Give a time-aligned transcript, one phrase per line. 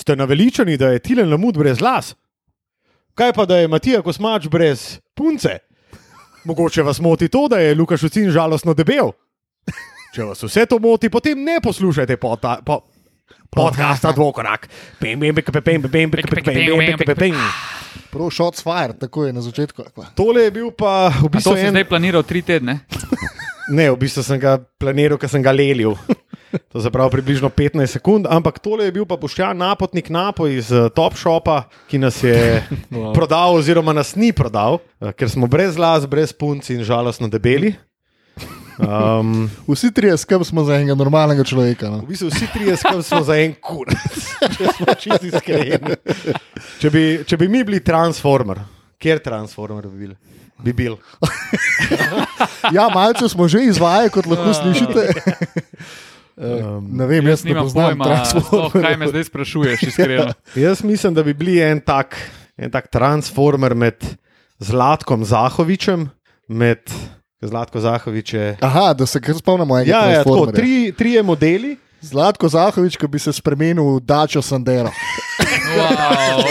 [0.00, 2.14] Ste naveličani, da je Tilen Lamud brez las?
[3.14, 5.58] Kaj pa, da je Matija Kosmač brez punce?
[6.44, 9.12] Mogoče vas moti to, da je Lukaš Ucin žalostno debel.
[10.14, 12.78] Če vas vse to moti, potem ne poslušajte pota, po,
[13.50, 14.70] podcasta Dvokorak.
[18.10, 19.84] Prav shot fire, tako je na začetku.
[20.16, 21.52] Tole je bil pa v bistvu.
[21.52, 21.76] To si en...
[21.76, 22.80] zdaj planiral tri tedne.
[23.68, 25.92] ne, v bistvu sem ga planiral, ker sem ga lelil.
[26.72, 30.72] To je prav približno 15 sekund, ampak tole je bil pa Boštjan Napotnik Napo iz
[30.72, 33.14] uh, Top Shopa, ki nas je wow.
[33.14, 37.74] prodal, oziroma nas ni prodal, uh, ker smo brez las, brez punc in žalostno debeli.
[38.80, 41.90] Um, Vsi trije skrb smo za enega normalnega človeka.
[41.90, 41.98] No.
[41.98, 44.16] v bistvu vsi trije skupaj smo za en kurac,
[44.56, 45.96] če smo čisti iskreni.
[46.80, 48.62] Če bi, če bi mi bili Transformer,
[48.98, 50.14] kjer Transformer bi bil?
[50.64, 50.96] Bi bil.
[52.72, 55.02] Ja, malce smo že izvajali, kot lahko slišite.
[56.40, 60.30] Um, ne vem, jaz, Jaz ne poznam pojma, kaj me zdaj sprašuješ, iskreno.
[60.64, 62.16] Jaz mislim, da bi bili en tak,
[62.56, 64.00] en tak transformer med
[64.58, 66.08] Zlatkom Zahovičem,
[66.48, 66.80] med
[67.44, 68.56] Zlatko Zahovič je.
[68.60, 69.92] Aha, da se kar spomnimo enega.
[69.92, 71.76] Ja, ja, tako, tri, trije modeli.
[72.00, 74.88] Zlatko Zahovič, ki bi se spremenil v Dačo Sandero.
[75.70, 76.42] Wow.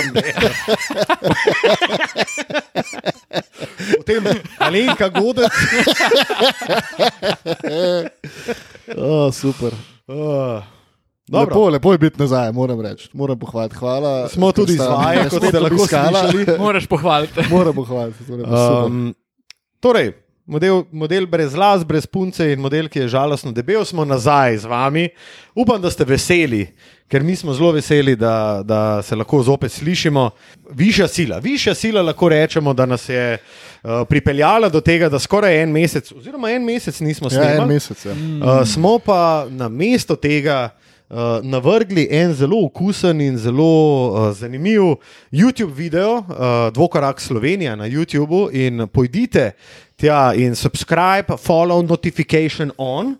[3.97, 4.23] Potem
[4.59, 5.51] Alenka Godec.
[8.97, 9.69] Oh, super.
[10.09, 10.63] Uh,
[11.29, 13.09] Lepo, lepo je biti nazaj, moram reči.
[13.13, 13.75] Moram pohvaliti.
[13.75, 14.27] Hvala.
[14.29, 16.45] Smo tudi izvajali, kot ste lahko slišali.
[16.59, 17.39] Moraš pohvaliti.
[17.49, 18.25] Moram pohvaliti.
[18.25, 18.45] torej.
[18.85, 19.15] Um,
[19.79, 20.13] torej,
[20.49, 24.65] model, model brez las, brez punce in model, ki je žalostno debel, smo nazaj z
[24.65, 25.09] vami.
[25.55, 26.65] Upam, da ste veseli,
[27.09, 30.29] ker mi smo zelo veseli, da, da se lahko zopet slišimo.
[30.71, 35.61] Višja sila, višja sila lahko rečemo, da nas je uh, pripeljala do tega, da skoraj
[35.63, 37.73] en mesec, oziroma en mesec nismo Ja, en snemali.
[37.73, 38.05] mesec.
[38.05, 38.11] Ja.
[38.13, 40.69] Uh, smo pa na mesto tega
[41.09, 43.69] uh, navrgli en zelo okusen in zelo
[44.09, 44.81] uh, zanimiv
[45.31, 48.49] YouTube video, uh, Dvokorak Slovenija na YouTubu.
[48.53, 49.51] In pojdite
[49.99, 53.17] tja in subscribe, follow, notification on.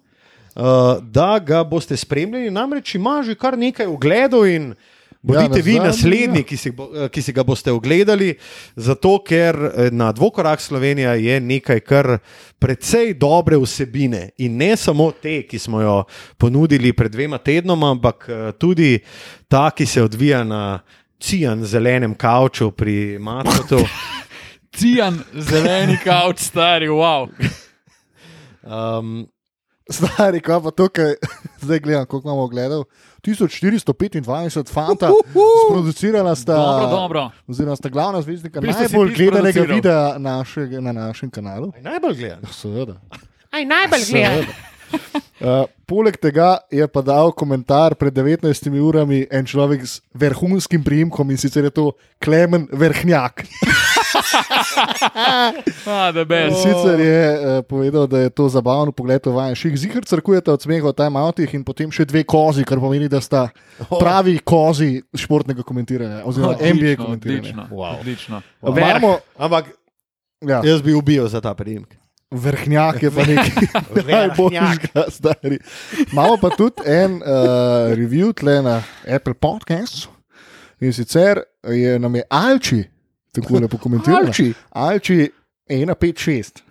[0.56, 4.74] Uh, da ga boste spremljali, namreč ima že kar nekaj ogledov, in
[5.22, 6.44] bodite ja, vi nazadnje, naslednji, ja.
[6.44, 8.34] ki si, eh, ki si ga boste ogledali,
[8.76, 12.18] zato ker eh, na Dvokorak Slovenija je nekaj kar
[12.60, 16.04] precej dobre vsebine in ne samo te, ki smo jo
[16.38, 19.00] ponudili pred dvema tednoma, ampak eh, tudi
[19.48, 20.80] ta, ki se odvija na
[21.20, 23.84] cijan zelenem kavču pri Matkotu.
[24.76, 27.30] Cijan, zeleni kavč, stari, wow.
[28.64, 29.28] Um,
[29.90, 31.16] Stari, kaj pa to, kaj
[31.66, 32.84] zdaj gledam, koliko imamo gledal.
[33.26, 35.10] 1425 fanta,
[35.68, 36.56] sproducirala sta.
[36.56, 37.30] Dobro, dobro.
[37.48, 41.72] Oziroma, sta glavna zvezdnika Vi ste si najbolj gledanega videa našega, na našem kanalu.
[41.82, 42.46] najbolj gledan.
[42.54, 43.02] Seveda.
[43.52, 44.46] Aj najbolj gledam.
[45.40, 48.46] Uh, poleg tega je pa dal komentar pred 19
[48.82, 51.92] urami en človek z vrhunskim priimkom in sicer je to
[52.22, 53.46] Klemen Vrhnjak.
[55.86, 56.12] Ah,
[56.54, 59.78] sicer je uh, povedal, da je to zabavno pogled v vaš ših.
[59.78, 63.50] Zihar crkujete od smeha v timeoutih in potem še dve kozi, kar pomeni, da sta
[63.90, 67.40] pravi kozi športnega komentiranja oziroma NBA Odlično, komentiranja.
[67.40, 68.00] odlično, Wow.
[68.00, 68.42] odlično.
[68.62, 69.66] Imamo, Ampak
[70.42, 71.96] ja, jaz bi ubil za ta priimek.
[72.32, 73.52] vrhnjak je pa nekaj
[74.08, 75.58] najboljšega, stari.
[76.12, 77.30] Imamo pa tudi en uh,
[77.92, 80.08] review tle na Apple Podcasts
[80.78, 82.84] in sicer je nam je Alči
[83.32, 84.26] tako lepo komentiral.
[84.28, 84.54] Alči?
[84.70, 85.30] Alči
[85.70, 86.64] 156.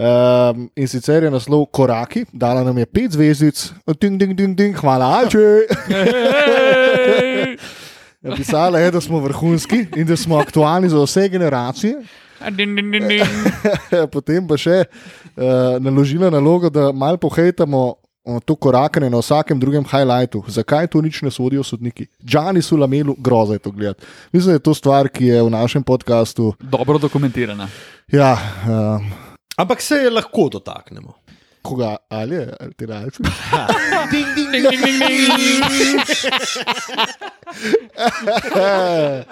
[0.00, 4.76] Um, in sicer je naslov Koraki, dala nam je pet zvezdic, ding, ding, ding, ding,
[4.78, 5.38] hvala, Alči.
[5.90, 7.56] Hej!
[8.20, 11.94] Napisala je, da smo vrhunski in da smo aktualni za vse generacije.
[12.50, 13.24] Din, din, din, din.
[14.14, 17.99] Potem pa še uh, naložila nalogo, da malo pohejtamo uh,
[18.44, 20.44] to korakanje na vsakem drugem highlightu.
[20.48, 22.06] Zakaj to nič ne sodijo sodniki?
[22.24, 24.06] Džani so lamelu, groza je to gledati.
[24.32, 26.54] Mislim, da je to stvar, ki je v našem podkastu.
[26.60, 27.68] Dobro dokumentirana.
[28.12, 28.36] Ja,
[28.68, 29.10] um,
[29.56, 31.12] Ampak se je lahko dotaknemo.
[31.62, 33.18] koga ali je, ali ti rečeš?
[34.12, 36.00] Ding, ding, ding.
[38.54, 39.22] A,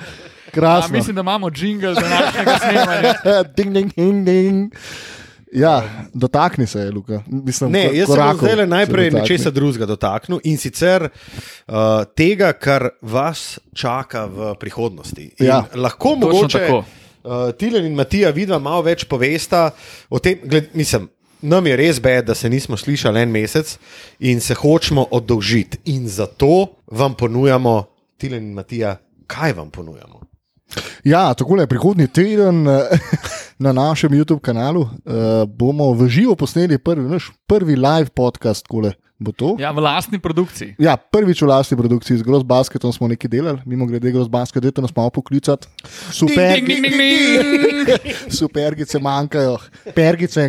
[0.52, 0.96] Krasno.
[0.96, 3.14] mislim, da imamo jingle za našega snemanja.
[3.56, 4.72] ding, ding, ding, ding.
[5.52, 5.82] Ja,
[6.14, 7.22] dotakni se, Luka.
[7.26, 11.74] Mislim, Ne, jaz korakov zdaj se najprej nečesa drugega dotaknil in sicer uh,
[12.16, 15.30] tega, kar vas čaka v prihodnosti.
[15.40, 15.64] In Ja.
[15.74, 16.78] lahko mogoče tako.
[17.24, 19.70] uh, Tilen in Matija vidva malo več povesta
[20.10, 21.08] o tem, gled, mislim.
[21.40, 23.76] Nam je res bed, da se nismo slišali en mesec
[24.20, 25.78] in se hočemo oddolžiti.
[25.84, 27.84] In zato vam ponujamo,
[28.18, 28.96] Tilen in Matija,
[29.26, 30.20] kaj vam ponujamo.
[31.08, 32.98] Ja, tako je prihodnji teden eh,
[33.64, 34.90] na našem YouTube kanalu uh,
[35.48, 39.56] bomo v živo posneli prvi, naš prvi live podcast, kole, Bo to?
[39.58, 40.76] Ja, v lastni produkciji.
[40.78, 44.62] Ja, prvič v lastni produkciji z Gross Basketom smo nekaj delali, mimo grede Gross Basket,
[44.62, 45.66] dajte nas malo poklicati.
[46.14, 48.14] Super, Ding, ding, ding, ding.
[48.38, 49.58] supergice manjkajo,
[49.96, 50.46] pergice,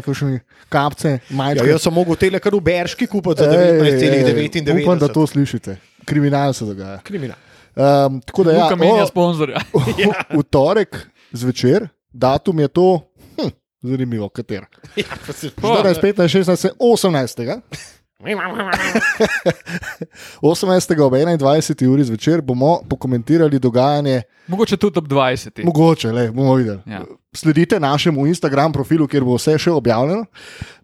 [0.70, 4.84] kapce, Ja, jaz sem mogel tele kar v Berški kupiti za Ej, 19,99.
[4.86, 5.80] Upam, da to slišite.
[6.06, 7.02] Kriminal se dogaja.
[7.02, 7.49] Kriminal.
[7.80, 9.62] Um, tako da, ja, Luka menja sponzorja.
[9.74, 10.98] v, v torek
[11.32, 12.88] zvečer, datum je to,
[13.40, 14.66] hm, zanimivo, kater.
[15.00, 17.62] Ja, pa se- 14, 15, 16, 18.
[20.42, 21.02] 18.
[21.02, 21.88] ob 21.
[21.88, 25.64] uri zvečer bomo pokomentirali dogajanje, Mogoče tudi ob 20.
[25.64, 26.80] mogoče, le, bomo videli.
[26.86, 27.06] Ja.
[27.36, 30.26] Sledite našemu Instagram profilu, kjer bo vse še objavljeno.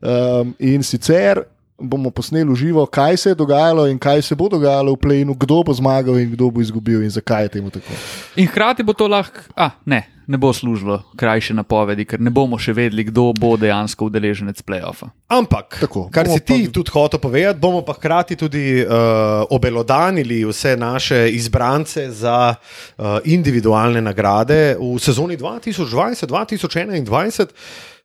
[0.02, 1.42] Um, in sicer
[1.78, 5.34] bomo posneli v živo, kaj se je dogajalo in kaj se bo dogajalo v plenu,
[5.36, 7.92] kdo bo zmagal in kdo bo izgubil in zakaj je temu tako.
[8.36, 12.58] In hkrati bo to lahko, a ne, ne bo služilo krajše napovedi, ker ne bomo
[12.58, 15.08] še vedeli, kdo bo dejansko udeleženec playoffa.
[15.28, 18.88] Ampak, Tako, kar si ti pa- tudi hotel povedati, bomo pa hkrati tudi uh,
[19.50, 27.50] obelodanili vse naše izbrance za uh, individualne nagrade v sezoni 2020-2021.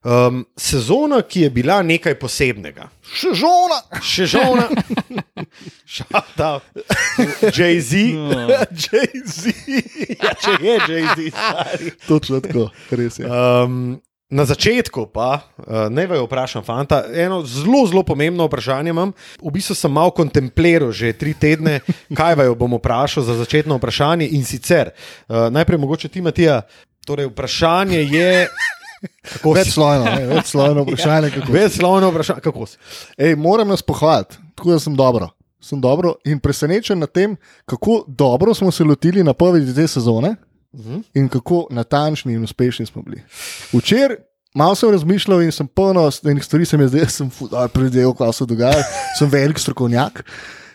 [0.04, 2.86] Um, sezona, ki je bila nekaj posebnega.
[3.04, 3.80] Še žona!
[4.00, 4.64] Še žona,
[5.84, 6.54] šata,
[7.52, 8.16] Jay-Z.
[8.84, 9.52] Jay-Z!
[10.16, 11.92] Ja, če je Jay-Z, stari.
[12.06, 13.28] Točno tako, res je.
[13.28, 14.00] Um,
[14.32, 19.12] na začetku pa, uh, ne vaju vprašam, fanta, eno zelo, zelo pomembno vprašanje imam.
[19.36, 21.82] V bistvu sem malo kontempliral že tri tedne,
[22.16, 24.32] kaj vaju bom vprašal za začetno vprašanje.
[24.32, 24.94] In sicer,
[25.28, 26.62] uh, najprej mogoče ti, Matija,
[27.04, 28.32] torej vprašanje je.
[29.24, 29.38] Si?
[29.56, 31.30] Večslojno, večslojno vprašanje.
[31.30, 32.76] kako Večslovno vprašanje, kako si?
[33.18, 35.28] Ej, moram nas pohvaliti, tako da sem dobro.
[35.60, 40.36] Sem dobro in presenečen nad tem, kako dobro smo se lotili napovedi te sezone
[40.74, 40.98] Mhm.
[41.14, 43.22] in kako natančni in uspešni smo bili.
[43.72, 44.16] Včeraj
[44.54, 47.30] malo sem razmišljal in sem polno enih stvari, se mi je zdelo, da sem
[47.72, 48.82] predel, kaj se dogaja,
[49.18, 50.24] sem velik strokovnjak.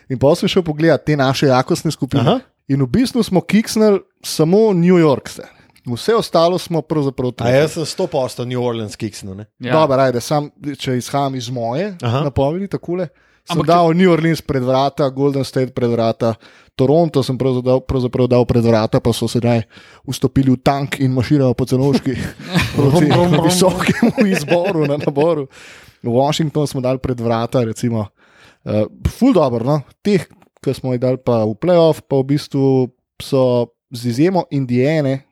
[0.08, 2.22] In pa sem šel pogledat te naše jakostne skupine.
[2.22, 2.40] Aha.
[2.68, 5.28] In v bistvu smo kiksnili samo New York.
[5.28, 5.42] Se.
[5.86, 7.50] Vse ostalo smo pravzaprav A tudi.
[7.50, 9.34] jaz sem 100% New Orleans kiksno.
[9.34, 9.46] ne?
[9.58, 9.72] Ja.
[9.72, 12.20] Dobro, ajde, sam, če izhajam iz moje Aha.
[12.20, 13.08] napovedi, tako le.
[13.46, 16.34] Sem Ampak dal New Orleans pred vrata, Golden State pred vrata,
[16.74, 19.62] Toronto sem pravzaprav, pravzaprav dal pred vrata, pa so sedaj
[20.02, 22.16] vstopili v tank in maširajo po celoški
[22.76, 23.06] proti
[23.46, 25.46] visokemu izboru na naboru.
[26.02, 28.08] Washington smo dali pred vrata, recimo,
[28.66, 29.80] uh, ful dobro, no?
[30.02, 30.26] teh,
[30.58, 32.90] ki smo jih dali pa v playoff, pa v bistvu
[33.22, 35.22] so z izjemo Indijane,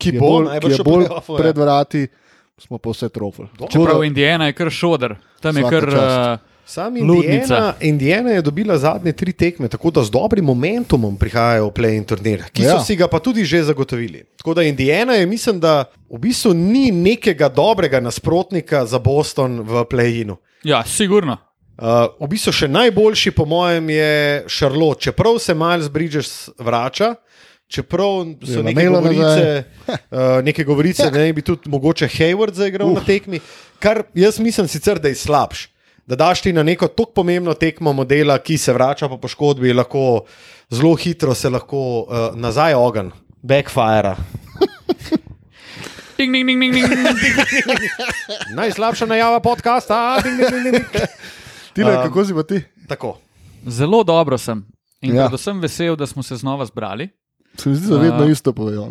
[0.00, 1.06] Ki je bo bolj, ki je bolj
[1.36, 2.06] pred vrati,
[2.58, 3.48] smo pa vse trofili.
[3.66, 5.84] Čeprav Indijana je kar šodr, tam je kar.
[5.86, 6.40] čast.
[6.40, 7.34] Uh, Sam Ludnica.
[7.34, 12.04] Indiana, Indiana je dobila zadnje tri tekme, tako da z dobrim momentumom prihajajo v play-in
[12.04, 12.80] turnir, ki so Ja.
[12.80, 14.22] si ga pa tudi že zagotovili.
[14.36, 19.82] Tako da Indiana je, mislim, da v bistvu ni nekega dobrega nasprotnika za Boston v
[19.84, 20.36] play-inu.
[20.62, 21.36] ja, sigurno.
[21.76, 21.86] Uh,
[22.20, 24.12] v bistvu še najboljši, po mojem, je
[24.48, 25.00] Charlotte.
[25.00, 27.14] Čeprav se Miles Bridges vrača,
[27.70, 32.98] čeprav so neke govorice, uh, neke govorice da ne bi tudi mogoče Hayward zaigral uh.
[32.98, 33.40] na tekmi,
[33.78, 35.68] kar jaz mislim sicer, da je slabš.
[36.06, 40.24] Da daš ti na neko tako pomembno tekmo modela, ki se vrača po poškodbi, lahko
[40.70, 43.12] zelo hitro se lahko uh, nazaj ogen,
[43.42, 44.16] backfire.
[46.20, 46.88] Ding, ding, ding, ding, ding.
[48.58, 50.20] Najslabša najava podcasta.
[50.20, 51.06] Ding, ding, ding, ding.
[51.72, 52.60] Tile, Um, kako si pa ti?
[52.88, 53.14] Tako.
[53.66, 54.66] Zelo dobro sem.
[55.00, 55.22] In Ja.
[55.22, 55.28] ja.
[55.28, 57.08] predvsem vesel, da smo se znova zbrali.
[57.60, 58.28] Se mi zdi, da vedno A.
[58.28, 58.88] isto povejo.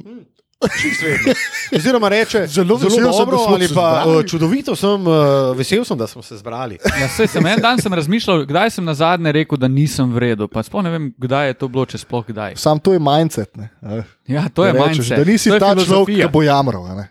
[1.73, 4.17] Oziroma reče, Zelo zelo, vesel zelo sem, dobro, smo ali se pa zbrali.
[4.17, 5.13] uh, čudovito sem, uh,
[5.55, 6.77] vesel sem, da smo se zbrali.
[7.01, 10.47] Ja, sem en dan sem razmišljal, kdaj sem na zadnje rekel, da nisem v redu.
[10.47, 12.55] Pa sploh ne vem, kdaj je to bilo, če sploh kdaj.
[12.55, 13.55] Sam to je mindset.
[13.57, 13.69] Ne?
[13.81, 14.05] veš.
[14.27, 15.17] Ja, to je Da rečeš, mindset.
[15.17, 16.85] Da nisi je ta človek, ki bo jamral.
[16.85, 17.07] a ne.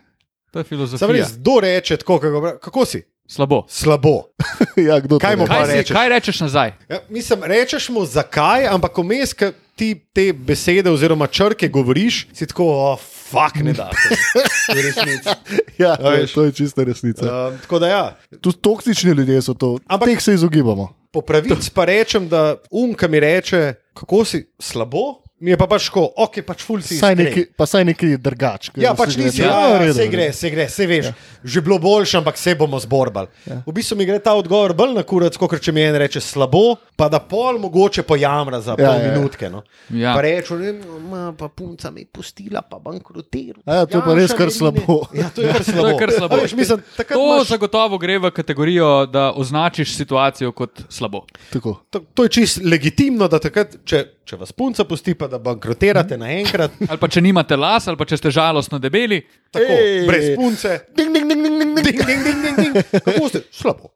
[0.51, 1.11] To je Sam filozofija.
[1.11, 3.01] res, kdo reče tako, kako, kako si?
[3.27, 3.65] Slabo.
[3.69, 4.15] Slabo.
[4.89, 5.49] ja, kdo Kaj mu reče?
[5.49, 5.93] pa Kaj, si, rečeš?
[5.93, 6.69] kaj rečeš nazaj?
[6.89, 12.47] Ja, mislim, rečeš mu zakaj, ampak vmes, ki ti te besede oziroma črke govoriš, si
[12.47, 14.15] tako, oh, fuck, ne da se.
[15.79, 17.23] Ja, A to, je, to je čista resnica.
[17.25, 20.89] Uh, tako da ja, Tu toksični ljudje so to, ampak teh se izogibamo.
[21.11, 25.67] po pravici pa rečem, da um, ki mi reče, kako si slabo, mi je pa
[25.71, 26.97] pač tako, ok, pač ful si.
[26.99, 28.71] Saj neki, pa saj neki drgač.
[28.79, 31.09] Ja, pač nisi, ja, ja, se gre, se gre, se veš.
[31.11, 31.13] Ja.
[31.43, 33.31] Že bilo boljše, ampak se bomo zborbali.
[33.47, 33.61] Ja.
[33.65, 36.75] V bistvu mi gre ta odgovor bolj na kurac, kot če mi en reče slabo,
[36.99, 39.13] pa da pol mogoče pojamra za Ja, pol ja, ja.
[39.13, 39.49] minutke.
[39.49, 39.63] No.
[39.95, 40.11] Ja.
[40.17, 40.73] Pa reče, ne,
[41.07, 43.63] ma, pa punca mi je pustila, pa bankrotiral.
[43.63, 44.99] Ja, to je pa res kar slabo.
[45.15, 45.79] Ja, to je kar slabo.
[45.89, 46.35] To je kar slabo.
[46.35, 51.23] A Veš, mislim, takrat To imaš, zagotovo gre v kategorijo, da označiš situacijo kot slabo.
[51.53, 51.79] Tako.
[51.89, 56.17] to, to je čisto legitimno, da takrat, če, če vas punca pusti, pa da bankrotirate
[56.17, 59.21] naenkrat, Ali pa če nimate las, ali pa če ste žalostno debeli.
[59.53, 60.03] tako, Ej.
[60.09, 60.79] brez punce.
[60.97, 63.03] Ding, ding, ding, ding, ding, Ding, ding, ding, ding, ding.
[63.05, 63.45] Kako ste?
[63.53, 63.93] Slabo.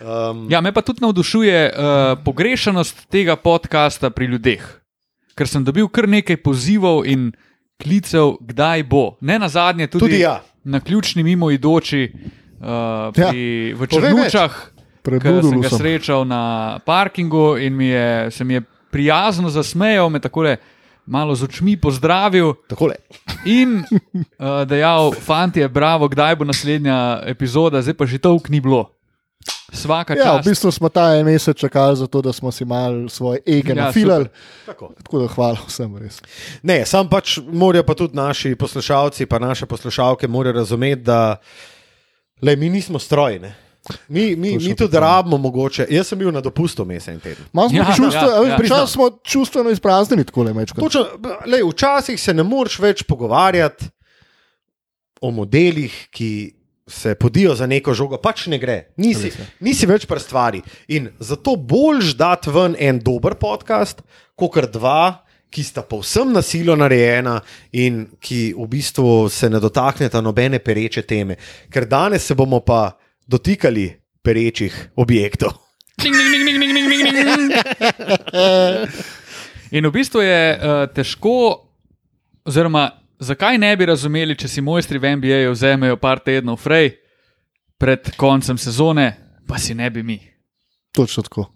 [0.00, 4.62] Um, Ja, me pa tudi navdušuje uh, pogrešanost tega podcasta pri ljudeh,
[5.34, 7.32] ker sem dobil kar nekaj pozivov in
[7.82, 9.16] klicev, kdaj bo.
[9.20, 10.38] Ne na zadnje, tudi, Tudi ja.
[10.64, 13.86] na ključni mimoidoči uh, pri, v.
[13.90, 14.54] Črnučah,
[15.02, 16.42] ki sem ga srečal na
[16.86, 18.62] parkingu in mi je, se mi je
[18.98, 20.56] prijazno zasmejal, me takole
[21.06, 22.54] malo z očmi pozdravil.
[22.68, 22.98] Takole.
[23.46, 28.90] In uh, dejal, fanti, bravo, kdaj bo naslednja epizoda, zdaj pa že tolk ni bilo.
[29.72, 30.42] Svaka Ja, čast.
[30.42, 33.76] v bistvu smo ta en mesec čakali, zato, da smo si mal svoje ege Ja,
[33.76, 34.26] ja, nafilali.
[34.66, 34.90] Tako.
[34.98, 36.18] Tako da hvala vsem res.
[36.62, 41.36] Ne, sam pač morajo pa tudi naši poslušalci, pa naše poslušalke, morajo razumeti, da
[42.42, 43.46] le, mi nismo stroji.
[44.08, 45.86] Mi, mi, mi tudi rabimo mogoče.
[45.90, 47.44] Jaz sem bil na dopustu mesec in teden.
[47.52, 48.86] Malo smo Ja, ja, čustva, ja, ja, ja.
[48.86, 50.80] smo čustveno izpraznjeni, tako le mečko.
[50.80, 51.06] Točno,
[51.46, 53.88] lej, včasih se ne moreš več pogovarjati
[55.20, 56.58] o modelih, ki
[56.88, 58.78] se podijo za neko žogo, pač ne gre.
[58.96, 59.30] Nisi,
[59.60, 60.62] nisi več pri stvari.
[60.88, 64.02] In zato boljš dati ven en dober podcast,
[64.36, 65.24] kot dva.
[65.48, 67.38] Ki sta povsem nasilno narejena
[67.72, 71.38] in ki v bistvu se ne dotakneta nobene pereče teme,
[71.72, 72.90] ker danes se bomo pa
[73.28, 73.92] dotikali
[74.24, 75.52] perečih objektov.
[76.02, 77.52] Ding, ding, ding, ding, ding, ding, ding.
[79.70, 81.68] In v bistvu je uh, težko,
[82.48, 82.88] oziroma
[83.20, 86.94] zakaj ne bi razumeli, če si mojstri v NBA-ju vzamejo par tednov frej
[87.78, 89.12] pred koncem sezone,
[89.46, 90.18] pa si ne bi mi.
[90.96, 91.50] Točno tako.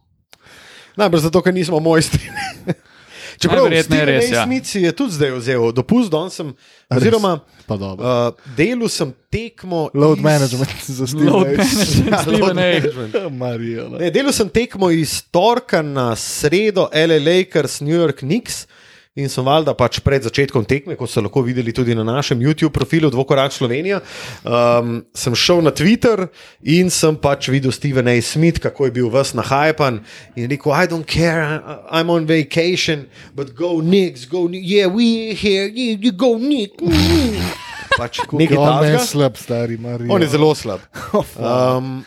[1.01, 2.21] Najbrž zato, ker nismo mojstri.
[3.43, 4.45] Čeprav Najverjetneje res, ja.
[4.45, 6.53] Smith si je tudi zdaj vzel dopust, danes sem,
[6.89, 8.03] oziroma Pa dobro.
[8.03, 9.89] uh, delu sem tekmo.
[9.95, 11.05] Load iz- management za.
[12.07, 12.55] Ja, Steven load A.
[12.55, 13.15] management.
[13.43, 13.89] Marija.
[13.89, 13.99] ne.
[13.99, 18.67] Ne, delal sem tekmo iz torka na sredo, LA Lakers, New York Knicks.
[19.13, 22.73] In sem valjda pač pred začetkom tekme, kot ste lahko videli tudi na našem YouTube
[22.73, 23.99] profilu Dvokorak Slovenija,
[24.41, 26.31] um, sem šel na Twitter
[26.65, 28.15] in sem pač videl Steven A.
[28.25, 30.01] Smith, kako je bil ves nahajpan
[30.33, 31.61] in rekel: I don't care,
[31.93, 33.05] I'm on vacation,
[33.37, 36.81] but go Knicks, go Knicks, yeah, we here, you, you go Knicks.
[36.81, 37.37] mm."
[38.01, 39.05] Pač nekaj On meni takega.
[39.05, 40.09] slab, stari Marija.
[40.09, 40.81] On je zelo slab.
[41.37, 42.01] Um,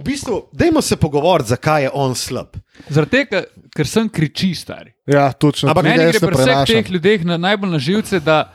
[0.00, 2.56] v bistvu, dajmo se pogovoriti, zakaj je on slab.
[2.88, 3.44] Zaradi tega,
[3.76, 4.92] ker sem kriči stari.
[5.06, 5.70] Ja, točno.
[5.70, 8.52] Ampak Meni gre pri vseh teh ljudeh na najbolj na živce, da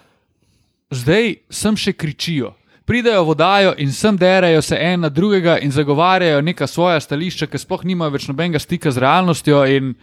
[0.92, 2.54] zdaj sem še kričijo.
[2.86, 7.58] Pridejo vodajo in sem derajo se en na drugega in zagovarjajo neka svoja stališča, ki
[7.58, 9.64] sploh nimajo več nobenega stika z realnostjo.
[9.66, 9.96] In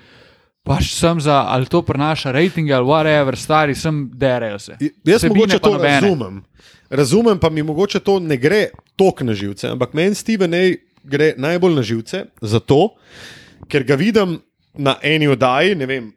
[0.66, 4.78] pač sem za, ali to prenaša rejtinge ali whatever, stari sem derajo se.
[4.80, 6.00] Jaz Vsebine mogoče to nobene.
[6.00, 6.42] razumem.
[6.90, 8.66] Razumem, pa mi mogoče to ne gre
[8.96, 10.74] tok na živce, ampak meni Steven A.
[11.04, 12.94] gre najbolj na živce, zato
[13.68, 14.40] ker ga vidim
[14.74, 16.12] na eni oddaji, ne vem,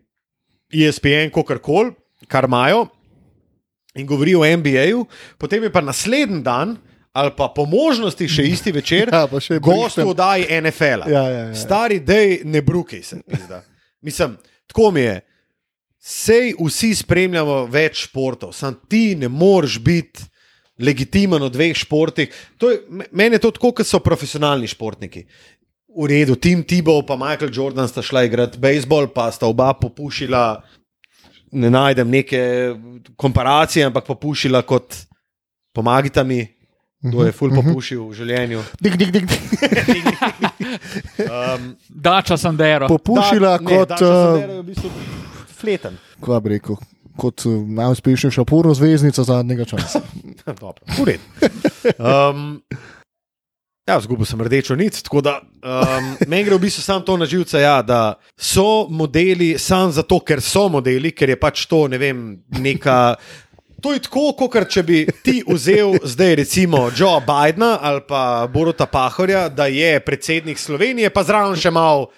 [0.72, 1.94] ESPN, kakorkoli,
[2.28, 2.88] kar imajo
[3.96, 5.06] in govori o NBA-ju,
[5.38, 6.78] potem je pa naslednji dan.
[7.16, 11.06] Ali pa po možnosti še isti večer, Ja, pa še gost v oddaji NFL.
[11.06, 11.10] -a.
[11.10, 11.56] Ja, ja, ja.
[11.56, 13.22] Stari, dej, ne brukaj se.
[13.24, 13.62] pizda.
[14.02, 14.36] Mislim,
[14.68, 15.22] tako mi je.
[15.98, 20.28] Sej vsi spremljamo več športov, sam ti ne moreš biti
[20.78, 22.28] legitimen v dveh športih.
[22.58, 25.24] To je, me- meni je to tako, kot so profesionalni športniki.
[25.96, 30.62] V redu, Tim Tebow in Michael Jordan sta šla igrati bejzbol, pa sta oba popušila.
[31.56, 32.42] Ne najdem neke
[33.16, 34.96] komparacije, ampak popušila kot
[35.72, 36.42] pomagita mi,
[37.00, 38.64] kdo je ful popušil v življenju.
[38.82, 39.40] Dik, dik, dik, dik.
[41.16, 42.88] Um, Dača sem dero.
[42.92, 44.90] Popušila Da- ne, kot, Dača uh, Sandero je v bistvu
[45.56, 45.96] fleten.
[46.26, 46.76] kaj bi rekel,
[47.16, 50.02] kot uh, najuspešnejša porno zvezdnica zadnjega časa.
[50.60, 51.24] Dobro, v redu.
[51.96, 52.60] Um,
[53.88, 57.26] ja, zgubil sem rdečo nit, tako da um, meni gre v bistvu samo to na
[57.26, 62.02] živce, ja, da so modeli samo zato, ker so modeli, ker je pač to, ne
[62.02, 63.16] vem, neka.
[63.86, 68.88] To je tako, kot če bi ti vzel zdaj recimo Joe Bidna ali pa Boruta
[68.90, 72.10] Pahorja, da je predsednik Slovenije, pa zraven še malo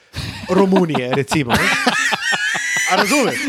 [0.47, 1.51] Romunije, recimo.
[1.51, 1.96] Ne?
[2.95, 3.39] Razumeš?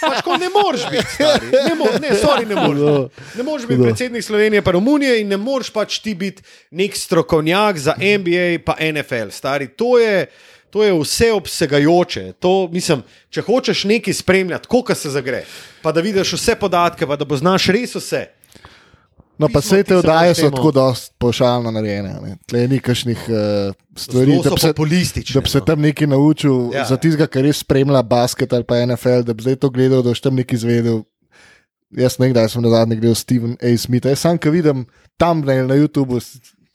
[0.00, 1.46] Pač ko ne moreš biti, stari.
[1.68, 3.10] ne, mo ne, sorry, ne moreš.
[3.34, 7.78] Ne moreš biti predsednik Slovenije, pa Romunije in ne moreš pač ti biti nek strokovnjak
[7.78, 9.30] za NBA, pa NFL.
[9.30, 10.26] Stari, to je,
[10.70, 12.32] to je vseobsegajoče.
[12.40, 15.44] To, mislim, če hočeš nekaj spremljati, koliko se zagre,
[15.82, 18.26] pa da vidiš vse podatke, pa da bo znaš res vse.
[19.38, 22.14] No, pa ti te se oddaje so tako dosti pošaljno narejene.
[22.22, 22.36] ne.
[22.46, 24.72] Tle ni kakšnih uh, stvari, da bi se,
[25.34, 26.84] da bi se tam nekaj naučil, Ja.
[26.88, 30.10] za tistega, ki res spremlja basket ali pa NFL, da bi zdaj to gledal, da
[30.10, 31.02] boš tam nekaj izvedel.
[31.96, 33.76] Jaz ne vem, kdaj sem na zadnje gledal Steven A.
[33.78, 34.08] Smitha.
[34.08, 36.18] Jaz sam, ki vidim tam na YouTubu,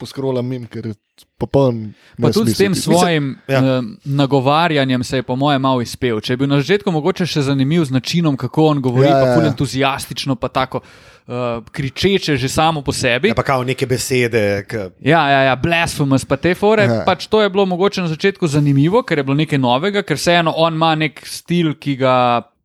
[0.02, 0.96] poskrolam mim, ker je
[1.42, 1.92] popoln.
[2.22, 3.62] Pa tudi s tem svojim ja.
[3.62, 3.82] ja.
[4.06, 6.20] nagovarjanjem se je, po mojem, malo izpel.
[6.22, 9.18] Če je bil na začetku mogoče še zanimiv z načinom, kako on govori, Ja, ja,
[9.18, 9.52] ja, pa ful ja.
[9.54, 13.32] entuzijastično, pa tako uh, kričeče že samo po sebi.
[13.34, 14.64] Ja, pa kao neke besede.
[14.70, 16.86] K, Ja, ja, ja blasphemous, pa te fore.
[16.86, 17.02] Ja.
[17.08, 20.54] Pač to je bilo mogoče na začetku zanimivo, ker je bilo nekaj novega, ker vseeno
[20.58, 22.16] on ima nek stil, ki ga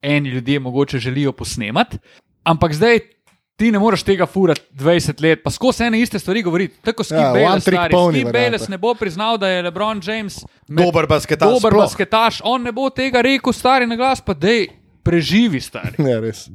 [0.02, 1.98] eni ljudje mogoče želijo posnemati.
[2.46, 3.15] Ampak zdaj
[3.56, 6.74] ti ne moreš tega furati 20 let, pa skozi ene iste stvari govoriti.
[6.82, 7.94] Tako Skip Ja, ja, trick stari.
[7.94, 8.32] varianta.
[8.32, 11.48] Bayless ne bo priznal, da je LeBron James dober basketaš.
[11.48, 11.82] dober sploh.
[11.82, 14.68] basketaš, on ne bo tega rekel, stari na glas, pa dej
[15.02, 15.96] preživi, stari.
[15.98, 16.48] Ne, res.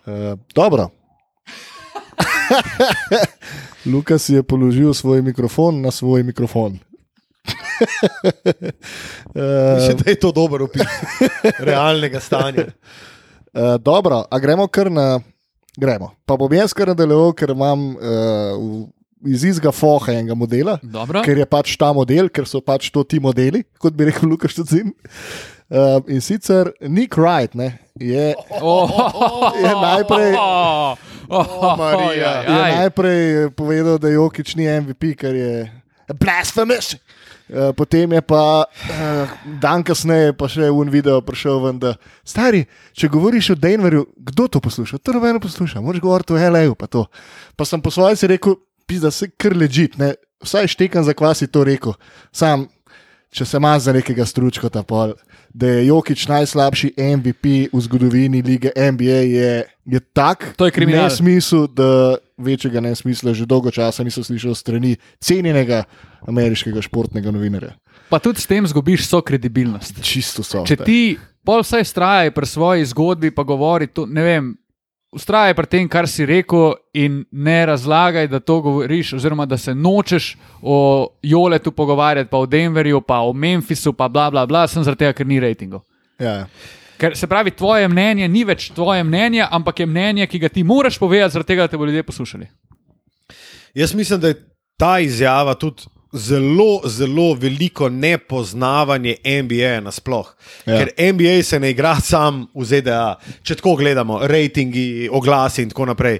[0.00, 0.88] Uh, dobro.
[3.86, 6.72] Lukas je položil svoj mikrofon na svoj mikrofon.
[6.72, 6.80] uh,
[9.76, 10.82] Mislim, da je to dober opis
[11.58, 12.64] realnega stanja.
[13.52, 15.20] uh, dobro, a gremo kar na.
[15.78, 16.10] Gremo.
[16.26, 18.88] Pa bom jaz kar nadaljeval, ker imam uh,
[19.30, 21.22] iz izga foha enega modela, Dobro.
[21.22, 24.56] ker je pač ta model, ker so pač to ti modeli, kot bi rekel Lukaš
[24.58, 24.90] Tudzin.
[25.70, 28.90] Uh, in sicer Nick Wright ne, je, Oh,
[29.54, 30.34] je najprej.
[30.34, 30.98] oh,
[31.30, 32.32] oh, Marija.
[32.40, 32.72] ojej, je aj.
[32.80, 33.20] najprej
[33.54, 35.52] povedal, da Jokič ni MVP, ker je
[36.18, 36.96] blasphemous.
[37.50, 39.26] Eh, Potem je pa eh,
[39.58, 42.62] dan kasneje pa še un video prišel ven, da stari,
[42.94, 45.00] če govoriš o Denverju, kdo to posluša?
[45.02, 46.78] To nobeno posluša, moraš govoriti o LA-ju.
[46.78, 47.06] Pa, to.
[47.58, 48.54] pa sem po svoje si rekel,
[48.90, 49.98] da se kar ležit,
[50.42, 51.94] vsaj štekam za kvasi to rekel.
[52.32, 52.68] Sam,
[53.30, 55.14] če se ima za nekega stručka pol,
[55.54, 59.52] da je Jokič najslabši MVP v zgodovini lige NBA, je,
[59.86, 61.04] je tak To je kriminal.
[61.06, 65.84] nesmisel, da večjega nesmisla že dolgo časa nisem slišal strani cenjenega
[66.26, 67.74] ameriškega športnega novinarja.
[68.10, 70.02] Pa tudi s tem zgubiš vso kredibilnost.
[70.02, 70.64] Čisto so.
[70.66, 74.54] Če ti pol vsaj strajaj pri svoji zgodbi, pa govori, to, ne vem,
[75.12, 79.74] ustrajaj pri tem, kar si rekel, in ne razlagaj, da to govoriš, oziroma da se
[79.74, 84.84] nočeš o Joletu pogovarjati, pa o Denverju, pa o Memphisu, pa bla bla bla, sem
[84.84, 85.82] zaradi tega, ker ni rejtingov.
[86.18, 86.46] Ja.
[87.00, 90.64] Ker se pravi, tvoje mnenje ni več tvoje mnenje, ampak je mnenje, ki ga ti
[90.64, 92.48] moraš povedati, zaradi tega, da te bodo ljudje poslušali.
[93.74, 94.42] Jaz mislim, da je
[94.76, 100.36] ta izjava tudi zelo, zelo veliko nepoznavanje NBA nasploh.
[100.66, 100.78] Ja.
[100.78, 103.18] Ker NBA se ne igra sam v ZDA.
[103.42, 106.18] Če tako gledamo, rejtingi, oglasi in tako naprej.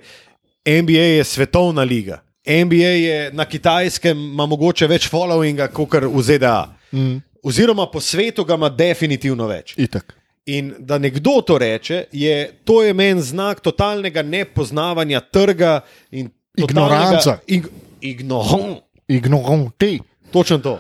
[0.67, 2.21] NBA je svetovna liga.
[2.47, 6.65] NBA je na kitajskem, ima mogoče več followinga kot v ZDA.
[6.93, 9.75] Mm, Oziroma po svetu ga ima definitivno več.
[9.77, 10.17] itak.
[10.47, 17.39] In da nekdo to reče, je, to je meni znak totalnega nepoznavanja trga in Ignoranca.
[17.47, 17.67] Ig,
[18.01, 18.83] ignorant.
[19.11, 20.01] Ignoranti.
[20.31, 20.79] Točno to.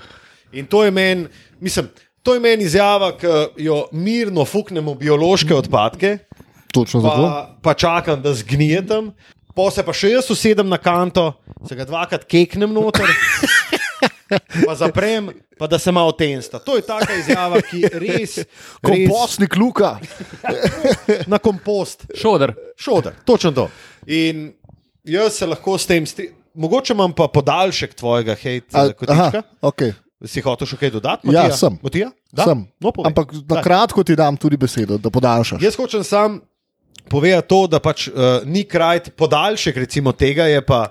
[0.52, 1.26] In to je meni,
[1.60, 1.88] mislim,
[2.22, 3.26] to je meni izjava, ki
[3.58, 6.18] jo mirno fuknemo biološke odpadke,
[6.72, 7.16] Točno zato.
[7.16, 9.10] pa, pa čakam, da zgnijetem,
[9.54, 11.32] pa se pa še jaz usedem na kanto,
[11.66, 13.10] se ga dvakrat keknem noter.
[14.66, 15.26] Pa zaprem,
[15.58, 16.60] pa da se malo tensta.
[16.62, 18.36] To je taka izjava, ki res.
[18.38, 18.44] res
[18.78, 19.96] Kompostnik Luka.
[21.32, 22.52] na kompost, Šodr.
[22.78, 23.64] šoder, točno to.
[24.06, 24.52] In
[25.04, 28.88] jaz se lahko s tem, stri- mogoče imam pa podaljšek tvojega hejta,
[29.62, 29.92] okay.
[30.24, 31.28] si hotel še kaj dodati?
[31.28, 31.56] Ja, Matija?
[31.56, 31.78] sem.
[31.82, 32.10] Matija?
[32.32, 32.46] Da?
[32.50, 32.64] Sem.
[32.80, 33.10] No, povej.
[33.10, 35.62] Ampak na kratko ti dam tudi besedo, da podaljšaš.
[35.62, 36.40] Jaz hočem sam
[37.10, 40.88] povedati to, da pač uh, ni kraj podaljšek recimo tega, je pa.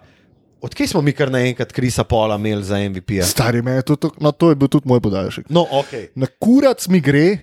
[0.60, 3.22] Odkje smo mi kar naenkrat Krisa Pola imeli za MVP?
[3.22, 3.24] -ja?
[3.24, 5.46] Stari me je to, to, no, to je bil tudi moj podaljšek.
[5.50, 5.94] No, ok.
[6.16, 7.38] Na kurac mi gre,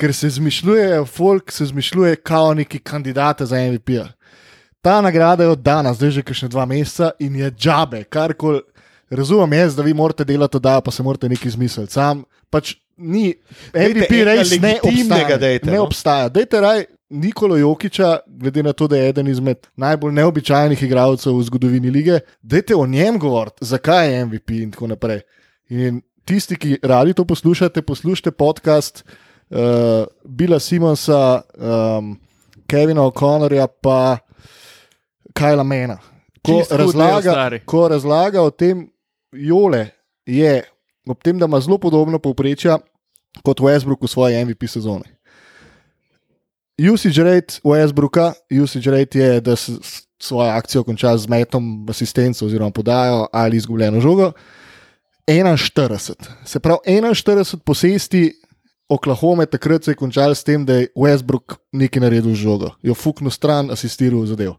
[0.00, 3.88] ker se zmišljuje, folk se zmišljuje kao neki kandidate za MVP.
[3.88, 4.08] -ja.
[4.84, 8.60] Ta nagrada je od danes, zdaj že kakšne dva meseca in je džabe, karkoli.
[9.10, 11.92] Razumem jaz, da vi morate delati da, pa se morate nekaj izmisliti.
[11.92, 13.32] Sam pač ni,
[13.72, 15.38] MVP res ne obstaja.
[15.38, 15.86] dajte, ne no.
[15.86, 16.28] obstaja.
[16.28, 21.46] Dajte raj Nikolo Jokiča, glede na to, da je eden izmed najbolj neobičajnih igralcev v
[21.48, 25.20] zgodovini lige, dajte o njem govoriti, zakaj je MVP in tako naprej.
[25.68, 32.18] In tisti, ki radi to poslušate, poslušajte podcast uh, Bila Simonsa, um,
[32.66, 34.18] Kevina O'Connorja, pa
[35.34, 35.98] Kajla Mena.
[36.44, 38.86] Ko del, razlaga, ko razlaga o tem,
[39.32, 39.88] Jole
[40.26, 40.62] je,
[41.08, 42.78] ob tem, da ima zelo podobno povprečja
[43.42, 45.10] kot Westbrook v svoji MVP sezoni.
[46.78, 49.72] Usage rate Westbrooka, usage rate je, da se
[50.22, 54.32] svojo akcijo konča z metom, asistenco oziroma podajo ali izgubljeno žogo.
[55.26, 56.14] 41.
[56.44, 58.40] Se pravi, 41 posesti
[58.88, 62.94] Oklahome takrat se je končal s tem, da je Westbrook nekaj naredil z žogo, jo
[62.94, 64.58] fuknil stran, asistiral zadev.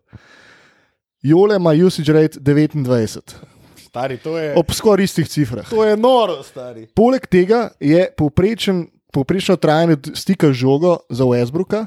[1.25, 3.33] Jole ima usage rate 29,
[3.79, 5.65] Stari, to je, ob skoraj istih cifrah.
[5.65, 6.85] to je noro, stari.
[6.87, 11.85] Poleg tega je povprečen, povprečno trajanje stika z žogo za Westbrooka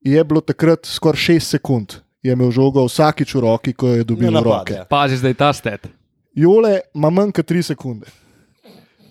[0.00, 1.86] je bilo takrat skoraj 6 sekund.
[2.20, 4.72] Je imel žogo vsakič v roki, ko jo je dobil Ne v roke.
[4.72, 4.88] napade.
[4.88, 5.86] Pazi zdaj ta stet.
[6.34, 8.06] Jole ima manj kot 3 sekunde.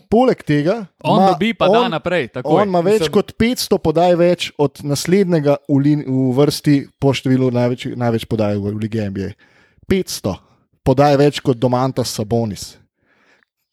[0.07, 2.27] Poleg tega, On ima- dobi pa on, da naprej.
[2.29, 2.49] takoj.
[2.51, 7.13] On ima več Mislim- kot 500 podaj več od naslednjega v, lin, v vrsti po
[7.13, 9.29] številu največ, največ podaj v Ligi NBA.
[9.89, 10.35] 500
[10.85, 12.77] podaj več kot Domantas Sabonis.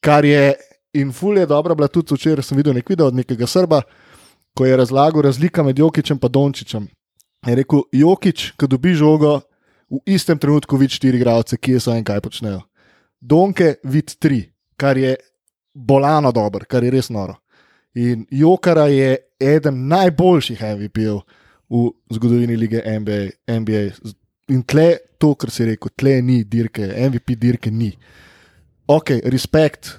[0.05, 0.55] Kar je
[0.96, 3.83] in ful je dobra bila tudi včeraj, sem videl nek video od nekega Srba,
[4.57, 6.88] ko je razlagal razlika med Jokičem in Dončičem.
[7.46, 9.40] Je rekel, Jokič, ko dobi žogo,
[9.90, 12.62] v istem trenutku vidi štiri igralce, ki so in kaj počnejo.
[13.20, 14.40] Donke vidi tri,
[14.76, 15.14] kar je
[15.74, 17.37] bolano dober, kar je res noro.
[17.94, 21.20] In Jokara je eden najboljših MVP-jev
[21.70, 23.20] v zgodovini lige NBA.
[23.61, 23.85] NBA.
[24.48, 27.90] In tle, to, kar si rekel, tle ni dirke, MVP dirke ni.
[28.87, 29.96] Ok, respekt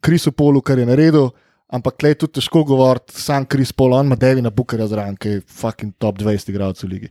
[0.00, 1.30] Krisu Polu, kar je naredil,
[1.68, 5.28] ampak tle je tudi težko govoriti, sam Kris Pol, on ima Devina Bookerja zraven, ki
[5.30, 7.10] je fucking top 20 igralcev v ligi.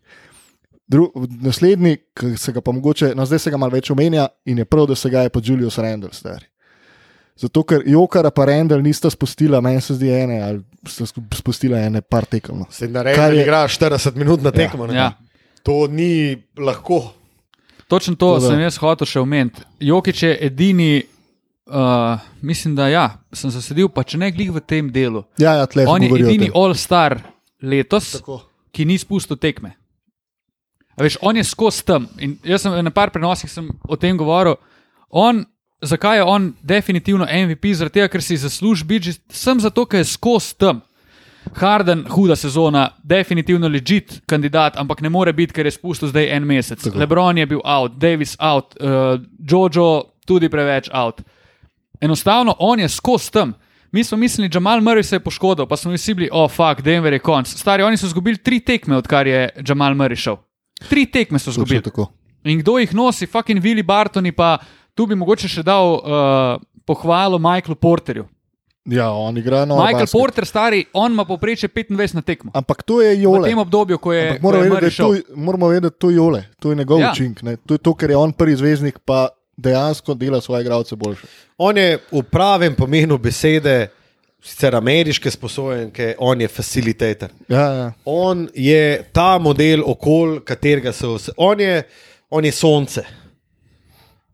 [0.90, 1.10] Dru,
[1.42, 4.66] naslednji, ki se ga pa mogoče, no zdaj se ga malo več omenja in je
[4.66, 6.48] prav, da se ga je pa Julius Randall stari.
[7.38, 11.80] Zato, ker Jokara pa Randall nista spustila, meni se zdi ene, ali sta sp- spustila
[11.80, 12.58] ene par tekem.
[12.58, 12.66] No.
[12.70, 14.88] Se Kar naredi, je- da igraš 40 minut na tekmo.
[14.88, 14.96] ne?
[14.96, 15.12] Ja.
[15.70, 17.14] To ni lahko.
[17.88, 19.62] Točno to Tako da- sem jaz hotel še omeniti.
[19.80, 21.04] Jokič je edini,
[21.70, 23.04] uh, mislim, da ja,
[23.34, 25.24] sem zasedil, pa če ne glih v tem delu.
[25.38, 27.20] Ja, ja, tle On je edini all-star
[27.62, 28.42] letos, Tako.
[28.74, 29.76] ki ni spustil tekme.
[30.98, 32.10] A Veš, on je skozi tam.
[32.18, 34.58] In jaz sem na par prenosih sem o tem govoril.
[35.10, 35.46] On,
[35.82, 37.76] zakaj je on definitivno MVP?
[37.78, 40.82] Zaradi tega, ker si zasluži biti že sem zato, ker je skozi tam.
[41.56, 46.46] Harden, huda sezona, definitivno legit kandidat, ampak ne more biti, ker je spustil zdaj en
[46.48, 46.84] mesec.
[46.84, 47.00] Tako.
[47.00, 51.22] Lebron je bil out, Davis out, uh, Jojo tudi preveč out.
[52.02, 53.54] Enostavno on je skozi tam.
[53.92, 56.82] Mi smo mislili, da Jamal Murray se je poškodil, pa smo vsi bili, oh, fuck,
[56.82, 57.48] Denver je konc.
[57.48, 60.38] Stari, oni so izgubili tri tekme, odkar je Jamal Murray šel.
[60.90, 61.82] Tri tekme so izgubili.
[62.44, 64.58] In kdo jih nosi, fucking Willy Bartoni, pa
[64.96, 68.28] tu bi mogoče še dal uh, pohvalo Michaelu Porterju.
[68.86, 72.52] Ja, on igra na Michael Porter, stari, on ima povprečje 25 na tekmo.
[72.54, 73.50] Ampak to je V Jole.
[73.50, 75.90] tem obdobju, ko je, Ampak ko moramo je vedeti, da je to, moramo vedeti, da
[75.92, 77.12] to je Jole, to je njegov Ja.
[77.12, 77.42] učink.
[77.42, 77.58] Ne?
[77.58, 81.28] To je to, ker je on prvi zvezdnik, pa dejansko dela svoje igralce boljše.
[81.58, 83.88] On je v pravem pomenu besede,
[84.42, 87.30] sicer ameriške sposobenke, on je facilitator.
[87.48, 87.92] Ja, ja.
[88.06, 91.32] On je ta model, okoli katerega se vse.
[91.38, 91.84] On je,
[92.30, 93.04] on je sonce.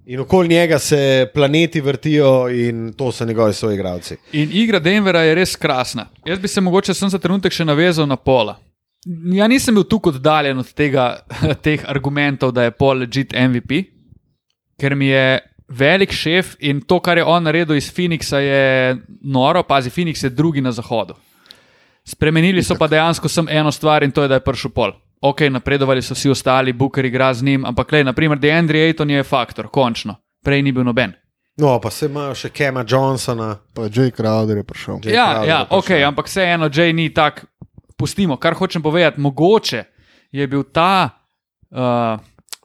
[0.05, 4.17] In okoli njega se planeti vrtijo, in to so njegovi soigravci.
[4.31, 6.05] In igra Denvera je res krasna.
[6.25, 8.59] Jaz bi se mogoče sem za trenutek še navezal na pola.
[9.33, 11.07] Ja, nisem bil tukaj oddaljen od tega,
[11.65, 13.81] teh argumentov, da je pol legit MVP,
[14.77, 15.39] ker mi je
[15.69, 19.63] velik šef in to, kar je on naredil iz Phoenixa, je noro.
[19.63, 21.17] Pazi, Phoenix je drugi na zahodu.
[22.05, 24.93] Spremenili so pa dejansko samo eno stvar in to je, da je prišel pol.
[25.25, 29.23] Ok, napredovali so vsi ostali, Booker igra z njim, ampak le, naprimer, DeAndre Ayton je
[29.23, 30.15] faktor, končno.
[30.45, 31.13] Prej ni bil noben.
[31.57, 33.55] No, pa se imajo še Kema Johnsona.
[33.73, 34.99] Pa Jay Crowder je prišel.
[35.05, 35.79] Jay Ja, Crowder ja je prišel.
[35.79, 37.45] ok, ampak vseeno, Jay ni tak.
[37.97, 39.21] Pustimo, kar hočem povedati.
[39.23, 39.83] Mogoče
[40.35, 41.09] je bil ta,
[41.71, 42.19] uh,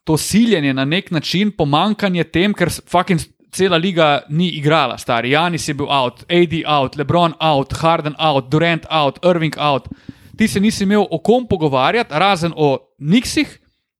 [0.04, 3.20] to siljenje na nek način pomankanje tem, ker fucking
[3.54, 5.30] cela liga ni igrala, stari.
[5.30, 9.86] Janis je bil out, AD out, LeBron out, Harden out, Durant out, Irving out.
[10.40, 13.58] Ti se nisi imel o kom pogovarjati, razen o Nixih,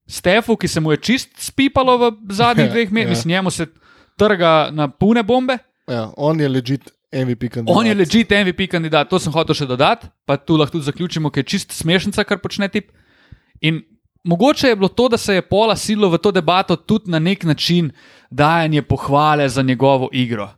[0.09, 2.94] Stefu, ki se mu je čist spipalo v zadnjih dveh Ja.
[2.94, 3.66] mesecih, njemu se
[4.16, 5.59] trga na pune bombe.
[5.88, 7.76] Ja, on je legit MVP kandidat.
[7.76, 11.31] On je legit MVP kandidat, to sem hotel še dodati, pa tu lahko tudi zaključimo,
[11.31, 12.88] ker je čist smešnica, kar počne tip.
[13.61, 13.83] In
[14.24, 17.44] mogoče je bilo to, da se je Pola silo v to debato tudi na nek
[17.44, 17.92] način
[18.31, 20.48] dajanje pohvale za njegovo igro.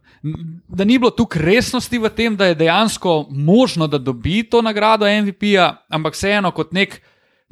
[0.68, 5.06] Da ni bilo tukaj resnosti v tem, da je dejansko možno, da dobi to nagrado
[5.06, 7.00] MVP-ja, ampak vseeno kot nek.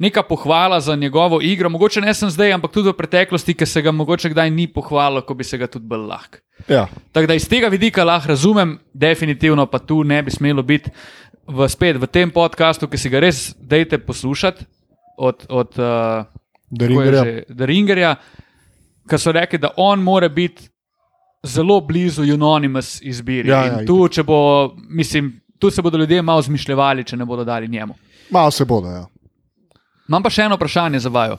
[0.01, 3.81] Neka pohvala za njegovo igro, mogoče ne sem zdaj, ampak tudi v preteklosti, ki se
[3.85, 6.39] ga mogoče kdaj ni pohvalilo, ko bi se ga tudi bolj lahko.
[6.67, 10.89] Ja, Tako da iz tega vidika lahko razumem, definitivno pa tu ne bi smelo biti
[11.47, 14.65] v, spet v tem podkastu, ki si ga res dajte poslušati
[15.21, 16.25] od, od uh,
[16.71, 17.23] da kako je Ringerja.
[17.23, 18.15] že, The Ringerja,
[19.05, 20.70] ki so rekli, da on mora biti
[21.43, 23.49] zelo blizu unanimous izbiri.
[23.49, 27.25] Ja, In ja, tu, če bo, mislim, tu se bodo ljudje malo zmišljali, če ne
[27.25, 27.95] bodo dali njemu.
[28.29, 29.05] Malo se bodo, ja.
[30.09, 31.37] Imam pa še eno vprašanje za vaju.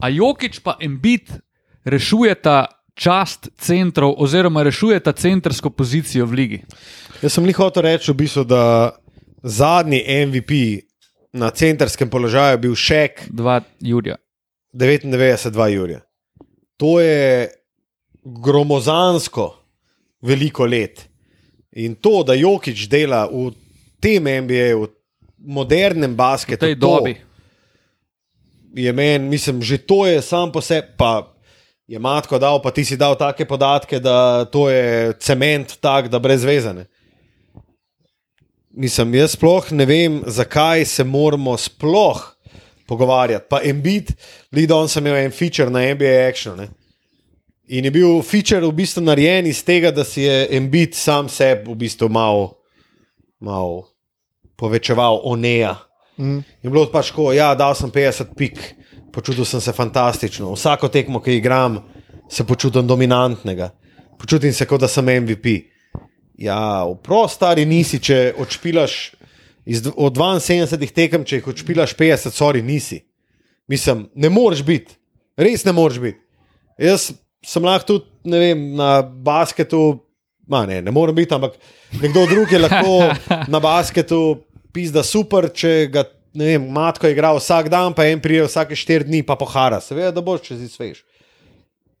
[0.00, 1.30] A Jokič pa Embit
[1.84, 6.60] rešujeta čast centrov, oziroma rešujeta centrsko pozicijo v ligi?
[7.22, 8.94] Jaz sem jih hotel reči, v bistvu, da
[9.42, 10.52] zadnji MVP
[11.34, 14.16] na centrskem položaju je bil Šek Dva Jurija.
[14.74, 16.00] 99-2 Jurija.
[16.76, 17.48] To je
[18.24, 19.54] gromozansko
[20.22, 21.08] veliko let.
[21.72, 23.50] In to, da Jokič dela v
[24.00, 24.88] tem NBA, v
[25.44, 27.16] modernem V basketu, tej to dobi.
[28.74, 31.34] je meni, mislim, že to je sam po sebi, pa
[31.86, 36.18] je matko dal, pa ti si dal take podatke, da to je cement tak, da
[36.18, 36.86] brez vezane.
[38.74, 42.34] Mislim, jaz sploh ne vem, zakaj se moramo sploh
[42.86, 43.46] pogovarjati.
[43.48, 44.14] Pa Embit,
[44.52, 46.56] Lidon sem imel en feature na NBA Action.
[46.58, 46.68] Ne?
[47.68, 51.70] In je bil feature v bistvu narejen iz tega, da si je Embit sam sebi
[51.72, 52.58] v bistvu malo
[53.40, 53.84] mal
[54.56, 55.76] povečeval oneja.
[56.16, 56.44] Mm.
[56.44, 58.60] In bilo pač tako, ja, dal sem 50 pik,
[59.12, 60.52] počutil sem se fantastično.
[60.54, 61.80] Vsako tekmo, ki igram,
[62.30, 63.72] se počutim dominantnega,
[64.20, 65.56] počutim se kot da sem MVP.
[66.38, 68.94] Ja, prav stari nisi, če odšpilaš
[69.66, 73.00] iz, od 72 tekem, če jih odšpilaš 50, sorry, nisi.
[73.70, 74.96] Mislim, ne moreš biti,
[75.40, 76.20] res ne moreš biti.
[76.78, 77.12] Jaz
[77.44, 79.82] sem lahko tudi, ne vem, na basketu,
[80.48, 81.56] ma ne, ne morem biti, ampak
[82.00, 82.98] nekdo drug je lahko
[83.52, 84.20] na basketu
[84.74, 89.08] pizda super, če ga, ne vem, matko igra vsak dan, pa en prije vsake štiri
[89.08, 89.80] dni, pa pohara.
[89.84, 91.04] Seveda, da boš čez izveš.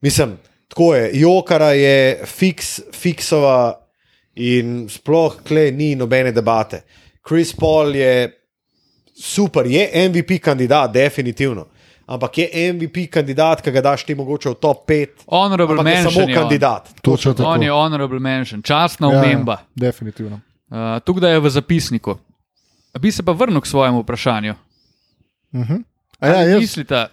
[0.04, 0.36] Mislim,
[0.68, 3.58] tako je, Jokara je fiks, fiksova
[4.34, 6.82] in sploh kle ni nobene debate.
[7.24, 8.32] Chris Paul je
[9.14, 11.68] super, je MVP kandidat, definitivno.
[12.06, 15.24] Ampak je MVP kandidat, ki ga daš ti mogoče v top 5.
[15.26, 16.34] Honorable mention samo je on.
[16.36, 16.90] kandidat.
[17.02, 17.48] Točno tako.
[17.48, 19.56] On je honorable mention, častna Ja, omemba.
[19.74, 20.40] definitivno.
[20.66, 22.16] Uh, Tukaj je v zapisniku.
[22.94, 24.54] Bi se pa vrnil k svojemu vprašanju.
[25.54, 25.74] Mhm.
[26.20, 27.08] A Ja, jaz, mislite, da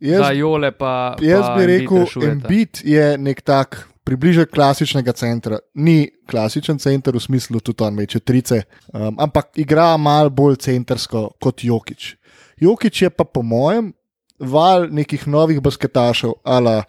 [0.00, 1.16] jaz, Jole pa.
[1.20, 2.06] jaz pa bi rekel?
[2.22, 5.58] Embiid je nek tak približek klasičnega centra.
[5.74, 11.30] Ni klasičen center v smislu, tudi on meče trice, um, ampak igra malo bolj centrsko
[11.40, 12.16] kot Jokič.
[12.56, 13.92] Jokič je pa po mojem
[14.40, 16.82] val nekih novih basketašev, ala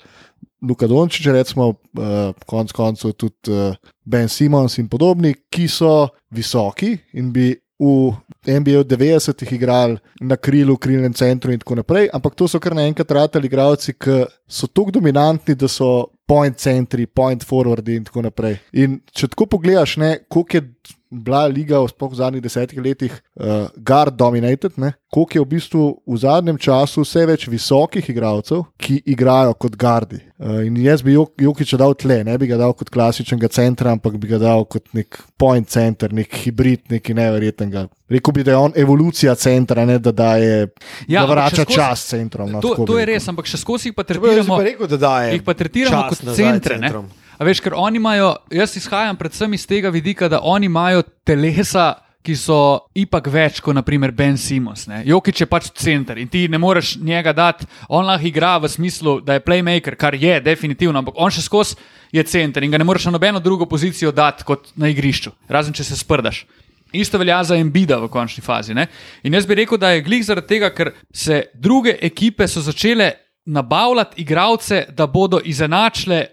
[0.61, 6.95] Luka Dončić, recimo, uh, konc koncev tudi uh, Ben Simons in podobni, ki so visoki
[7.13, 8.13] in bi v
[8.47, 12.73] NBA v 90-ih igrali na krilu, krilnem centru in tako naprej, ampak to so kar
[12.73, 18.21] naenkrat ratali igralci, ki so tako dominantni, da so point centri, point forwardi in tako
[18.21, 18.59] naprej.
[18.73, 20.67] In če tako pogledaš, ne, koliko je
[21.09, 25.83] bila liga sploh v zadnjih desetih letih uh, guard dominated, ne, koliko je v bistvu
[26.05, 30.19] v zadnjem času vse več visokih igralcev, ki igrajo kot gardi.
[30.37, 33.91] Uh, in jaz bi Jok- Jokiča dal tle, ne bi ga dal kot klasičnega centra,
[33.91, 37.85] ampak bi ga dal kot nek point center, nek hibrid, nekaj neverjetnega.
[38.07, 40.67] Rekel bi, da je on evolucija centra, ne da daje,
[41.07, 42.51] Ja, ja, da vrača skozi- čas centrom.
[42.51, 43.15] No, To, tako to je rekel.
[43.15, 44.55] res, ampak še skozi jih pa tretiramo.
[44.55, 45.33] pa rekel, da daje.
[45.33, 47.03] Jih pa tretiramo kot nazaj centre.
[47.37, 51.93] A veš, ker oni imajo, jaz izhajam predvsem iz tega vidika, da oni imajo telesa,
[52.27, 52.59] ki so
[52.97, 54.83] ipak več kot naprimer Ben Simons.
[54.91, 54.99] Ne?
[55.07, 59.19] Jokič je pač center in ti ne moreš njega dati, on lahko igra v smislu,
[59.23, 61.77] da je playmaker, kar je definitivno, ampak on še skozi
[62.11, 65.75] je center in ga ne moreš na nobeno drugo pozicijo dati kot na igrišču, razen
[65.75, 66.43] če se sprdaš.
[66.95, 68.75] Isto velja za Embida v končni fazi.
[68.75, 68.87] Ne?
[69.27, 73.11] In jaz bi rekel, da je glih zaradi tega, ker se druge ekipe so začele
[73.47, 76.25] nabavljati igralce, da bodo izenačile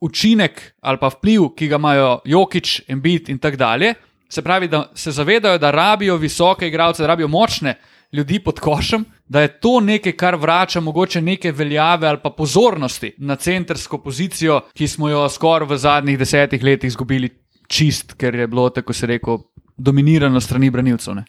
[0.00, 3.94] učinek ali pa vpliv, ki ga imajo Jokič, Embid in tako dalje.
[4.28, 7.78] Se pravi, da se zavedajo, da rabijo visoke igralce, da rabijo močne
[8.12, 13.14] ljudi pod košem, da je to nekaj, kar vrača mogoče neke veljave ali pa pozornosti
[13.18, 17.30] na centrsko pozicijo, ki smo jo skoraj v zadnjih desetih letih izgubili
[17.68, 19.38] čist, ker je bilo, tako se rekel,
[19.76, 21.14] dominirano strani branilcev.
[21.14, 21.24] Ne?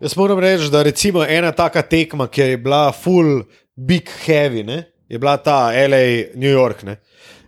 [0.00, 3.42] Jaz moram reči, da recimo ena taka tekma, ki je bila full
[3.86, 6.82] big heavy, ne, je bila ta LA, New York.
[6.82, 7.00] Ne.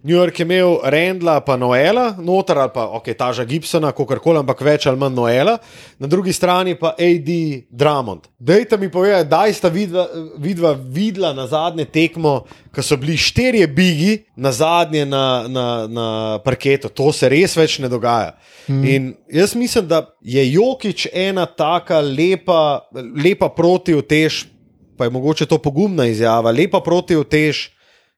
[0.03, 4.40] New York je imel Rendla, pa Noela, noter ali pa ok, Taža Gibsona, kako koli,
[4.40, 5.55] ampak več ali manj Noela,
[5.99, 7.31] na drugi strani pa AD
[7.71, 8.27] Dramond.
[8.38, 10.09] Dajte mi povedati, da sta vidva,
[10.42, 12.40] vidva videla na zadnje tekmo,
[12.75, 16.09] ko so bili štirje bigi na zadnje na, na, na
[16.45, 16.90] parketu.
[16.90, 18.35] To se res več ne dogaja.
[18.66, 18.83] Hmm.
[18.85, 22.88] In jaz mislim, da je Jokič ena taka lepa,
[23.23, 24.47] lepa protivtež,
[24.96, 27.68] pa je mogoče to pogumna izjava, lepa protivtež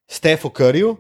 [0.07, 0.97] Stefu Curryju.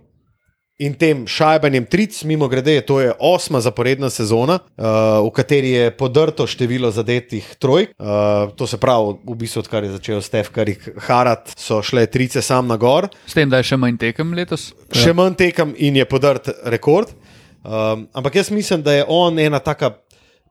[0.82, 5.92] In tem šajbanjem tric, mimo grede, to je osma zaporedna sezona, uh, v kateri je
[5.94, 7.92] podrto število zadetih trojk.
[7.94, 10.74] Uh, to se pravi, v bistvu, odkar je začel Stef Curry
[11.06, 14.72] harat, so šle trice sam na gor, S tem, da je še manj tekem letos.
[14.90, 17.14] še manj tekem in je podrt rekord.
[17.62, 19.94] Um, ampak jaz mislim, da je on ena taka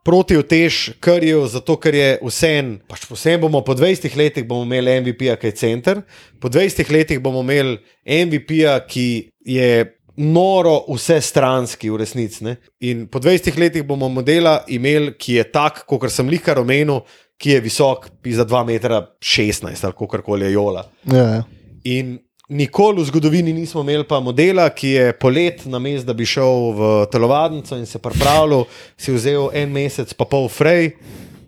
[0.03, 5.37] protivtež Curryju, zato ker je vsem, pač vsem bomo po 20 letih bomo imeli MVP-ja,
[5.39, 6.01] ki je center,
[6.43, 9.07] po 20 letih bomo imeli MVP-ja, ki
[9.47, 9.69] je
[10.17, 12.43] noro vse stranski v resnici.
[12.45, 12.57] Ne?
[12.85, 17.01] In po 20 letih bomo modela imeli, ki je tak, kot sem lihkar omenil,
[17.39, 20.85] ki je visok, pi za 2,16 m ali kako koli je jola.
[21.11, 21.43] Ja, ja.
[21.83, 22.17] In
[22.49, 26.71] nikoli v zgodovini nismo imeli pa modela, ki je polet, na mestu, da bi šel
[26.75, 28.65] v telovadnico in se pripravljal,
[28.97, 30.95] si vzel en mesec, pa pol frej.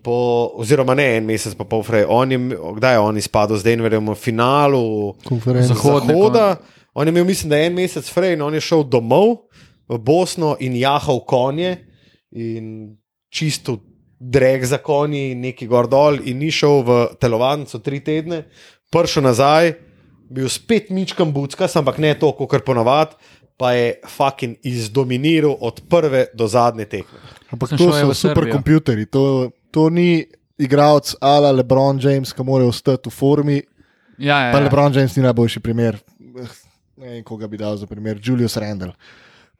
[0.06, 0.14] Po,
[0.62, 2.06] oziroma, ne en mesec, pa pol frej.
[2.08, 2.38] On je,
[2.78, 4.86] kdaj je on izpadel z Denverjem v finalu
[5.26, 5.74] Konferenca.
[5.74, 6.48] Zahodne Zahoda,
[6.98, 9.34] On je imel, mislim, da en mesec fraj in on je šel domov
[9.88, 11.76] v Bosno in jahal konje
[12.32, 12.96] in
[13.28, 13.76] čisto
[14.18, 18.46] dreg za konji, neki gor dol in ni šel v telovadnico tri tedne,
[18.88, 19.74] prišel nazaj,
[20.30, 23.14] bil spet mičkam bucka, ampak ne to, kot ponavad,
[23.56, 27.18] pa je fucking izdominiral od prve do zadnje tekme.
[27.50, 30.26] Ampak to so superkompjuterji, to, to ni
[30.58, 33.62] igralec ala LeBron James, ki mora ostati v formi.
[34.18, 34.64] Ja, ja, Pa ja.
[34.64, 35.98] LeBron James ni najboljši primer.
[36.96, 38.20] Ne vem, koga bi dal za primer.
[38.22, 38.92] Julius Randle.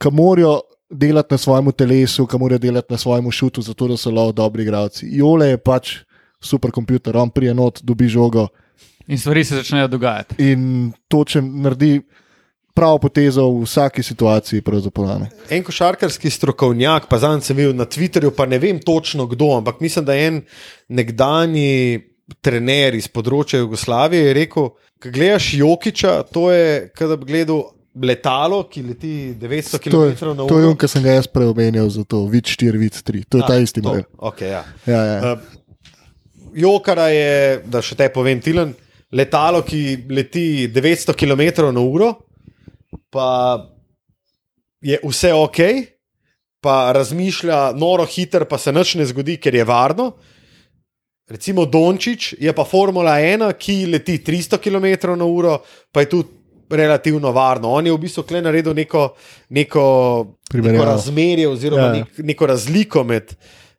[0.00, 4.10] Ki morajo delati na svojem telesu, ki morajo delati na svojem šutu, zato da so
[4.10, 5.08] lahko dobri igralci.
[5.12, 5.96] Jole je pač
[6.40, 8.48] superkompjuter, on prije not, dobi žogo
[9.08, 10.34] In stvari se začnejo dogajati.
[10.38, 12.00] in točen naredi
[12.74, 14.60] pravo potezo v vsaki situaciji.
[14.62, 15.26] pravzaprav.
[15.50, 19.80] En košarkarski strokovnjak, pa zdaj sem videl na Twitterju, pa ne vem točno kdo, ampak
[19.80, 20.42] mislim, da je en
[20.88, 22.02] nekdani
[22.42, 27.62] trener iz področja Jugoslavije rekel: Ko gledaš Jokiča, to je, kot da bi gledal
[27.96, 30.70] letalo, ki leti 900 To je, km na to je uro.
[30.70, 33.24] on, ki sem ga jaz preomenjal za to, vid 4, vid 3.
[33.28, 34.04] To je A, ta isti to, model.
[34.18, 34.64] Okay, ja.
[34.86, 35.32] Ja, ja.
[35.32, 35.38] Uh,
[36.56, 38.74] Jokara je, da še te povem, Tilan,
[39.12, 42.12] letalo, ki leti 900 km na uro,
[43.10, 43.28] pa
[44.80, 45.60] je vse ok,
[46.60, 50.12] pa razmišlja noro hiter, pa se nič ne zgodi, ker je varno.
[51.26, 55.58] Recimo Dončić je pa Formula 1, ki leti 300 km na uro,
[55.92, 56.28] pa je tudi
[56.70, 57.70] relativno varno.
[57.70, 59.08] On je v bistvu kle naredil neko,
[59.48, 60.84] neko, neko Primerjavo.
[60.84, 61.92] razmerje oziroma ja.
[61.92, 63.34] nek, neko razliko med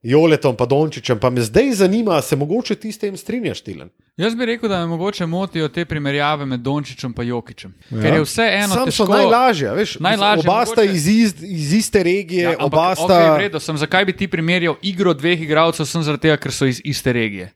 [0.08, 1.20] Joletom in Dončićem.
[1.20, 3.90] Pa me zdaj zanima, se mogoče ti s tem strinjaš, Tilan?
[4.18, 7.74] Jaz bi rekel, da me mogoče motijo te primerjave med Dončićem in Jokičem.
[7.92, 8.02] Ja.
[8.02, 9.06] Ker je vse eno Sam težko.
[9.06, 12.86] so najlažje, veš, Najlažje, oba sta mogoče- iz, iz, iz iste regije, Ja, ampak, oba
[12.88, 13.34] okay, sta.
[13.34, 16.66] v redu, sem, zakaj bi ti primerjal igro dveh igralcev, sem zaradi tega, ker so
[16.66, 17.52] iz iste regije.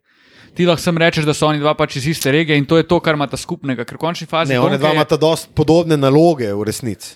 [0.53, 2.83] Ti lahko sem rečeš, da so oni dva pač iz iste regije in to je
[2.83, 3.85] to, kar imata skupnega.
[3.85, 7.15] Ker v končni fazi Ne, Donke dva je- imata dosti podobne naloge v resnici.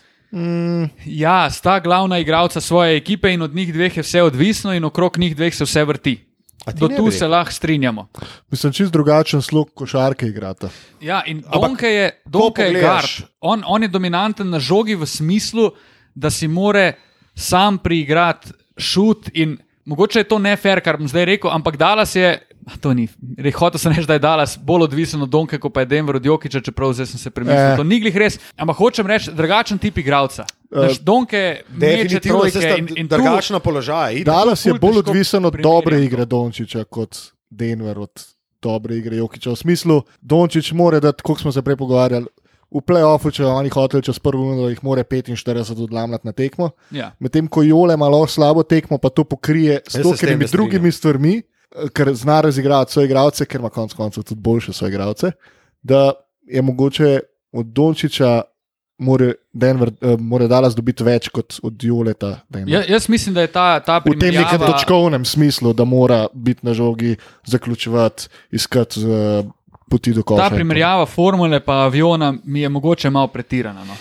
[1.06, 5.18] Ja, sta glavna igralca svoje ekipe in od njih dveh je vse odvisno in okrog
[5.18, 6.26] njih dveh se vse vrti.
[6.74, 8.08] Do tu se lahko strinjamo.
[8.52, 10.70] Mislim, čist drugačen slog košarke igrata.
[11.02, 13.30] Ja, in Donke je, Donke je gard.
[13.42, 15.72] On, on je dominanten na žogi v smislu,
[16.16, 16.94] da si more
[17.36, 19.30] sam priigrati šut.
[19.34, 22.40] In mogoče je to ne fair, kar bom zdaj rekel, ampak Dallas je.
[22.66, 23.08] A To ni.
[23.54, 26.26] Hotel sem reči, da je Dallas bolj odvisen od Donke, kot pa je Denver od
[26.26, 27.62] Jokiča, čeprav zdaj sem se premislil.
[27.62, 27.74] Eh.
[27.74, 27.78] Eh.
[27.78, 28.40] To ni glih res.
[28.58, 30.48] Ampak hočem reči, drugačen tip igralca.
[30.72, 34.24] Uh, Donke meče Definitivno se trojke in, in drugačna položaja.
[34.26, 36.04] Dallas je bolj odvisen od dobre to.
[36.04, 37.18] igre Dončiča kot
[37.50, 38.26] Denver od
[38.62, 39.54] dobre igre Jokiča.
[39.54, 42.26] V smislu, Dončić mora dati, kot smo se prej pogovarjali,
[42.76, 46.72] v playoffu, če oni hotel čez prvo minuto, jih mora 45 odlamljati na tekmo.
[46.92, 47.12] Ja.
[47.24, 50.50] Medtem ko Jole ima lahko slabo tekmo, pa to pokrije s strinjam.
[50.52, 51.55] drugimi stvarmi, eh,
[51.94, 55.32] ker zna razigrati svoje igralce, ker ima konec koncev tudi boljše svoje igralce,
[55.82, 56.12] da
[56.48, 57.20] je mogoče
[57.52, 58.42] od Dončiča.
[58.98, 62.30] More, Denver, uh, more Dallas dobiti več kot od Juleta.
[62.66, 64.48] Ja, jaz mislim, da je ta, ta primerjava...
[64.48, 69.52] V tem nekem točkovnem smislu, da mora biti na žogi, zaključevati, iskati uh,
[69.92, 70.48] poti do konca.
[70.48, 73.84] Ta primerjava formule pa aviona mi je mogoče malo pretirana.
[73.84, 73.98] No?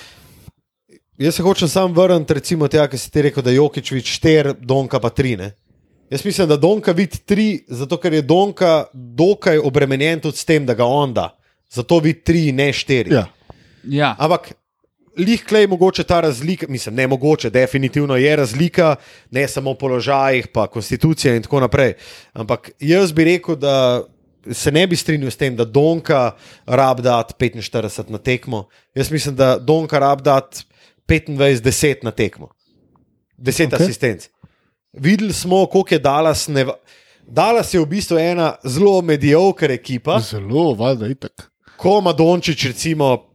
[1.18, 4.54] Jaz se hočem sam vrniti, recimo, tega, ki si ti rekel, da je Jokič 4,
[4.60, 5.50] Donka pa 3.
[6.14, 10.66] Jaz mislim, da Donka vidi tri, zato ker je Donka dokaj obremenjen tudi s tem,
[10.66, 11.32] da ga on da.
[11.70, 13.10] Zato vidi tri, ne štiri.
[13.10, 13.24] Ja.
[13.82, 14.12] Ja.
[14.18, 14.52] Ampak
[15.18, 18.96] lihkle je mogoče ta razlika, mislim, ne mogoče, definitivno je razlika,
[19.30, 21.96] ne samo v položajih, pa konstitucija in tako naprej.
[22.32, 24.04] Ampak jaz bi rekel, da
[24.52, 28.68] se ne bi strinjal s tem, da Donka rab dati 45 na tekmo.
[28.94, 30.62] Jaz mislim, da Donka rab dati
[31.08, 32.54] 25-10 na tekmo.
[33.38, 33.72] 10 Ok.
[33.72, 33.82] okay.
[33.82, 34.33] asistenc.
[34.94, 36.48] Videli smo, koliko je Dallas.
[36.48, 36.74] Neva...
[37.26, 41.50] Dallas je v bistvu ena zelo mediocre ekipa, Zelo, valjda, itak.
[41.76, 43.26] ko ima Dončić recimo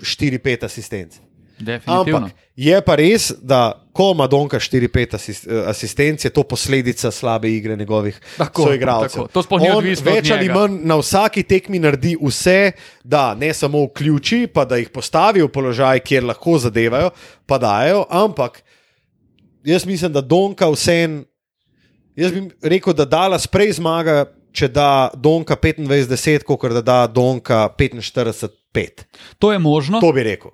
[0.00, 1.14] 4-5 asistenc.
[1.58, 2.18] Definitivno.
[2.18, 7.50] Ampak je pa res, da ko ima Donka 4-5 asist, asistenc, je to posledica slabe
[7.50, 9.22] igre njegovih Tako, soigralcev.
[9.22, 9.32] tako.
[9.32, 12.72] To sploh ni On odvisno od Več ali manj na vsaki tekmi naredi vse,
[13.04, 17.10] da ne samo vključi, pa da jih postavi v položaj, kjer lahko zadevajo,
[17.46, 18.62] pa dajo, ampak
[19.72, 21.24] jaz mislim, da Donka vsem.
[22.16, 27.68] Jaz bi rekel, da Dallas prej zmaga, če da Donka 25-10, kot da da Donka
[27.78, 29.04] 45-5.
[29.38, 30.00] To je možno.
[30.00, 30.50] To bi rekel.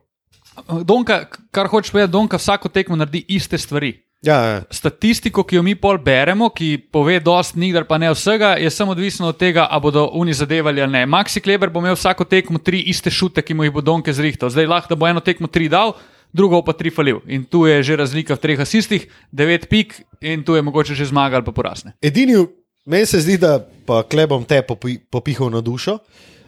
[0.85, 3.95] Donka, kar hočeš povedati, Donka vsako tekmo naredi iste stvari.
[4.25, 4.61] Ja, ja.
[4.73, 8.95] Statistiko, ki jo mi pol beremo, ki pove dosti, nikdar pa ne vsega, je samo
[8.97, 11.03] odvisno od tega, ali bodo oni zadevali ali ne.
[11.07, 14.51] Maxi Kleber bo imel vsako tekmo tri iste šute, ki mu jih bo Donke zrihtal.
[14.51, 15.93] Zdaj lahko da bo eno tekmo tri dal,
[16.35, 17.23] drugo pa tri falil.
[17.31, 21.07] In tu je že razlika v treh asistih, devet pik in tu je mogoče že
[21.07, 21.95] zmaga ali pa porasne.
[22.03, 22.37] Edini,
[22.87, 25.99] meni se zdi, da pa klebom te popi, popihal na dušo.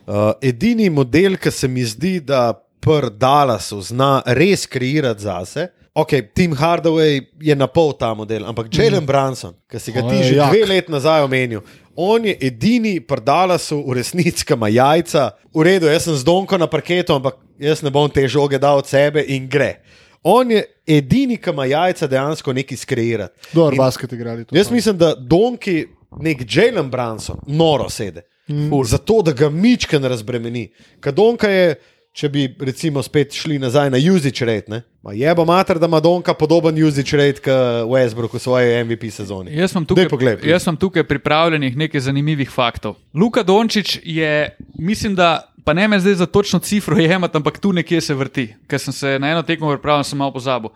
[0.07, 5.71] Uh, edini model, ki se mi zdi, da pr Dallasu zna res kreirati zase.
[5.97, 9.09] Ok, Tim Hardaway je na pol ta model, ampak Jalen mm.
[9.09, 10.53] Branson, ki si ga ti že jak.
[10.53, 11.63] dve leti nazaj omenil,
[11.97, 15.33] on je edini pri Dallasu v resnici, ki ima jajca.
[15.57, 18.77] V redu, jaz sem z Donko na parketu, ampak jaz ne bom te žoge dal
[18.77, 19.81] od sebe in gre.
[20.21, 23.49] On je edini, ki ima jajca dejansko nekaj skreirati.
[23.57, 24.45] Dobro, basket igrali.
[24.53, 24.75] Jaz pa.
[24.77, 25.87] mislim, da Donki,
[26.21, 28.29] nek Jalen Branson, noro sede.
[28.53, 28.85] Mm.
[28.85, 30.69] Zato, da ga mičken razbremeni.
[31.01, 31.75] Ker Donka je,
[32.17, 34.81] če bi recimo spet šli nazaj na usage rate, ne?
[35.05, 39.11] Ma je bo mater, da ima Donka podoben usage rate kot Westbrook v svoji MVP
[39.13, 39.53] sezoni.
[39.53, 40.49] Jaz sem tukaj, please.
[40.49, 42.97] jaz sem tukaj pripravljenih nekaj zanimivih faktov.
[43.15, 47.73] Luka Dončić je, mislim, da pa ne me zdaj za točno cifro jemati, ampak tu
[47.73, 50.71] nekje se vrti, ker sem se na eno tekmo pripravljal, sem malo pozabil.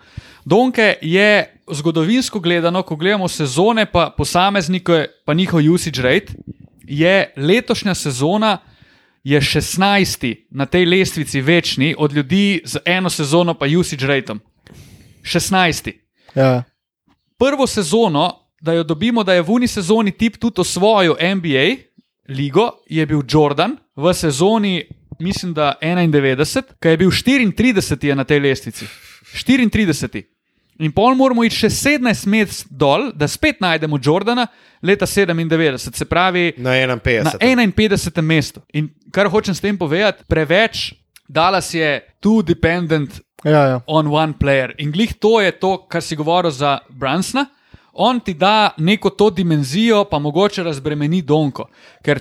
[0.45, 6.35] Donke je zgodovinsko gledano, ko gledamo sezone, pa posameznike, pa njihov usage rate,
[6.85, 8.59] je letošnja sezona.
[9.25, 10.37] Je 16.
[10.51, 14.41] na tej lestvici večni od ljudi z eno sezono, pa usage rateom.
[15.23, 15.93] 16
[16.35, 16.63] Ja.
[17.39, 21.77] prvo sezono, da jo dobimo, da je v uni sezoni tip tudi osvojil NBA
[22.29, 24.85] ligo, je bil Jordan v sezoni,
[25.19, 28.87] mislim, da 91, ki je bil 34 je na tej lestvici.
[29.35, 30.23] 34.
[30.81, 34.47] In pol moramo iti še 17 met dol, da spet najdemo Jordana
[34.83, 37.25] leta 97, se pravi Na 51.
[37.25, 38.23] na 51.
[38.25, 38.63] mestu.
[38.73, 40.95] In kar hočem s tem povedati, preveč
[41.29, 43.81] Dallas je too dependent Ja, ja.
[43.87, 44.73] on one player.
[44.79, 47.47] In glih to je to, kar si govoril za Bransona.
[47.93, 51.69] On ti da neko to dimenzijo, pa mogoče razbremeni Donko.
[52.05, 52.21] Ker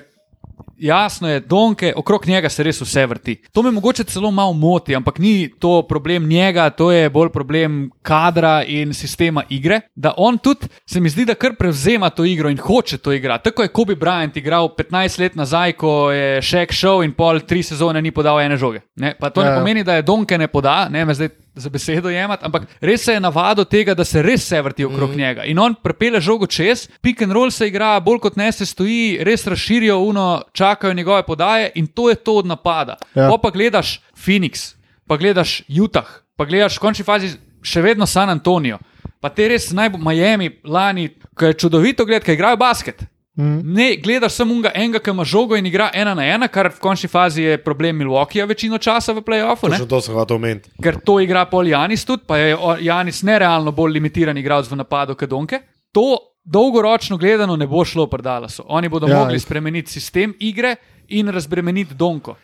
[0.80, 3.42] jasno je, Donke, okrog njega se res vse vrti.
[3.52, 7.90] To me mogoče celo malo moti, ampak ni to problem njega, to je bolj problem
[8.02, 9.80] kadra in sistema igre.
[9.94, 13.44] Da on tudi se mi zdi, da kar prevzema to igro in hoče to igrati.
[13.44, 17.62] Tako je Kobe Bryant igral 15 let nazaj, ko je Shaq šel in pol tri
[17.62, 18.80] sezone ni podal ene žoge.
[18.96, 19.14] Ne?
[19.20, 19.58] Pa to Ja, ne ja.
[19.58, 23.12] pomeni, da je Donke ne poda, ne me zdaj za besedo jemati, ampak res se
[23.12, 25.18] je navadil tega, da se res vse vrti okrog mm.
[25.18, 25.44] njega.
[25.44, 29.18] In on prepele žogo čez, pick and roll se igra, bolj kot ne se stoji,
[29.24, 32.96] res razširijo uno, čakajo njegove podaje in to je to od napada.
[33.14, 33.22] Ja.
[33.22, 33.38] Ja.
[33.42, 34.74] Pa gledaš Phoenix,
[35.06, 38.78] pa gledaš Utah, pa gledaš v končni fazi še vedno San Antonijo.
[39.20, 43.04] Pa te res najbolj Miami lani, ki je čudovito gledati, ki igrajo basket.
[43.36, 43.60] Mm.
[43.64, 46.78] Ne, gledaš samo unga enega, ki ima žogo in igra ena na ena, kar v
[46.78, 49.68] končni fazi je problem Milwaukeeja večino časa v playoffu.
[49.68, 49.70] ne.
[49.72, 50.70] Točno to sem hotel omeniti.
[50.82, 54.76] Ker to igra pol Janis tudi, pa je o- Janis nerealno bolj limitiran igralec v
[54.76, 55.60] napadu kot Donke.
[55.92, 58.64] To dolgoročno gledano ne bo šlo pri Dallasu.
[58.68, 59.18] Oni bodo Ja.
[59.18, 60.76] mogli spremeniti sistem igre
[61.08, 62.36] in razbremeniti Donko.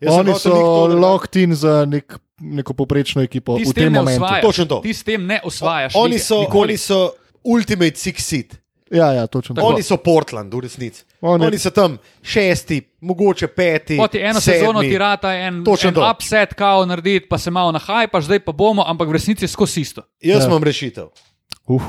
[0.00, 0.52] Jaz Oni so
[0.88, 4.24] locked in za nek, neko poprečno ekipo Ti v s tem momentu.
[4.24, 4.42] osvajaš.
[4.42, 4.80] Točno to.
[4.80, 5.92] Ti s tem ne osvajaš.
[5.94, 6.18] Oni lige.
[6.20, 6.62] so, Nikoli.
[6.64, 7.10] oni so
[7.44, 8.58] ultimate six seed.
[8.92, 9.66] Ja, ja, točno tako.
[9.66, 11.04] Oni so Portland, v resnici.
[11.20, 13.96] Oni- Oni, so tam šesti, mogoče peti.
[13.96, 14.58] Poti eno sedmi.
[14.58, 16.10] sezono ti rata en, Točno en to.
[16.10, 19.80] upset, kao narediti, pa se malo nahajpaš, zdaj pa bomo, ampak v resnici je skozi
[19.80, 20.02] isto.
[20.20, 20.48] Jaz Ja.
[20.48, 21.06] imam rešitev.
[21.66, 21.82] Uf.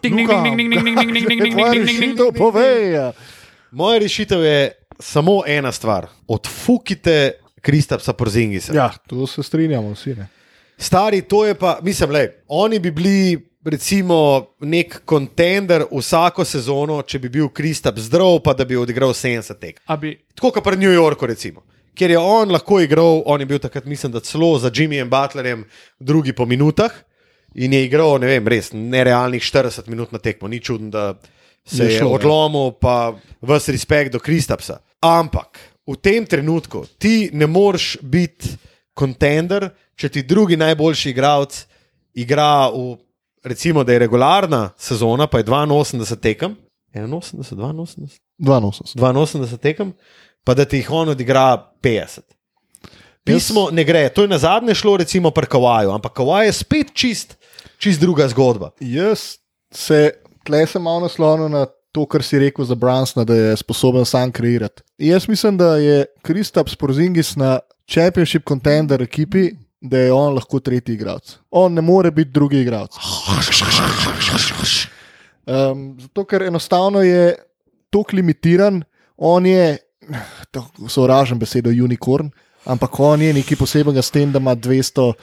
[0.00, 0.28] Ting, ting,
[1.76, 3.12] rešitev povej.
[3.70, 6.06] Moja rešitev je samo ena stvar.
[6.28, 8.72] Odfukite Kristapsa Porzingisa.
[8.72, 10.14] Ja, tu se strinjamo vsi.
[10.14, 10.26] Ne?
[10.78, 13.47] Stari, to je pa, mislim, le, oni bi bili.
[13.64, 19.58] Recimo, nek kontender vsako sezono, če bi bil Kristap zdrav, pa da bi odigral 70
[19.58, 19.80] tek.
[20.00, 21.64] Bi Tako kot pri New Yorku, recimo.
[21.98, 25.64] Ker je on lahko igral, on je bil takrat, mislim, da celo za Jimmyjem Butlerjem,
[25.98, 26.94] drugi po minutah
[27.54, 30.48] in je igral, ne vem, res nerealnih 40 minut na tekmo.
[30.48, 31.14] Ni čudno, da
[31.66, 32.14] se Je je, šlo, je ja.
[32.14, 34.78] odlomil, pa vse respekt do Kristapsa.
[35.02, 38.54] Ampak v tem trenutku ti ne moreš biti
[38.94, 41.66] kontender, če ti drugi najboljši igralec
[42.14, 42.96] igra v,
[43.44, 46.56] recimo, da je regularna sezona, pa je 82 tekem.
[46.94, 48.18] 81, 82.
[48.38, 48.96] 82.
[48.96, 49.92] 82 tekem,
[50.44, 52.20] pa da ti jih on odigra 50.
[53.24, 56.94] Pismo ne gre, to je na zadnje šlo, recimo, pri Kawaju, ampak Kavaj je spet
[56.94, 57.36] čist,
[57.78, 58.70] čist druga zgodba.
[58.80, 59.36] Jaz
[59.70, 60.12] se
[60.44, 64.32] tle sem malo naslonil na to, kar si rekel za Brunsona, da je sposoben sam
[64.32, 64.82] kreirati.
[64.98, 67.58] Jaz mislim, da je Kristaps Porzingis na
[67.88, 69.50] Championship contender ekipi,
[69.80, 71.36] da je on lahko tretji igralec.
[71.50, 72.96] On ne more biti drugi igralec.
[75.48, 77.34] Um, zato, ker enostavno je
[77.90, 78.82] tako limitiran,
[79.16, 79.78] on je,
[80.88, 82.30] sovražen besedo, unicorn,
[82.64, 85.14] ampak on je nekaj posebnega s tem, da ima 220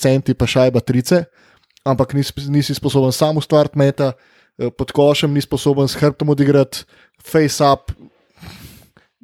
[0.00, 1.24] centi pa šajba trice,
[1.84, 4.12] ampak nisi, nisi sposoben sam ustvariti meta,
[4.58, 6.84] eh, pod košem ni sposoben s hrbtom odigrati,
[7.22, 7.92] face up.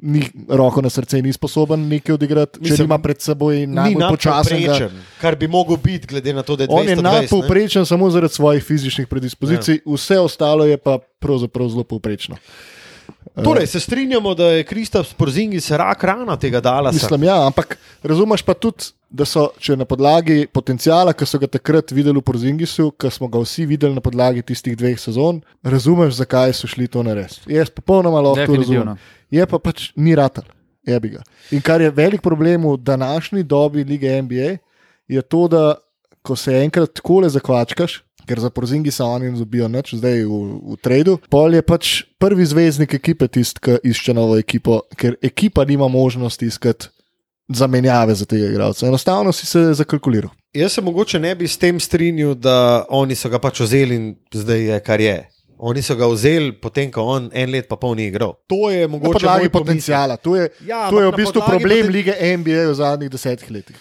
[0.02, 4.72] Ni, roko na srce ni sposoben nekaj odigrati, če Mislim, ima pred seboj najbolj počasnega.
[4.72, 6.80] nadpovprečen, kar bi mogel biti, glede na to, da je 220.
[6.80, 9.94] On je nadpovprečen samo zaradi svojih fizičnih predispozicij, ja.
[9.94, 12.36] vse ostalo je pa pravzaprav zelo povprečno.
[13.44, 16.98] Torej, se strinjamo, da je Kristap Sporzingis rak rana tega Dalasa.
[16.98, 21.48] Mislim, ja, ampak razumeš pa tudi, da so, če na podlagi potencijala, ki so ga
[21.50, 26.16] takrat videli v Porzingisu, ki smo ga vsi videli na podlagi tistih dveh sezon, razumeš,
[26.20, 27.44] zakaj so šli to narediti.
[27.52, 29.00] Jaz popolnoma lahko to razumem.
[29.32, 30.48] Je pa pač ni ratal,
[30.88, 31.24] je bi ga.
[31.52, 34.56] In kar je velik problem v današnji dobi lige NBA,
[35.12, 35.66] je to, da
[36.22, 38.00] ko se enkrat takole zakvačkaš.
[38.22, 41.16] Ker za Porzingisa oni ne dobijo nič, zdaj v, v tradu.
[41.26, 41.88] Pol je pač
[42.22, 46.92] prvi zvezdnik ekipe tisti, ki išče novo ekipo, ker ekipa nima možnosti iskati
[47.54, 48.86] zamenjave za tega igralca.
[48.86, 50.30] Enostavno si se zakalkuliral.
[50.52, 52.56] Jaz se mogoče ne bi s tem strinjal, da
[52.90, 55.28] oni so ga pač vzeli in zdaj je kar je.
[55.58, 58.34] Oni so ga vzeli, potem ko on en let pa pol ni igral.
[58.46, 59.52] To je mogoče moj pomislek.
[59.52, 60.16] potencijala.
[60.16, 63.76] To je, Ja, to je v bistvu problem poten- lige NBA v zadnjih desetih letih.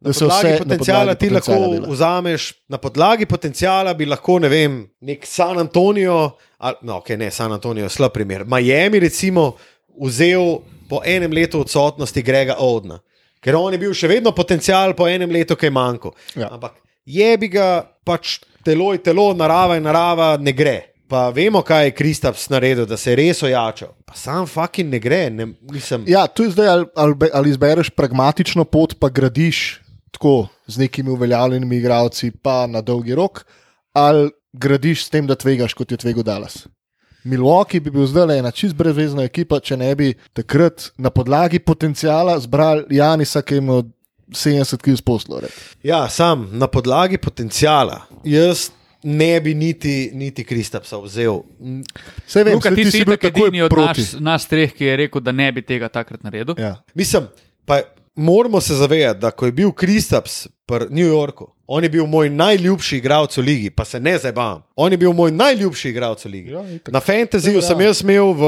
[0.00, 1.88] Na podlagi vse na potencijala podlagi ti lahko potenciala dela.
[1.88, 7.30] vzameš, na podlagi potencijala bi lahko, ne vem, nek San Antonijo, ali, no, ok, ne
[7.30, 8.44] San Antonijo, slab primer.
[8.44, 9.52] Miami, recimo,
[9.98, 10.58] vzel
[10.88, 12.98] po enem letu odsotnosti Grega Odna,
[13.42, 16.14] ker on je bil še vedno potencijal po enem letu, ki je manjko.
[16.38, 16.52] Ja.
[16.54, 20.78] Ampak je bi ga pač telo je telo, narava je narava, ne gre.
[21.12, 23.90] Pa vemo, kaj je Kristaps naredil, da se je res ojačal.
[24.08, 26.06] Pa sam fucking ne gre, ne, mislim.
[26.08, 29.82] Ja, tu je zdaj ali, ali, ali izbereš pragmatično pot, pa gradiš
[30.12, 33.42] tako z nekimi uveljavljenimi igralci, pa na dolgi rok,
[33.92, 36.62] ali gradiš s tem, da tvegaš, kot je tvegal Dallas.
[37.24, 41.60] Milwaukee bi bil zdaj le ena čist brezvezna ekipa, če ne bi takrat na podlagi
[41.62, 43.84] potencijala zbrali Janisa, ki imel
[44.32, 45.46] 70 kg poslov.
[45.84, 48.00] Ja, sam na podlagi potencijala.
[48.24, 48.70] Jaz
[49.02, 51.42] ne bi niti, niti Kristapsa vzel.
[52.26, 54.70] Vse vem, Luka, saj ti ti si bil itak takoj edini od nas, nas treh,
[54.74, 56.58] ki je rekel, da ne bi tega takrat naredil.
[56.58, 56.76] Ja.
[56.94, 57.26] Mislim,
[57.66, 57.80] pa
[58.14, 62.28] moramo se zavedati, da ko je bil Kristaps v New Yorku, on je bil moj
[62.30, 64.60] najljubši igralec v ligi, pa se ne zabavam.
[64.76, 66.50] On je bil moj najljubši igralec v ligi.
[66.50, 66.92] Ja, itak.
[66.92, 67.62] Na fantasyju Ja.
[67.62, 68.42] sem jaz imel v,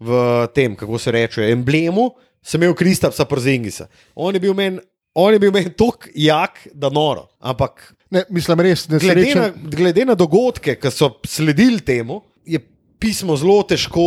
[0.00, 0.10] v
[0.48, 3.88] tem, kako se reče, emblemu, sem imel Kristapsa Porzingisa.
[4.14, 4.78] On je bil meni.
[5.14, 7.28] On je bil meni tako jak, da noro.
[7.40, 9.70] Ampak Ne, mislim, res, ne glede na, srečen.
[9.70, 12.60] glede na dogodke, ki so sledili temu, je
[12.98, 14.04] pismo zelo težko.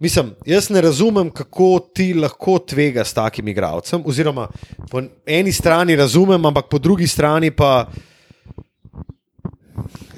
[0.00, 4.02] Mislim, jaz ne razumem, kako ti lahko tvega s takim igralcem.
[4.04, 4.48] Oziroma,
[4.90, 7.86] po eni strani razumem, ampak po drugi strani pa.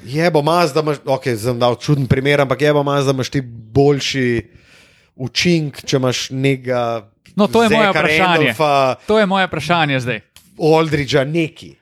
[0.05, 3.11] Je bo maz, da imaš, ok, sem dal čuden primer, ampak je bo maz, da
[3.11, 4.27] imaš ti boljši
[5.15, 7.09] učinek, če imaš nekega.
[7.35, 8.23] No, to je moje Zeka vprašanje.
[8.23, 10.21] Randolfa, To je moje vprašanje zdaj.
[10.57, 11.75] Aldridgea neki.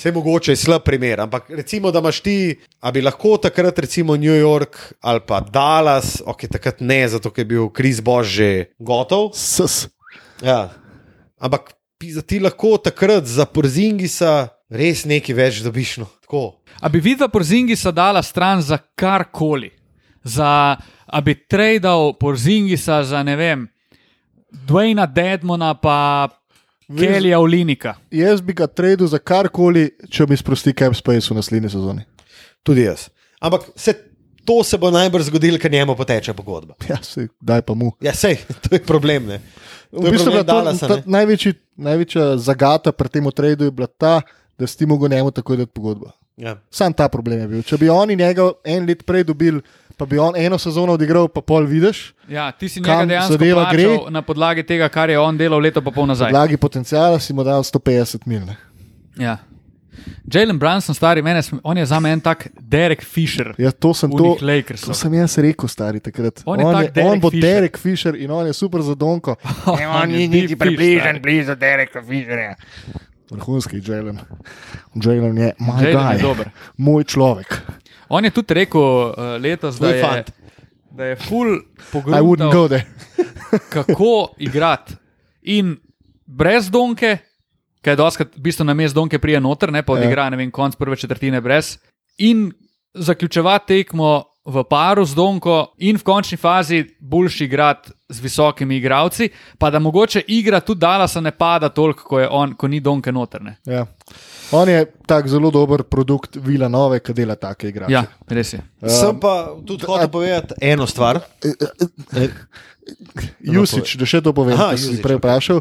[0.00, 4.16] Vse mogoče je slab primer, ampak recimo, da imaš ti, a bi lahko takrat, recimo
[4.16, 8.48] New York ali pa Dallas, ok, takrat ne, zato ker je bil Kris Bož že
[8.78, 9.34] gotov.
[9.36, 9.90] Ss.
[10.40, 10.70] Ja.
[11.36, 11.74] Ampak
[12.26, 15.98] ti lahko takrat za Porzingisa res nekaj več dobiš.
[16.00, 16.08] No.
[16.24, 16.64] Tako.
[16.80, 19.68] A bi vidva Porzingisa dala stran za karkoli?
[20.24, 23.68] Za, a bi tradal Porzingisa za ne vem,
[24.48, 26.28] Dwayna Dedmona pa
[26.98, 27.94] Kelija Olinika.
[28.10, 32.06] Jaz bi ga tradil za karkoli, če mi sprosti Cap Space v naslednji sezoni.
[32.66, 33.08] Tudi jaz.
[33.40, 33.94] Ampak se,
[34.44, 36.74] to se bo najbrž zgodilo, ker njemu poteče pogodba.
[36.88, 37.92] Ja, sej, daj pa mu.
[38.04, 39.30] Ja, sej, to je problem.
[39.30, 39.40] Ne.
[39.90, 43.74] To V je bistvu problem je to, ta, največji, največja zagata pri tem tradu je
[43.74, 44.20] bila ta,
[44.58, 46.12] da si ti mogel njemu takoj dati pogodbo.
[46.36, 46.56] Ja.
[46.70, 47.62] Sam ta problem je bil.
[47.62, 49.60] Če bi oni njega en let prej dobili,
[50.00, 53.36] pa bi on eno sezono odigral, pa pol vidiš, Ja, ti si Kam njega dejansko
[53.68, 53.98] gre?
[54.10, 56.30] na podlagi tega, kar je on delal leto pa pol na nazaj.
[56.30, 58.40] podlagi potencijala si mu dal 150 mil.
[58.42, 58.56] Ne.
[59.18, 59.36] Ja.
[60.24, 63.54] Jalen Brunson, stari, mene, sm- on je za me en tak Derek Fisher.
[63.58, 64.16] Ja, to sem to.
[64.16, 64.86] Unih Lakersov.
[64.86, 66.40] To sem jaz rekel, stari takrat.
[66.46, 67.50] On je on, tak je, Derek on bo Fisher.
[67.50, 69.36] Derek Fisher in on je super za Donko.
[69.78, 72.54] Ne, on ni je niti približen blizu Dereka Fisherja.
[73.30, 74.18] Vrhunski Jalen.
[74.94, 76.50] Jalen je Jalen je guy, dober.
[76.76, 77.60] moj človek.
[78.08, 80.30] On je tudi rekel uh, letos, da Tvoj je, fant.
[80.90, 81.60] da je full
[82.68, 82.84] there.
[83.74, 84.94] kako igrati.
[85.42, 85.76] In
[86.26, 87.18] brez donke,
[87.80, 89.98] kaj je doskrat, v bistvu na mestu donke prije noter, ne pa Ja.
[89.98, 91.78] odigra, ne vem, konc prve četrtine brez.
[92.18, 92.50] In
[92.94, 99.28] zaključevati tekmo v paru z donko in v končni fazi boljši igrati z visokimi igravci,
[99.58, 103.12] pa da mogoče igra tudi Dalasa ne pada toliko, ko, je on, ko ni donke
[103.12, 103.56] notrne.
[103.64, 103.86] Ja.
[104.52, 107.86] On je tak zelo dober produkt Vila Nove, ki dela take igre.
[107.88, 108.62] Ja, res je.
[108.90, 111.20] Sem pa tudi hotel povedati eno stvar.
[113.40, 115.60] Jusič, da še to povem, Aha, kar si prej vprašal.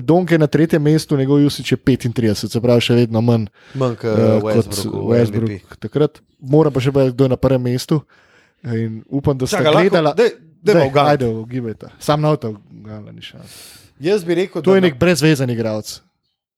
[0.00, 3.98] Donk je na tretjem mestu, njegov Jusič je 35, se pravi še vedno manj Manj
[4.00, 4.48] Westbrook.
[4.48, 5.76] kot Westbrook.
[5.82, 8.00] Takrat mora pa še vedeti, kdo je na prvem mestu.
[8.64, 10.30] In upam, da ste gledali.
[10.62, 11.08] Dajva ugant.
[11.08, 11.86] Ajde, ugibajte.
[11.98, 12.54] Sam na to,
[13.12, 13.56] ni šans.
[13.98, 16.00] Jaz bi rekel, To je nek brezvezen igralec.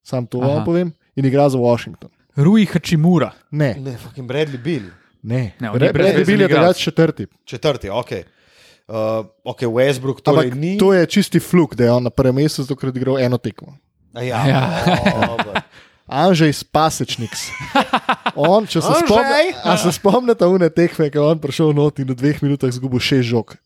[0.03, 0.49] Sam to Aha.
[0.49, 0.93] vam povem.
[1.17, 2.11] In igra za Washington.
[2.37, 3.33] Rui Hačimura.
[3.51, 4.89] Ne, Ne, fucking Bradley Bill,
[5.23, 5.53] ne.
[5.61, 7.27] Ne, Red brezvezen Bill je drugač četrti.
[7.45, 8.11] četrti, ok.
[8.89, 10.79] Uh, ok, Westbrook torej Ampak ni.
[10.79, 13.39] to je čisti fluk, da je on na prvem mestu, zato ker je igral eno
[13.39, 13.77] tekmo.
[14.15, 15.63] A Ja, Ja.
[16.07, 17.49] Anžej Spasečniks.
[18.35, 18.93] On, če se
[19.65, 23.01] a se spomnite une tekme, ki je on prišel not in v dveh minutah zgubil
[23.01, 23.57] šest žog.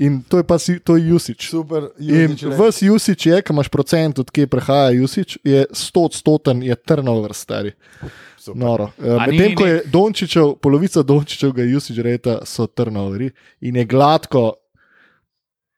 [0.00, 1.50] In to je pa to je Jusič.
[1.50, 2.56] Super, In Jusič, ne.
[2.56, 7.72] vs Jusič je, ki imaš procent, odkje prihaja Jusič, je 100 odstoten, je turnover stari.
[8.40, 13.30] Eh, Medtem ko je Dončičev, polovica Dončičevega Jusič reta so turnoveri
[13.60, 14.54] in je gladko,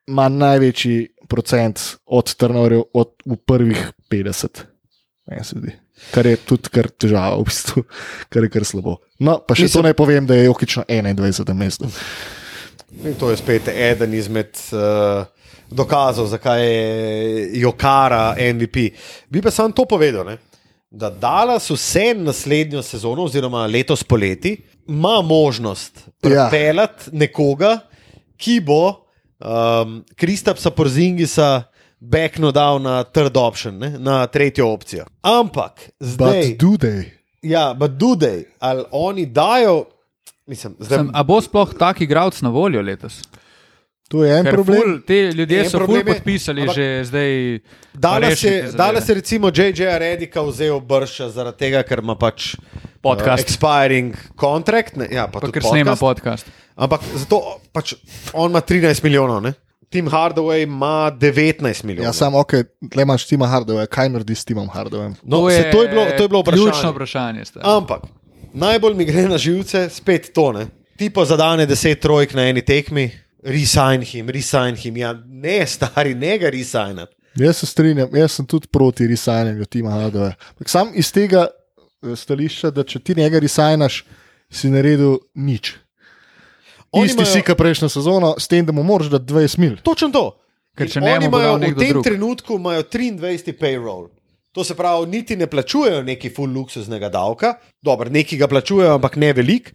[0.07, 4.63] ima največji procent od turnoverjev od v prvih 50.
[5.27, 5.71] Meni se zdi.
[6.11, 7.83] Kar je tudi kar težava, v bistvu,
[8.29, 8.97] kar je kar slabo.
[9.19, 11.53] No, pa še Mislim- to naj povem, da je Jokič na 21.
[11.53, 11.87] mestu.
[13.01, 15.25] In to je spet eden izmed uh,
[15.69, 18.75] dokazov, zakaj je Jokara MVP.
[19.29, 20.37] Bi pa sam to povedal, ne?
[20.91, 26.47] da Dallas vse naslednjo sezono, oziroma letos poleti, ima možnost Ja.
[26.49, 27.79] pripeljati nekoga,
[28.37, 31.63] ki bo um, Kristapsa Porzingisa
[31.99, 33.89] backno dal na third option, ne?
[33.89, 35.05] na tretjo opcijo.
[35.21, 37.03] Ampak zdaj, But do they?
[37.41, 39.85] ja, but do they, ali oni dajo,
[40.47, 40.97] mislim, zdaj.
[40.97, 43.21] Sem, a bo sploh tak igralec na voljo letos?
[44.09, 44.81] To je en Ker problem.
[44.81, 47.31] Ful, te ljudje so ful podpisali ampak- že zdaj.
[47.93, 48.77] Danes rešili je, te zadeve.
[48.77, 49.99] danes je recimo J.J.
[49.99, 52.55] Redika vzel brša zaradi tega, ker ima pač
[53.01, 53.43] Podcast.
[53.43, 54.95] Uh, expiring contract.
[54.95, 56.45] Ne, ja, pa Pa ker snema podcast.
[56.45, 56.45] podcast.
[56.75, 57.41] Ampak zato
[57.71, 57.95] pač
[58.33, 59.53] on ima 13 milijonov, ne?
[59.89, 62.05] Tim Hardaway ima 19 milijonov.
[62.05, 62.53] Ja, samo ok,
[62.95, 65.13] le imaš Tima Hardaway, kaj naredi s Timom Hardawayem?
[65.23, 66.63] no, to, je, to, je bilo, to je bilo vprašanje.
[66.63, 67.45] Ključno vprašanje.
[67.45, 67.65] stari.
[67.67, 68.01] Ampak
[68.53, 70.67] najbolj mi gre na živce spet to, ne?
[70.97, 73.09] ti pa zadane 10 trojk na eni tekmi,
[73.43, 74.97] resign him, resign him.
[74.97, 77.15] Ja, ne, stari, ne ga resignati.
[77.35, 79.97] Jaz se strinjam, jaz sem tudi proti resigningu Tima.
[80.05, 84.03] Ampak Sam iz tega eh, stališča, da če ti njega resignaš,
[84.53, 85.73] si naredil nič.
[86.91, 89.75] Oni Isti imajo- si, kot prejšnjo sezono, s tem, da mu moraš dati 20 mil.
[89.83, 90.25] Točno to.
[90.77, 92.03] Ker če ne, oni mu bo imajo v tem drug.
[92.05, 94.07] trenutku imajo 23 payroll.
[94.53, 99.15] To se pravi, niti ne plačujejo neki full luksuznega davka, dobro, neki ga plačujejo, ampak
[99.15, 99.73] ne velik.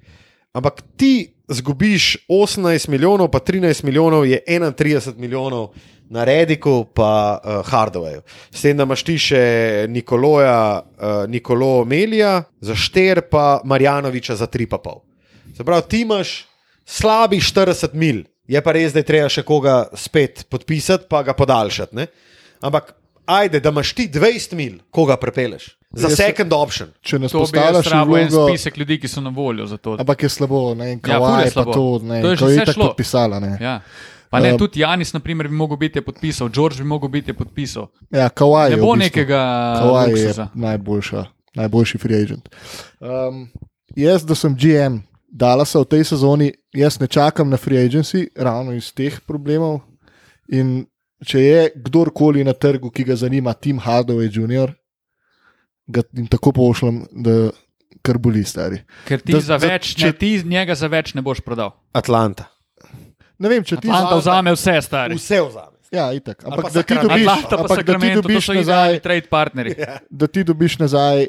[0.54, 5.74] Ampak ti zgubiš 18 milijonov, pa 13 milijonov je 31 milijonov
[6.10, 8.22] na Rediku, pa uh, Hardawayu.
[8.50, 9.42] S tem, da imaš ti še
[9.92, 14.94] Nikoloja, uh, Nikolo Melija za 4, pa Marjanoviča za 3,5.
[15.56, 16.46] Se pravi, ti imaš
[16.86, 21.36] slabih 40 mil, je pa res, da je treba še koga spet podpisati, pa ga
[21.36, 21.96] podaljšati.
[21.96, 22.08] Ne?
[22.64, 22.94] Ampak,
[23.28, 26.88] ajde, da imaš ti 20 mil, koga prepeleš za Jaz se- second option.
[27.00, 29.30] Če nas To bi jaz postavljaš v rabo en vlogo, spisek ljudi, ki so na
[29.30, 29.96] voljo za to.
[29.96, 31.72] ampak je slabo, ne vem, Ja, ful je je slabo.
[31.72, 32.86] to, ne To je vem, že ko je vse tako šlo.
[32.86, 33.40] podpisala.
[33.40, 33.58] Ne.
[33.60, 33.80] Ja.
[34.30, 37.32] Pa ne, Um, tudi Janis, na primer, bi mogel biti podpisal, George bi mogel biti
[37.32, 37.86] podpisal.
[38.10, 38.98] Ja, Kawhi Ne je bo v bistvu.
[39.00, 39.40] nekega
[39.78, 40.48] Kawhi je luksuza.
[40.54, 41.24] najboljša,
[41.54, 42.48] najboljši free agent.
[43.00, 43.48] Um,
[43.96, 45.00] jaz, da sem GM
[45.30, 49.80] Dallasa v tej sezoni, jaz ne čakam na free agency, ravno iz teh problemov.
[50.48, 50.86] In
[51.24, 54.72] če je kdorkoli na trgu, ki ga zanima, Tim Hardaway Jr.,
[55.88, 57.50] ga jim tako pošljem, da
[58.02, 58.82] kar boli stari.
[59.04, 61.72] Ker ti Da- za za- več, če- ne, ti njega za več ne boš prodal.
[61.92, 62.44] Atlanta.
[63.38, 65.14] Ne vem, če ti Atlanta za- vzame vse, stari.
[65.14, 65.74] Vse vzame.
[65.90, 66.44] Ja, itak.
[66.44, 69.74] Ampak pa da ti dobiš, Atlanta pa ampak, da ti dobiš nazaj, trade partnerji.
[70.10, 71.26] da ti dobiš nazaj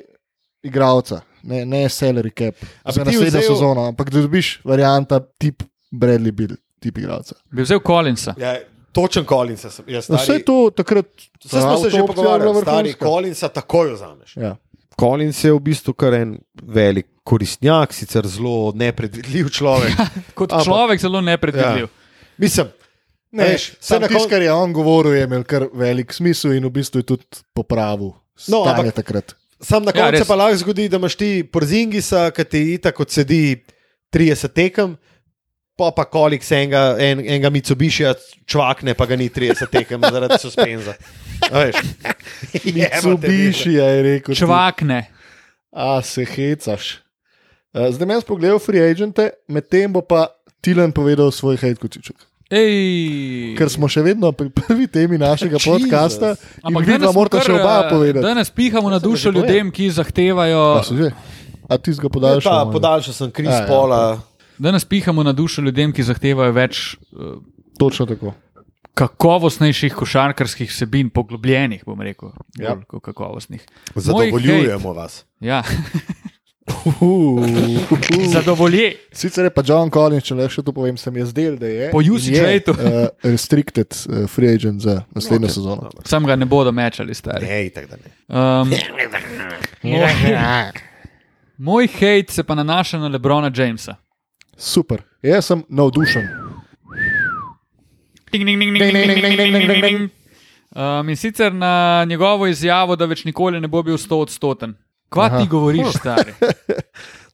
[0.61, 5.63] igralca, ne, ne salary cap A za naslednjo vzel- sezono, ampak da dobiš varianta tip
[5.89, 7.35] Bradley Bill, tip igralca.
[7.49, 8.35] Bi vzel Collinsa.
[8.37, 8.57] Ja,
[8.91, 9.85] točen Collinsa sem.
[9.87, 11.05] Ja, No, Vse to takrat,
[11.39, 13.05] Vse smo se že je pogovarjali, stari vrhunska.
[13.05, 14.37] Collinsa takoj vzameš.
[14.37, 14.55] Ja.
[14.95, 19.95] Collins je v bistvu kar en velik koristnjak, sicer zelo nepredvidljiv človek.
[20.35, 21.87] Kot Ampak- človek zelo nepredvidljiv.
[22.37, 22.67] Mislim,
[23.31, 26.51] Ne, veš, vse na tisto, koncu- kar je on govoril, je imel kar velik smisel
[26.51, 28.15] in v bistvu je tudi popravil
[28.47, 29.35] No, stanje ampak- takrat.
[29.61, 30.27] Sam na Ja, koncu res.
[30.27, 33.61] pa lahko zgodi, da imaš ti porzingisa, ki ti itak odsedi
[34.09, 34.97] 30 tekem,
[35.79, 38.11] pa pa kolik se enega, en, enega Mitsubishija
[38.43, 40.93] čvakne, pa ga ni 30 tekem zaradi suspenza.
[41.47, 41.79] A veš?
[42.75, 44.35] Mitsubishi je rekel.
[44.35, 44.39] ti.
[44.39, 45.05] Čvakne.
[45.71, 46.97] A se hecaš.
[47.71, 50.27] Uh, zdaj me spogledal free agente, medtem bo pa
[50.59, 52.17] Tilan povedal svoj hate kočiček.
[52.49, 53.53] Ej.
[53.55, 55.69] Ker smo še vedno pri prvi temi našega Jesus.
[55.69, 56.33] podcasta.
[56.59, 58.25] Ampak smo morata kar, še oba eh, povedati.
[58.25, 60.63] Danes pihamo na Ja, dušo ljudem, ki zahtevajo.
[60.75, 61.11] A?
[61.69, 62.49] A ti si ga Ja, podaljšal?
[62.49, 62.73] ta, malo?
[62.73, 64.01] podaljšal sem Kris Ja, ja, Pola.
[64.59, 67.37] Danes pihamo na dušo ljudem, ki zahtevajo več uh,
[67.79, 68.33] Točno tako.
[68.93, 72.33] kakovostnejših košarkarskih vsebin, poglobljenih, bom rekel.
[72.59, 72.75] Ja.
[72.75, 73.63] Bolj kot kakovostnih.
[73.95, 75.23] Zadovoljujemo vas.
[75.39, 75.63] Ja.
[76.99, 77.45] Uh,
[78.33, 78.91] Zadovolje.
[79.11, 81.87] Sicer je pa John Collins, če le še to povem, sem jaz del, da je.
[81.93, 82.75] Po rateu.
[82.75, 85.89] Uh, restricted uh, free agent za naslednjo Ok, sezono.
[86.05, 87.47] Sam ga ne bodo mečali, stari.
[87.47, 88.13] Ne, itak da ne.
[88.27, 88.75] Um,
[89.83, 90.05] moj,
[91.71, 93.95] moj hate se pa nanaša na Lebrona Jamesa.
[94.59, 96.25] Super, jaz sem navdušen.
[98.31, 100.09] Ding, ding, ding, ding, ding, ding, ding, ding, ding, ding.
[100.75, 104.75] Um, in sicer na njegovo izjavo, da več nikoli ne bo bil 100 odstoten.
[105.09, 105.39] Kva Aha.
[105.39, 106.35] ti govoriš, stari?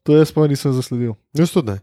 [0.05, 1.15] To jaz pa nisem zasledil.
[1.33, 1.79] Jaz tudi ne.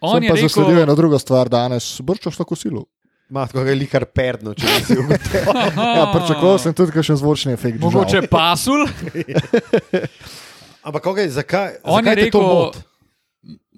[0.00, 2.86] On Sem je pa rekel, zasledil eno drugo stvar danes, brčaš tako silo.
[3.28, 5.60] Ma, tako je likar perdno, če si ugotovil.
[5.76, 7.80] Ja, pričakoval sem tudi kakšen zvočni efekt.
[7.84, 8.86] mogoče pasul.
[10.88, 12.82] Ampak okay, zakaj, On zakaj je te to rekel,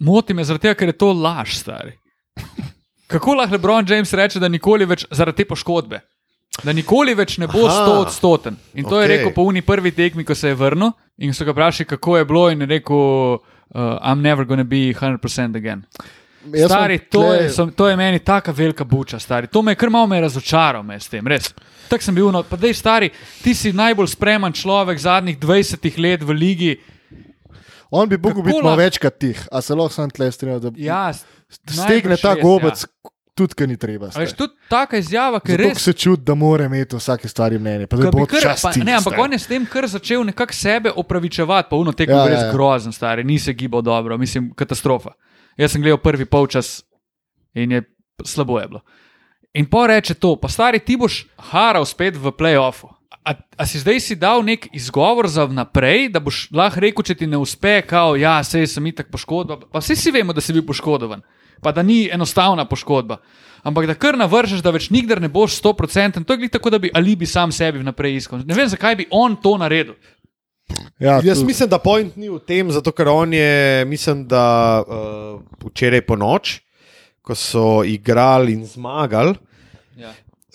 [0.01, 0.34] moti?
[0.34, 1.97] me zaradi tega, ker je to laž, stari.
[3.07, 6.01] Kako lahko Lebron James reče, da nikoli več zaradi te poškodbe,
[6.64, 7.86] da nikoli več ne bo Aha.
[7.86, 8.57] 100 odstoten.
[8.74, 9.16] In to je Okej.
[9.16, 12.24] rekel po uni prvi tekmi, ko se je vrnil in so ga vprašali, kako je
[12.24, 15.84] bilo, in je rekel, uh, I'm never gonna be 100% again.
[16.53, 19.47] Jaz Stari, to, tle- je, sem, to je meni taka velika buča, stari.
[19.47, 21.51] To me je kar malo me razočaral me s tem, res.
[21.88, 23.11] Tako sem bil, no, pa dej, stari,
[23.42, 26.76] ti si najbolj spreman človek zadnjih 20 let v ligi.
[27.91, 31.12] On bi mogel biti malo večkrat tih, a se lahko sam tle strinjam, da Ja,
[31.70, 33.11] stegne ta gobec, Ja.
[33.34, 34.09] tudi ki ni treba.
[34.09, 35.78] Veš, tudi taka izjava, ki je res.
[35.78, 37.87] se čuti, da mora imeti vsake stvari mnenje.
[37.87, 41.76] Pa kar, pa, ne, ampak on je s tem kar začel nekako sebe opravičevati, pa
[41.76, 42.53] uno tekmo Ja, ja, ja, res ja.
[42.53, 45.12] grozen, stari, ni se gibal dobro, mislim, katastrofa.
[45.57, 46.82] Jaz sem gledal prvi polčas
[47.55, 47.82] in je
[48.24, 48.80] slabo je bilo.
[49.55, 52.89] In pa reče to, pa stari ti boš haral spet v playoffu.
[53.26, 57.14] A, a si zdaj si dal nek izgovor za vnaprej, da boš lahko rekel, če
[57.22, 59.61] ti ne uspe, kao, ja, sej sem itak poškodba.
[59.70, 61.22] Pa vsi si vemo, da si bil poškodovan,
[61.62, 63.20] pa da ni enostavna poškodba.
[63.66, 66.78] Ampak da kar navržeš, da več nikdar ne boš 100%, to je glih tako, da
[66.82, 68.44] bi alibi sam sebi vnaprej iskal.
[68.46, 69.96] Ne vem, zakaj bi on to naredil.
[70.98, 71.46] Ja, Jaz tudi.
[71.46, 76.16] mislim, da point ni v tem, zato ker on je, mislim, da uh, včeraj po
[76.18, 76.61] noč,
[77.22, 79.34] ko so igrali in zmagali.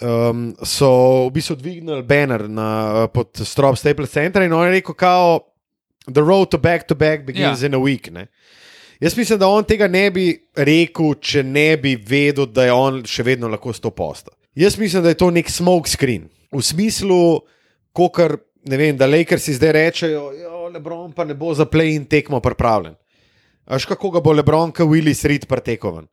[0.02, 0.90] Um, so
[1.28, 5.40] v bistvu dvignili banner na, pod strop Staples Center in on je rekel, kao,
[6.12, 7.66] the road to back to back begins Ja.
[7.66, 7.68] ja.
[7.68, 8.12] in a week.
[8.12, 8.28] Ne?
[9.02, 10.26] Jaz mislim, da on tega ne bi
[10.56, 14.30] rekel, če ne bi vedel, da je on še vedno lahko sto posta.
[14.56, 16.30] Jaz mislim, da je to nek smoke screen.
[16.52, 17.42] V smislu,
[18.66, 22.96] ne vem, da Lakersi zdaj rečejo, da Lebron pa ne bo za play-in tekmo pripravljen.
[23.66, 26.08] Až kako ga bo Lebron, kot Willis Reed, pretekovan.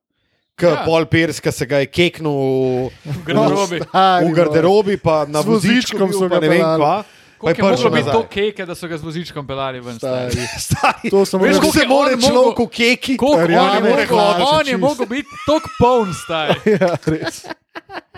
[0.58, 0.68] K Ja.
[0.70, 0.82] ja.
[0.84, 3.78] Paul Pierce, ki se ga je keknul v garderobi.
[4.26, 5.98] V garderobi, pa na vozičku
[6.40, 7.04] ne vem kva.
[7.38, 9.94] Pa je prišel biti to keke, da so ga z vozičkom pelali ven?
[9.94, 10.34] stari?
[10.58, 11.10] Stari.
[11.10, 13.16] To sem mogel- kako se more človek v keki?
[13.16, 14.18] Koliko on je mogel,
[14.58, 16.58] on je mogel biti tako poln, stari.
[16.82, 17.46] Ja, res.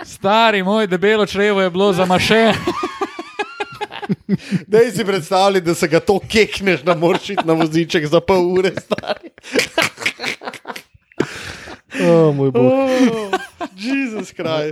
[0.03, 2.57] Stari moj debelo črevo je bilo zamašeno.
[4.67, 8.59] Daj si predstavljati, da se ga to kekneš, da moraš iti na voziček za pol
[8.59, 8.73] ure.
[8.81, 9.29] stari.
[12.03, 12.63] O, moj bog.
[12.65, 12.89] Oh,
[13.77, 14.71] Jezus Kristus, stari.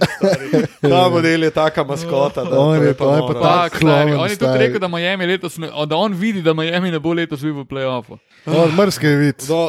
[0.82, 2.44] Ta model je taka maskota.
[2.44, 3.34] Da, On to je- to je pa noro.
[3.34, 3.80] tak- Tak, stari.
[3.80, 4.58] kloven, On je tudi stari.
[4.60, 7.64] rekel, da, Miami letos ne, da on vidi, da Miami ne bo letos bil v
[7.64, 8.18] playoffu.
[8.46, 9.34] On mrske je vid.
[9.48, 9.68] Do,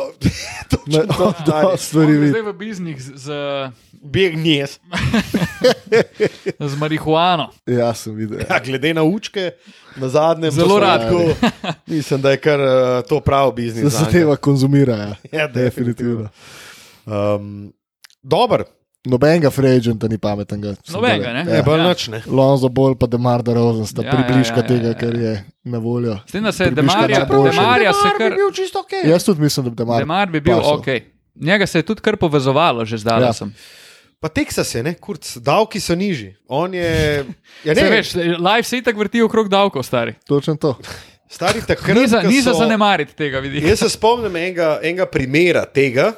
[0.88, 1.64] Ne, točno to, on stari.
[1.64, 2.30] dosti stvari On je vid.
[2.30, 3.28] zdaj v biznis z,
[3.94, 4.80] Beg njes.
[6.62, 7.50] z marihuano.
[7.66, 8.40] Ja, sem videl.
[8.42, 9.52] Ja, glede na učke,
[9.96, 11.02] na zadnjem Zelo rad.
[11.04, 11.48] posnetku,
[11.88, 12.68] Mislim, da je kar uh,
[13.04, 13.84] to pravi biznis.
[13.84, 14.96] Da se tega konzumira.
[14.96, 15.16] Ja.
[15.34, 15.50] Ja, definitivno.
[15.50, 16.30] Definitivno.
[17.06, 17.72] Um,
[18.24, 18.66] Dober,
[19.08, 20.74] Nobenega fragenta ni pametnega.
[20.92, 21.44] Nobenega, ne?
[21.48, 21.64] Ja.
[21.64, 21.88] bolj Ja.
[21.88, 22.08] nič.
[22.08, 22.20] Ne.
[22.28, 25.14] Lonzo Ball pa Demar DeRozan sta Ja, ja, ja, približka ja, ja, tega, ja, kar
[25.16, 25.22] ja.
[25.22, 25.34] je
[25.64, 26.18] na voljo.
[26.28, 27.56] S tem, da se Demarja, najboljši.
[27.56, 28.36] Demarja se kar.
[28.36, 28.92] bil čisto ok.
[29.06, 30.00] Jaz tudi mislim, da bi Demar.
[30.00, 30.74] Demar bi bil pasal.
[30.76, 30.88] ok.
[31.36, 33.34] Njega se je tudi kar povezovalo, že zdaj Ja.
[33.34, 33.54] sem.
[34.20, 36.36] Pa Teksas je, ne, kurc, davki so nižji.
[36.50, 37.24] On je,
[37.66, 40.14] ja, Se ne, veš, live se itak vrti okrog davkov, stari.
[40.28, 40.76] Točno to.
[41.30, 41.96] stari takrat.
[41.96, 43.64] Ni za, ni za so- zanemariti tega, vidiš.
[43.64, 46.14] Jaz se spomnim enega, enega primera tega.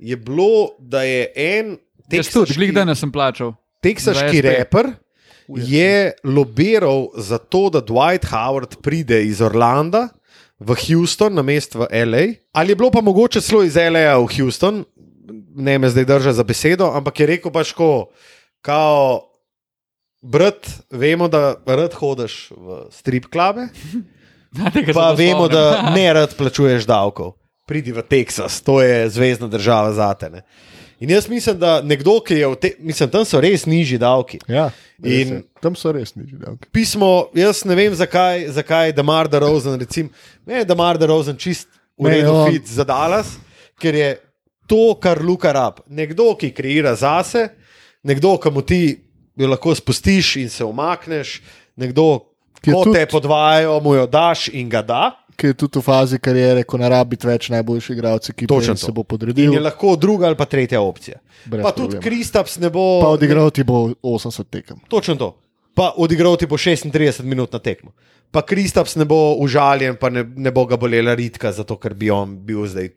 [0.00, 1.76] Je bilo, da je en
[2.10, 3.52] Jaz tudi, teksaški, danes sem plačal.
[3.84, 4.94] teksaški reper
[5.56, 10.08] je lobiral za to, da Dwight Howard pride iz Orlanda
[10.60, 12.24] v Houston, na mesto v LA.
[12.52, 14.84] Ali je bilo pa mogoče celo iz LA v Houston,
[15.56, 18.10] ne me zdaj drža za besedo, ampak je rekel pač ko,
[18.60, 19.32] kao,
[20.22, 23.26] brat, vemo, da rad hodiš v strip
[24.86, 27.39] se Pa vemo, da ne rad plačuješ davkov.
[27.70, 30.26] Pridi v Teksas, to je zvezdna država za te.
[30.30, 30.42] Ne?
[31.00, 34.40] In jaz mislim, da nekdo, ki je v tem, mislim, tam so res nižji davki.
[34.50, 34.66] Ja,
[34.98, 35.42] res In- je.
[35.62, 36.66] tam so res nižji davki.
[36.74, 40.10] Pismo, jaz ne vem, zakaj, zakaj da Mar da Rosen, recimo,
[40.46, 43.36] ne da Mar da Rosen čist on- fit za Dallas,
[43.80, 44.10] ker je
[44.66, 45.80] to, kar Luka rab.
[45.88, 47.48] Nekdo, ki kreira zase,
[48.04, 48.82] nekdo, ki mu ti
[49.36, 51.40] jo lahko spustiš in se umakneš,
[51.76, 52.26] nekdo,
[52.60, 55.16] Ki je te podvajajo, mu jo daš in ga da.
[55.40, 58.84] Ki je tudi v fazi kariere, ko ne rabi več najboljši igralec, ki Točno to.
[58.84, 59.52] se bo In podredil.
[59.54, 61.16] je lahko druga ali pa tretja opcija.
[61.46, 62.02] Brez pa tudi problema.
[62.04, 63.00] Kristaps ne bo.
[63.00, 64.76] Pa odigral ti bo 80 tekem.
[64.88, 65.30] Točno to.
[65.74, 67.92] pa odigral ti po 36 minut na tekmo.
[68.30, 72.10] Pa Kristaps ne bo užaljen, pa ne, ne bo ga bolela ritka, zato ker bi
[72.10, 72.90] on bil zdaj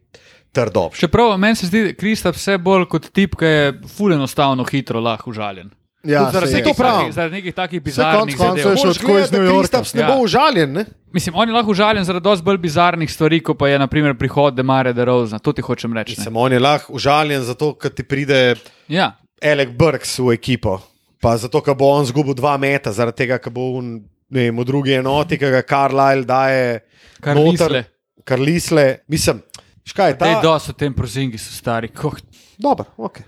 [0.51, 0.99] trdobš.
[0.99, 4.99] Čeprav meni se zdi, da Kristap vse bolj kot tip, ki je ful enostavno hitro
[4.99, 5.71] lahko užaljen.
[6.03, 8.71] Ja, zaradi, to nekih takih, zaradi nekih takih konec bizarnih koncev zadev.
[8.71, 9.81] je šel Moraš tako iz New Yorka.
[9.93, 10.07] Ne Ja.
[10.07, 10.71] bo užaljen.
[10.71, 10.85] Ne?
[11.09, 14.53] Mislim, on je lahko užaljen zaradi dosti bolj bizarnih stvari, kot pa je naprimer prihod
[14.53, 15.39] Demare de Rosa.
[15.39, 16.17] To ti hočem reči.
[16.17, 16.23] ne.
[16.23, 18.55] Samo on je lahko užaljen, zato ker ti pride
[18.89, 20.79] Ja, Alec Burks v ekipo.
[21.21, 23.93] Pa zato, ker bo on zgubil dva meta, zaradi tega, ker bo on,
[24.29, 26.79] ne vem, v drugi enoti, ki ga Carlisle daje.
[27.21, 27.85] kar misle.
[28.25, 28.97] Kar lisle.
[29.07, 29.39] Mislim,
[29.85, 30.41] škaj Dej ta.
[30.41, 31.87] dosti o tem prozingi so stari.
[31.87, 32.19] Koh,
[32.57, 33.19] Dobro, ok,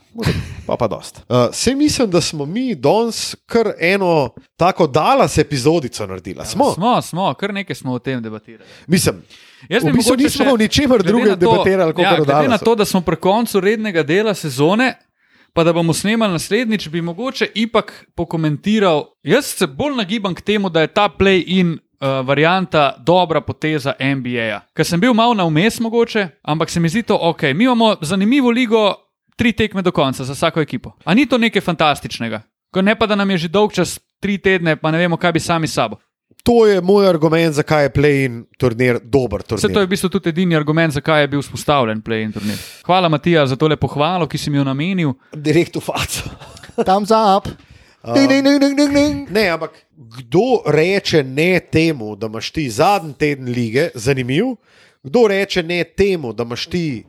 [0.67, 1.21] pa pa dost.
[1.29, 6.45] Uh, se mislim, da smo mi danes kar eno tako dalas epizodico naredili.
[6.45, 6.73] Smo.
[6.73, 8.69] smo, smo, kar nekaj smo o tem debatirali.
[8.87, 9.15] Mislim,
[9.69, 12.47] Jaz v bi bistvu mogoče nismo še- o ničemer drugem debatirali, kot ja, o glede
[12.47, 14.93] na to, da smo pri koncu rednega dela sezone,
[15.53, 19.05] pa da bomo snemali naslednjič, bi mogoče ipak pokomentiral.
[19.23, 24.61] Jaz se bolj nagibam k temu, da je ta play-in uh, varianta dobra poteza NBA-ja.
[24.73, 27.43] Ker sem bil malo na vmes mogoče, ampak se mi zdi to ok.
[27.43, 28.93] Mi imamo zanimivo ligo,
[29.35, 30.91] tri tekme do konca za vsako ekipo.
[31.05, 32.41] A ni to nekaj fantastičnega?
[32.73, 35.31] Ko ne pa, da nam je že dolg čas, tri tedne, pa ne vemo, kaj
[35.31, 35.97] bi sami sabo.
[36.43, 39.79] To je moj argument, zakaj je play-in turnir dober Vse to turnir.
[39.81, 42.57] je v bistvu tudi edini argument, zakaj je bil vzpostavljen play-in turnir.
[42.85, 45.13] Hvala, Matija, za tole pohvalo, ki si mi jo namenil.
[45.33, 46.29] Direkt v faco.
[46.87, 47.49] Thumbs up.
[48.15, 49.29] Ding, ding, ding, ding, ding, ding.
[49.33, 54.45] Ne, ampak kdo reče ne temu, da imaš ti zadnji teden lige, zanimiv?
[55.03, 57.03] Kdo reče ne temu, da imaš ti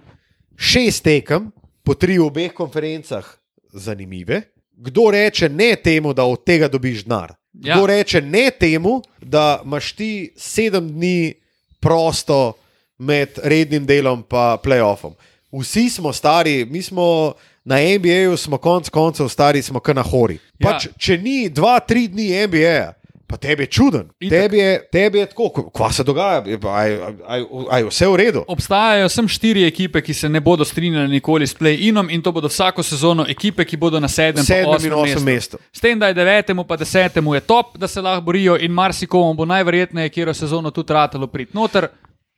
[0.57, 1.51] šest tekem,
[1.87, 3.22] po tri v obeh konferencah,
[3.70, 4.43] zanimive?
[4.76, 7.37] Kdo reče ne temu, da od tega dobiš denar?
[7.55, 7.76] Ja.
[7.76, 11.34] Kdo reče ne temu, da imaš ti sedem dni
[11.80, 12.59] prosto
[12.99, 15.14] med rednim delom in playoffom?
[15.53, 17.32] Vsi smo stari, mi smo
[17.64, 20.39] na NBA-ju, smo konec koncev stari, smo kar na hori.
[20.59, 20.68] Ja.
[20.68, 22.93] Pač, če ni dva, tri dni NBA,
[23.27, 26.45] pa tebi je čuden, tebi je, tebi je tako, kva se dogaja,
[27.70, 28.45] aj vse v redu.
[28.49, 32.49] Obstajajo sem štiri ekipe, ki se ne bodo strinjali nikoli s play-inom in to bodo
[32.49, 35.24] vsako sezono ekipe, ki bodo na sedmem, Sedmem in osmem mestu.
[35.24, 35.59] mestu.
[35.72, 39.35] S tem, da je devetemu, pa desetemu je top, da se lahko borijo in marsikomu
[39.35, 41.89] bo najverjetneje, kjer sezono tudi ratalo prid noter,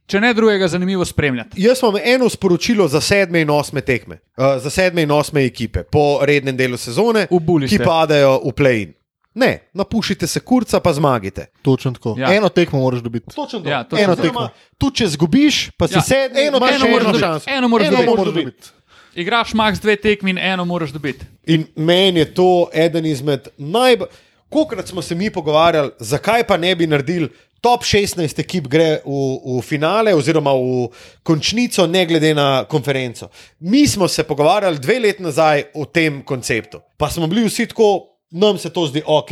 [0.08, 1.60] če ne drugega, zanimivo spremljati.
[1.62, 5.82] Jaz imam eno sporočilo za sedme in osme tekme, uh, za sedme in osme ekipe
[5.82, 7.26] po rednem delu sezone,
[7.68, 8.94] ki padajo v play-in.
[9.34, 11.46] Ne, napušite se kurca, pa zmagite.
[11.62, 12.14] Točno tako.
[12.18, 12.34] Ja.
[12.34, 13.34] Eno tekmo moraš dobiti.
[13.34, 13.68] Točno to.
[13.68, 14.22] Ja, točno eno to.
[14.22, 14.48] tekmo.
[14.78, 16.00] Tu, če zgubiš, pa si Ja.
[16.00, 17.50] sedmi, Eno- eno še moraš eno dobiti.
[17.50, 18.16] Eno moraš Eno dobiti.
[18.16, 18.68] moraš dobiti.
[19.16, 21.26] Igraš max dve tekmi in eno moraš dobiti.
[21.46, 24.08] In meni je to eden izmed najbolj.
[24.48, 27.28] Kokrat smo se mi pogovarjali, zakaj pa ne bi naredili
[27.60, 29.10] top 16 ekip gre v,
[29.50, 30.88] v finale oziroma v
[31.22, 33.28] končnico, ne glede na konferenco.
[33.60, 38.06] Mi smo se pogovarjali dve leti nazaj o tem konceptu, pa smo bili vsi tako,
[38.30, 39.30] nam se to zdi ok.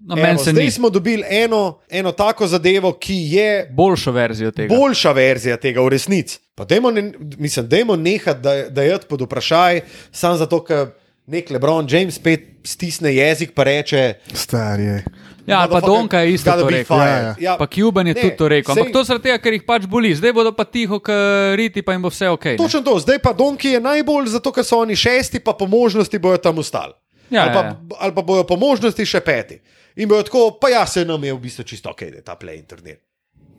[0.00, 0.70] No, se zdaj ni.
[0.70, 4.76] smo dobili eno, eno tako zadevo, ki je Boljšo verzijo tega.
[4.76, 6.38] boljša verzija tega v resnici.
[6.54, 9.80] Pa dajmo, ne, mislim, dajmo nehati, da, da je pod vprašaj,
[10.12, 10.86] samo zato, ker
[11.26, 15.04] nek Lebron James spet stisne jezik in reče: Stari je.
[15.46, 16.96] Ja, ali pa "Motherfucker, Donka je isto to be rekel.
[16.96, 17.34] fired." Ja, ja.
[17.40, 18.72] Ja, Pa Cuban je ne, tudi to rekel.
[18.72, 20.14] Ampak sej- to zaradi tega, ker jih pač boli.
[20.14, 22.44] Zdaj bodo pa tiho, ker riti, pa jim bo vse ok.
[22.44, 22.56] ne.
[22.56, 26.18] Točno to, zdaj pa Donki je najbolj zato, ker so oni šesti, pa po možnosti
[26.18, 26.92] bojo tam ostali.
[27.30, 27.96] Ja, ali, pa, ja, ja.
[27.98, 29.60] ali pa bojo po možnosti še peti.
[29.96, 32.36] In bojo tako, pa ja, se nam je v bistvu čisto ok, da je ta
[32.36, 32.62] play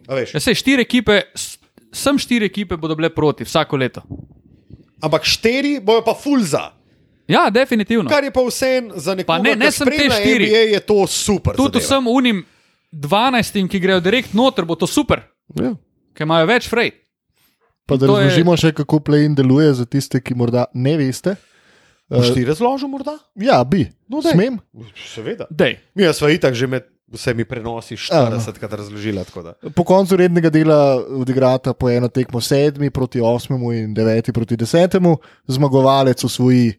[0.09, 0.33] veš?
[0.33, 1.21] Ja, sej, štiri ekipe,
[1.91, 4.01] sem štiri ekipe bodo bile proti vsako leto.
[5.01, 6.71] Ampak štiri bojo pa full za.
[7.27, 8.09] Ja, definitivno.
[8.09, 10.45] Kar je pa vse za nekoga, Pa ne- ne samo te spremlja štiri.
[10.45, 11.53] NBA, je to super.
[11.53, 11.85] Tudi zadeva.
[11.85, 12.45] vsem unim
[12.91, 15.21] 12, ki grejo direkt noter, bo to super,
[15.55, 15.75] Ja.
[16.13, 16.91] ker imajo več frej.
[17.85, 21.35] Pa da To je- razložimo še, kako play-in deluje za tiste, ki morda ne veste.
[22.09, 23.17] Boš ti razložil, morda?
[23.35, 23.85] Ja, bi.
[24.07, 24.33] No, daj.
[24.33, 24.57] Smem?
[25.07, 25.45] Seveda.
[25.49, 25.77] Dej.
[25.93, 28.31] Mi smo itak že med vsemi prenosi Aha.
[28.31, 29.25] 40krat razložili.
[29.25, 29.53] tako da.
[29.75, 35.17] Po koncu rednega dela odigrata po eno tekmo sedmi proti osmemu in deveti proti desetemu,
[35.47, 36.73] zmagovalec osvoji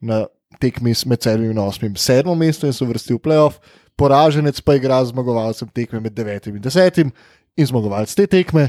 [0.00, 0.26] na
[0.60, 3.58] tekmi s- med sedmim in osmim sedmo mesto in se vrsti v playoff,
[3.96, 7.10] poraženec pa igra z zmagovalcem tekme med devetim in desetim
[7.56, 8.68] in zmagovalec te tekme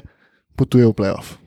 [0.55, 1.37] potuje v playoff.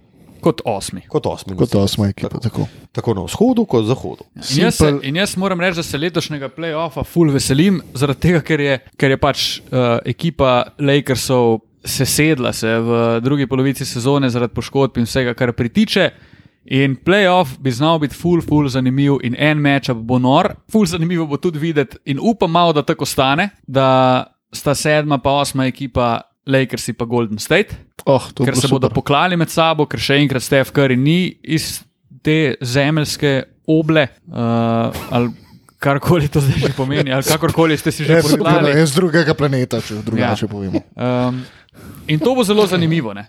[0.40, 1.04] Kot osmi.
[1.08, 1.56] Kot osmi.
[1.58, 2.40] Kot osma ekipa.
[2.42, 2.66] Tako.
[2.92, 4.26] Tako na vzhodu, kot na zahodu.
[4.38, 8.42] In jaz, se, in jaz moram reči, da se letošnjega playoffa ful veselim, zaradi tega,
[8.46, 14.54] ker je, ker je pač uh, ekipa Lakersov sesedla se v drugi polovici sezone zaradi
[14.54, 16.10] poškodb in vsega, kar pritiče.
[16.68, 21.26] In playoff bi znal biti ful, ful zanimiv, in en meč bo nor, ful zanimivo
[21.26, 21.96] bo tudi videti.
[22.12, 27.38] In upam malo, da tako stane, da sta sedma pa osma ekipa Lakersi pa Golden
[27.38, 27.76] State
[28.08, 28.94] Oh, ker se bodo super.
[28.94, 31.82] poklali med sabo, ker še enkrat Stef Curry ni iz
[32.24, 33.32] te zemeljske
[33.68, 35.28] oble, uh, ali
[35.78, 38.72] karkoli to zdaj že pomeni, ali kakorkoli ste si že poslali.
[38.72, 40.50] jaz z drugega planeta, če drugače ja.
[40.50, 40.80] povemo.
[40.96, 41.42] Um,
[42.08, 43.12] in to bo zelo zanimivo.
[43.14, 43.28] Ne?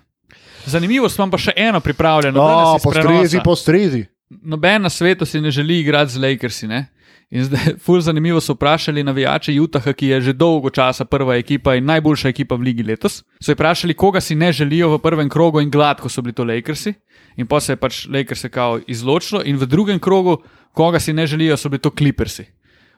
[0.66, 2.40] Zanimivo imam pa še eno pripravljeno.
[2.40, 4.06] No, postrezi, postrezi.
[4.30, 6.72] Noben na svetu si ne želi igrati z Lakersi.
[6.72, 6.86] Ne?
[7.32, 11.76] In zdaj, ful zanimivo so vprašali navijače Utaha, ki je že dolgo časa prva ekipa
[11.76, 13.24] in najboljša ekipa v ligi letos.
[13.42, 16.44] So jih vprašali, koga si ne želijo v prvem krogu, in gladko so bili to
[16.44, 16.94] Lakersi.
[17.38, 20.38] In pa se je pač Lakersi kao izločilo, in v drugem krogu,
[20.74, 22.46] koga si ne želijo, so bili to Clippersi.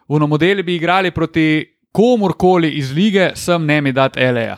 [0.09, 4.57] V no modeli bi igrali proti komorkoli iz lige, sem ne mi dati LA.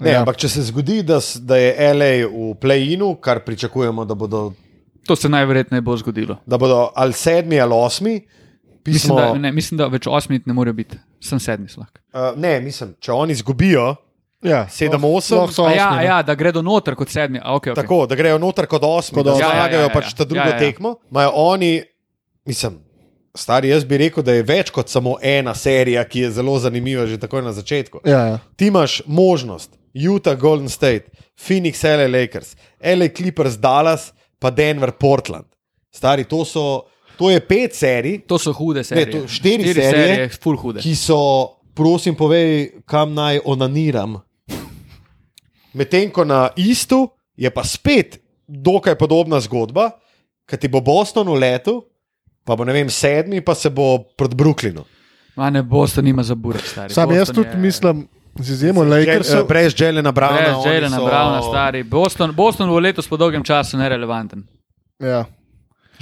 [0.00, 0.20] Ne, Ja.
[0.20, 4.52] Ampak če se zgodi, da, da je LA v play-inu, kar pričakujemo, da bodo,
[5.06, 6.36] To se najverjetneje bo zgodilo.
[6.46, 8.20] da bodo ali sedmi ali osmi,
[8.86, 12.00] Mislim pismo, da, ne, mislim, da več osmih ne more biti, sem sedmi slak.
[12.14, 13.94] uh, ne, mislim, če oni izgubijo,
[14.42, 15.36] Ja, 7-8.
[15.36, 17.38] lahko so A ja, osmi, ja, da gredo noter kot sedmi.
[17.38, 17.74] A, okay, okay.
[17.78, 19.42] tako da grejo noter kot osmi, Kot da osmi.
[19.42, 20.26] Ja, ja, zmagajo ja, ja, pač ta ja.
[20.26, 20.58] drugo Ja, ja, ja.
[20.58, 20.96] tekmo.
[21.10, 21.82] Imajo oni,
[22.44, 22.80] mislim,
[23.38, 27.06] stari, jaz bi rekel, da je več kot samo ena serija, ki je zelo zanimiva
[27.06, 28.02] že takoj na začetku.
[28.02, 28.40] Ja, ja.
[28.56, 34.10] Ti imaš možnost, Utah, Golden State, Phoenix, LA Lakers, LA Clippers, Dallas,
[34.42, 35.46] pa Denver, Portland.
[35.94, 39.10] Stari, to, so, to je pet serij, To so hude serije.
[39.12, 40.80] to štiri štiri serije, serije, full hude.
[40.80, 41.18] ki so,
[41.74, 42.50] prosim, povej,
[42.84, 44.20] kam naj onaniram.
[45.72, 49.90] Medtem ko na istu je pa spet dokaj podobna zgodba,
[50.44, 51.84] ki ti bo Boston v letu,
[52.44, 54.84] pa bo ne vem, sedmi, pa se bo proti Brooklynu.
[55.34, 56.92] Ma ne boste nima za burek, stari.
[56.92, 59.40] Sam jaz Boston tudi je- mislim, z izjemo Lakersov.
[59.40, 60.36] eh, Brez Jelena Browna.
[60.52, 61.82] Brez Jelena so- Browna, stari.
[61.84, 64.44] Boston, Boston bo letos po dolgem času nerelevanten.
[64.98, 65.24] Ja.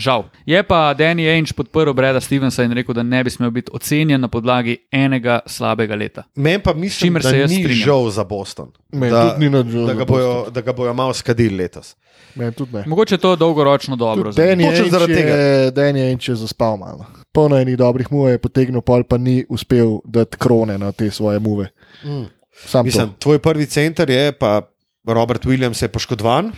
[0.00, 0.24] Žal.
[0.48, 4.20] Je pa Danny Ainge podprl Breda Stevensa in rekel, da ne bi smel biti ocenjen
[4.20, 6.24] na podlagi enega slabega leta.
[6.34, 7.84] Meni pa mislim, da se ni strinjam.
[7.84, 8.72] žal za Boston.
[8.92, 11.96] Meni da, ni nič žal da, ga bojo, da ga bojo malo skadili letos.
[12.34, 12.84] Meni tudi ne.
[12.86, 14.32] Mogoče je to dolgoročno dobro.
[14.32, 17.06] Danny Ainge zaradi je, Danny Ainge je zaspal malo.
[17.32, 21.38] Polno enih dobrih muve je potegnil, pol pa ni uspel dati krone na te svoje
[21.38, 21.68] muve.
[22.04, 22.24] Mm.
[22.66, 23.14] Sam Mislim, to.
[23.18, 24.62] tvoj prvi center je, pa
[25.04, 26.52] Robert Williams je poškodovan,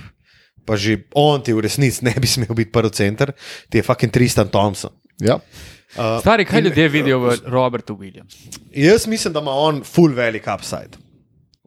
[0.64, 3.32] pa že on ti v resnici ne bi smel biti prvi center,
[3.68, 4.90] ti je fucking Tristan Thompson.
[5.20, 5.38] Ja.
[5.92, 8.48] Uh, Stari, kaj in- ljudje vidijo v Robertu Williamsu?
[8.72, 10.96] Jaz mislim, da ima on full velik upside.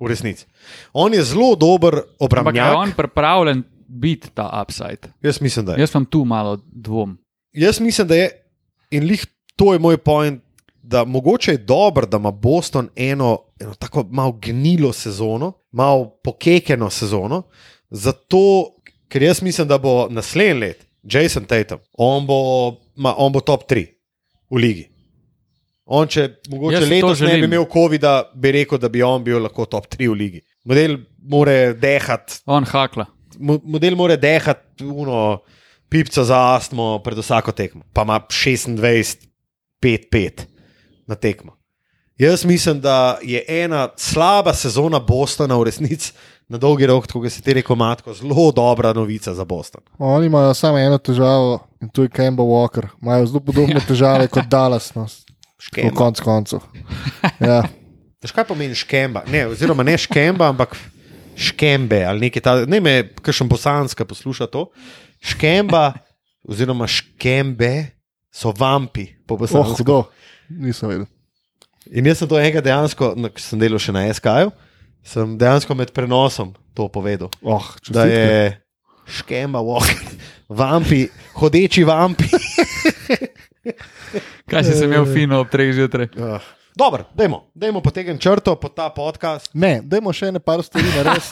[0.01, 0.45] V resnici.
[0.93, 5.13] On je zelo dober Ampak je on pripravljen biti ta upside?
[5.21, 5.79] Jaz mislim, da je.
[5.79, 7.17] Jaz imam tu malo dvom.
[7.53, 8.29] Jaz mislim, da je.
[8.91, 9.25] In lih
[9.55, 10.41] to je moj point,
[10.81, 16.89] da mogoče je dobro, da ima Boston eno, eno tako malo gnilo sezono, malo pokekeno
[16.89, 17.43] sezono,
[17.89, 18.74] zato
[19.09, 22.37] ker jaz mislim, da bo naslednji let Jason Tatum, on bo,
[22.95, 23.85] ma, on bo top 3
[24.51, 24.85] v ligi.
[25.85, 29.23] On, če Jaz mogoče to letos ne bi imel COVID-a, bi rekel, da bi on
[29.23, 30.41] bil lahko top 3 v ligi.
[30.65, 33.05] Model more dehati, On hakla.
[33.39, 35.43] mo- model more dehati, uno,
[35.89, 39.27] pipco za astmo pred vsako tekmo, pa ima 26,
[39.79, 40.41] 5-5
[41.07, 41.53] na tekmo.
[42.17, 46.13] Jaz mislim, da je ena slaba sezona Bostona v resnici
[46.47, 49.81] na dolgi rok, kot si ti rekel, matko, zelo dobra novica za Boston.
[49.97, 52.87] Oni imajo samo eno težavo in to je Kemba Walker.
[53.01, 55.95] Imajo zelo podobne težave kot Dallas, no, v Škemba.
[55.95, 56.59] konc koncev.
[57.41, 57.63] Ja.
[58.21, 59.21] Veš, kaj pomeni škemba?
[59.27, 60.73] Ne, oziroma ne škemba, ampak
[61.37, 62.69] škembe ali nekaj takega.
[62.71, 64.67] Ne me, kakšen bosanska posluša to.
[65.21, 65.93] Škemba
[66.43, 67.85] oziroma škembe
[68.33, 69.77] so vampi po Oh, bosansko.
[69.77, 69.99] hudo,
[70.49, 71.05] nisem vedel.
[71.91, 74.49] In jaz sem to enega dejansko, no, ko sem delal še na SKJ,
[75.05, 77.29] sem dejansko med prenosom to povedal.
[77.41, 78.57] Oh, Da je
[79.05, 80.01] škemba, walker,
[80.49, 82.25] vampi, hodeči vampi.
[84.49, 86.07] Kaj si se imel fino ob treh zjutraj?
[86.17, 86.41] Uh,
[86.75, 89.47] Dobro, dajmo, dajmo potegnem črto pod ta podcast.
[89.55, 91.31] Ne, dajmo še ne par stvari narediti.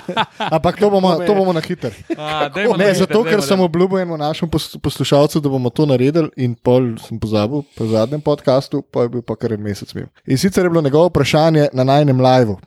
[0.50, 1.94] Ampak to bomo, to bomo na hiter.
[2.16, 5.70] A, dajmo Ne, na zato, ker dajmo, sem obljubil enemu našemu pos- poslušalcu, da bomo
[5.70, 9.62] to naredili, in pol sem pozabil, po zadnjem podkastu, pa je bil pa kar en
[9.62, 10.10] mesec mimo.
[10.26, 12.66] In sicer je bilo njegovo vprašanje na najnem live, ki ga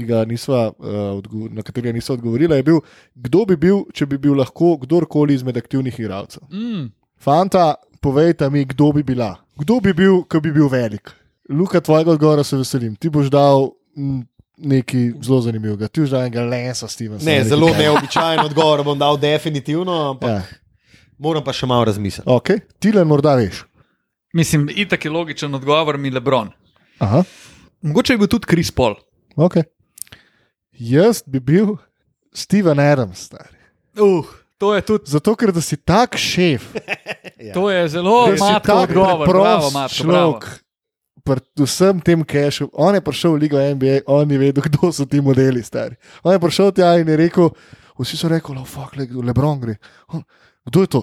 [0.00, 0.84] nisva, uh,
[1.14, 2.80] odgo- na katerega nisva odgovorila, je bil,
[3.14, 6.42] kdo bi bil, če bi bil lahko kdorkoli izmed aktivnih igralcev.
[6.50, 9.36] Mm, Fanta, povejte mi, kdo bi bila.
[9.56, 11.10] Kdo bi bil, ko bi bil velik?
[11.50, 12.94] Luka, tvojega odgovora se veselim.
[12.94, 14.20] Ti boš dal mm,
[14.58, 15.88] nekaj zelo zanimivega.
[15.88, 17.24] Ti boš dal enega Lensa Stevensa.
[17.24, 20.42] Ne, zelo neobičajen odgovor bom dal definitivno, ampak Ja.
[21.18, 22.28] moram pa še malo razmisliti.
[22.28, 22.60] Okay.
[22.78, 23.64] Tilen, morda veš.
[24.32, 26.50] mislim, itak je logičen odgovor mi Lebron.
[26.98, 27.24] Aha,
[27.82, 28.94] Mogoče je bil tudi Kris Paul.
[29.36, 29.62] okay.
[30.78, 31.76] Jaz bi bil
[32.32, 33.18] Steven Adams.
[33.26, 33.58] Stari.
[33.98, 34.26] Uh,
[34.58, 35.10] to je tudi.
[35.10, 36.62] Zato, ker da si tak šef,
[37.38, 37.54] Ja.
[37.54, 39.28] To je zelo tak odgovor.
[39.28, 39.70] Bravo.
[39.88, 40.66] človek.
[41.22, 45.04] Pred vsem tem kešu, on je prišel v Ligo NBA, on je vedel, kdo so
[45.04, 45.94] ti modeli stari.
[46.24, 47.52] On je prišel tja in je rekel,
[48.00, 49.76] vsi so rekli, oh, fuck, le, Lebron gre.
[50.08, 50.24] On,
[50.66, 51.00] kdo je to?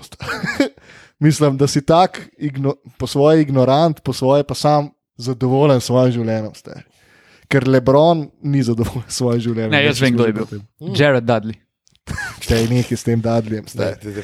[1.23, 6.11] Mislim, da si tak igno, po svoje ignorant, po svoje pa sam zadovoljen s svojim
[6.11, 6.55] življenjem.
[6.57, 6.83] Stari.
[7.51, 9.75] Ker Lebron ni zadovoljen s svojim življenjem.
[9.75, 10.49] Ne, jaz vem, kdo je bil.
[10.49, 10.65] tem.
[10.97, 11.59] Jared Dudley.
[12.45, 13.65] Če je nekaj s tem dadljem.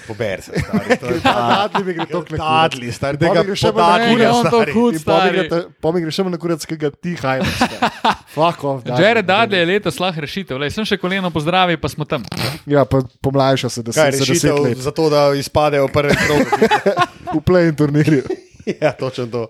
[0.06, 0.54] Pober se.
[1.02, 2.42] To Dudley mi gre na kurat.
[2.42, 5.48] Dadli, stari, Da ga še podati, ne, on to hud, stari.
[5.82, 7.64] Pa mi gre še na kurat, ki ga ti hajmaš.
[8.36, 8.84] Fuck off.
[8.86, 9.02] Dudley.
[9.02, 10.62] Jared Dudley je letos lahko rešitev.
[10.62, 12.26] Lej, sem še koleno pozdravi, pa smo tam.
[12.70, 16.62] Ja, pa pomlajša se, da se rešitev let za to, da izpadejo v prvem krogu?
[17.34, 18.22] v play turnirju.
[18.84, 19.44] ja, točno to.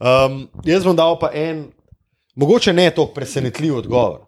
[0.00, 1.66] Um, jaz bom dal pa en,
[2.36, 4.20] mogoče ne tako presenetljiv odgovor,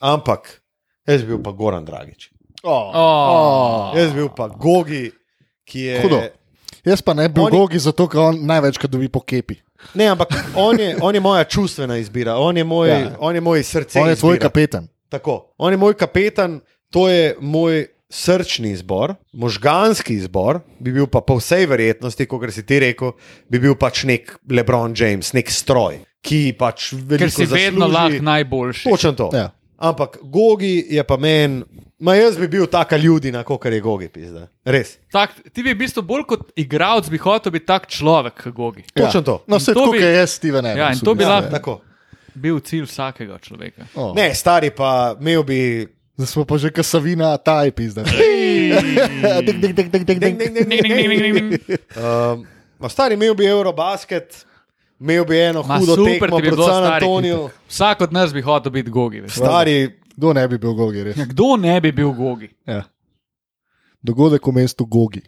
[0.00, 0.60] ampak
[1.06, 2.30] jaz bi bil pa Goran Dragič.
[2.62, 2.92] Oh.
[2.94, 3.96] Oh.
[3.98, 5.10] Jaz bi bil pa Gogi,
[5.64, 6.00] ki je.
[6.02, 6.20] Hudo.
[6.84, 9.56] Jaz pa ne bi bil Oni- Gogi, zato ker on največkrat dobi po kepi.
[9.94, 13.16] Ne, ampak on je, on je moja čustvena izbira, on je moj, Ja.
[13.18, 14.00] on je moj srce.
[14.00, 14.48] On je tvoj izbira.
[14.48, 14.88] kapetan.
[15.08, 15.54] Tako.
[15.58, 16.60] On je moj kapetan,
[16.90, 22.62] to je moj srčni izbor, možganski izbor, bi bil pa po vsej verjetnosti, kot si
[22.62, 23.12] ti rekel,
[23.48, 28.22] bi bil pač nek LeBron James, nek stroj, ki pač veliko Ker si vedno lahko
[28.22, 28.88] najboljši.
[28.88, 29.30] Točno to.
[29.34, 29.50] Ja.
[29.82, 31.64] Ampak Gogi je pa meni,
[31.98, 34.46] ma jaz bi bil taka ljudina, kot je Gogi, pizda.
[34.64, 34.94] Res.
[35.10, 38.84] Tak, ti bi v bistvu bolj kot igralec bi hotel biti tak človek, kot Gogi.
[38.94, 39.40] Točno to.
[39.46, 40.78] No, vse to kot je jaz, Steven Adams.
[40.78, 41.80] Ja, in v to bi lahko- Tako.
[42.34, 43.90] Bil cilj vsakega človeka.
[43.94, 44.14] Oh.
[44.14, 45.58] Ne, stari pa imel bi.
[46.16, 48.04] Zdaj smo pa že kasavina, ta je pizda.
[48.04, 50.38] Ding, ding, ding, ding, ding, Ding, ding.
[50.38, 51.78] ding, ding, Ning, ning, ning, ning, ning.
[51.98, 52.46] Um,
[52.78, 54.44] ma stari imel bi Eurobasket,
[55.02, 57.04] imel bi eno Ma hudo super tekmo bi proti San stari.
[57.04, 57.48] Antoniju.
[57.70, 59.20] Vsak od nas bi hotel biti Gogi.
[59.26, 59.34] veš.
[59.42, 61.16] Stari, Kdo ne bi bil Gogi, res?
[61.16, 62.48] Ja, Kdo ne bi bil Gogi?
[62.68, 62.82] Ja.
[64.02, 65.22] Dogodek v mestu Gogi.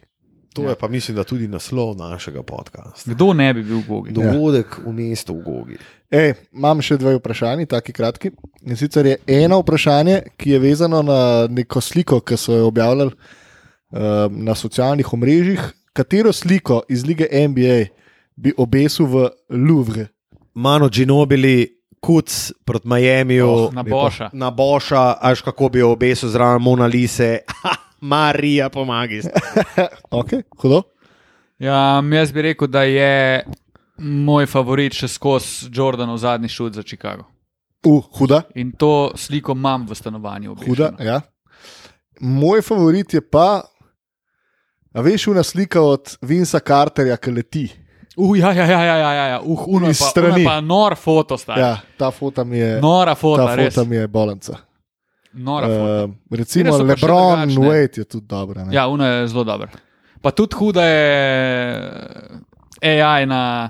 [0.55, 3.11] to je pa mislim, da tudi naslov našega podcasta.
[3.11, 4.13] Kdo ne bi bil Gogi?
[4.15, 5.77] Dogodek v mestu v Gogi.
[6.11, 8.31] Ej, imam še dve vprašanji, taki kratki.
[8.63, 11.19] In sicer je eno vprašanje, ki je vezano na
[11.51, 15.59] neko sliko, ki so jo objavljali uh, na socialnih omrežjih.
[15.93, 18.04] Katero sliko iz lige NBA
[18.35, 19.15] bi obesil v
[19.49, 20.07] Louvre?
[20.53, 21.67] Mano Ginobili,
[21.99, 22.29] Kuc
[22.63, 24.29] proti Miamiju, Oh, na Boša.
[24.33, 27.39] na Boša, až kako bi jo obesil zraven Mona Lise.
[28.01, 29.21] Marija, pomagi.
[30.11, 30.83] Okay, hudo.
[31.57, 33.43] Ja, jaz bi rekel, da je
[33.97, 37.23] moj favorit še skozi Jordanov zadnji šut za Chicago.
[37.81, 40.55] Uh, huda, In to sliko imam v stanovanju.
[40.57, 40.89] huda.
[40.89, 41.05] obešeno.
[41.05, 41.21] Ja.
[42.19, 43.61] Moj favorit je pa,
[44.91, 47.65] a veš, una slika od Vinca Carterja, ki leti.
[48.15, 49.41] Uh, ja, ja, ja, ja, ja, ja.
[49.43, 50.45] Uh, uno Iz pa, strani.
[50.45, 51.61] pa nor foto, stari.
[51.61, 52.79] Ja, ta foto mi je.
[52.81, 54.57] Nora foto, Ta foto mi je bolanca.
[55.33, 56.03] Nora foto.
[56.03, 57.49] Uh, recimo pa še Lebron?
[57.59, 58.63] Wade je tudi dobra.
[58.63, 58.75] ne?
[58.75, 59.69] Ja, uno je zelo dober.
[60.21, 60.99] Pa tudi huda je
[62.81, 63.69] AI na,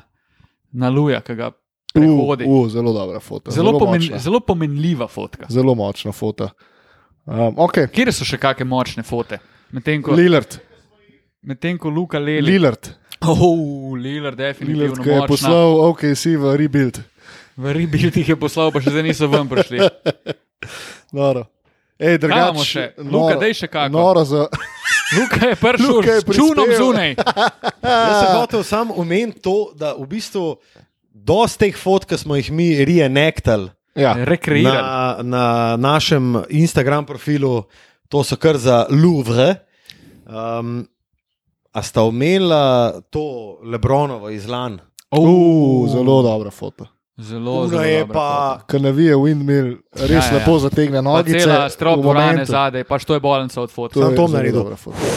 [0.72, 1.50] na Luja, ki ga
[1.96, 2.46] prehodi.
[2.46, 3.52] Uh, uh, zelo dobra foto.
[3.52, 4.20] Zelo, pomen, močna.
[4.20, 5.50] zelo pomenljiva fotka.
[5.50, 6.50] zelo močna foto.
[7.26, 7.88] Um, okay.
[7.90, 9.40] Kje so še kakšne močne fote?
[9.74, 10.60] Medtem ko, Lillard,
[11.42, 12.46] medtem ko Luka Leli.
[12.46, 12.92] Lillard,
[13.28, 13.58] Oh,
[13.94, 15.28] Lillard, Lillard definitivno ki je močna.
[15.28, 17.02] poslal OKC v rebuild.
[17.56, 19.80] V Ribilt jih je poslal, pa še zdaj niso ven prišli.
[21.12, 21.46] Noro.
[21.96, 22.84] Ej, Kaj imamo drugač, še?
[22.98, 23.92] noro- Luka, daj še kako.
[23.94, 24.42] Noro za,
[25.14, 27.12] Luka je prišel Luka je s čunom zunaj.
[27.82, 30.60] Jaz sem hotel samo omeniti to, da v bistvu
[31.16, 34.76] dosti teh fotk, ki smo jih mi reenactali ja, Rekreirali.
[34.76, 34.84] na,
[35.24, 35.46] na
[35.78, 37.64] našem Instagram profilu,
[38.06, 39.64] to so kar za Louvre.
[40.26, 40.84] Um,
[41.76, 42.64] a sta omenila
[43.10, 43.20] to
[43.62, 44.80] Lebronovo iz Lan?
[45.12, 46.88] uh, zelo dobra foto.
[47.18, 48.60] Zelo, zelo je pa.
[48.66, 50.26] Ker navije Windmill, res Ja, ja, ja.
[50.26, 50.38] ja.
[50.38, 51.40] lepo zategne Pa nogice.
[51.40, 52.46] cela strop momentu.
[52.46, 53.94] zadaj, pač to je bolnica od fotka.
[53.94, 54.60] To je to zelo naredil.
[54.60, 54.98] dobra foto.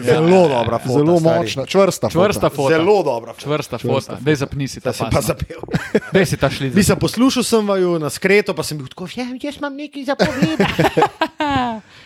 [0.00, 0.92] Zelo dobra foto.
[0.94, 1.38] Zelo stari.
[1.38, 2.10] močna, čvrsta.
[2.10, 2.56] Čvrsta foto.
[2.56, 2.68] foto.
[2.70, 3.42] Zelo dobra foto.
[3.42, 4.16] Čvrsta foto.
[4.20, 5.60] Dej zapni si ta sem pa zapel.
[6.14, 6.70] Dej si ta šli.
[6.70, 10.14] Mislim, poslušal sem vaju na skreto, pa sem bil tako, ja, jaz imam nekaj za
[10.14, 11.00] povedati.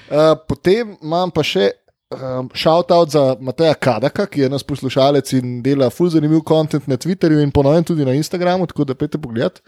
[0.08, 0.16] Uh,
[0.48, 1.68] potem imam pa še
[2.10, 6.96] um, shout-out za Mateja Kadaka, ki je nas poslušalec in dela ful zanimiv kontent na
[6.96, 9.60] Twitterju in ponovim tudi na Instagramu, tako da pete pogled.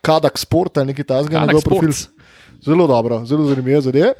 [0.00, 1.92] Kadak Sport ali nekaj tasga njegov profil.
[2.64, 4.12] Zelo dobro, zelo zanimivo zadeve.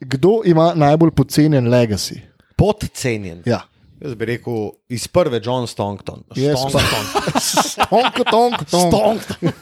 [0.00, 2.20] Kdo ima najbolj pocenjen legacy?
[2.56, 3.42] Podcenjen.
[3.46, 3.60] Ja.
[4.00, 6.22] Jaz bi rekel iz prve John Stonkton.
[6.32, 6.80] Stonkton.
[7.40, 9.22] Stonk, tonk, tonk.
[9.22, 9.52] Stonkton.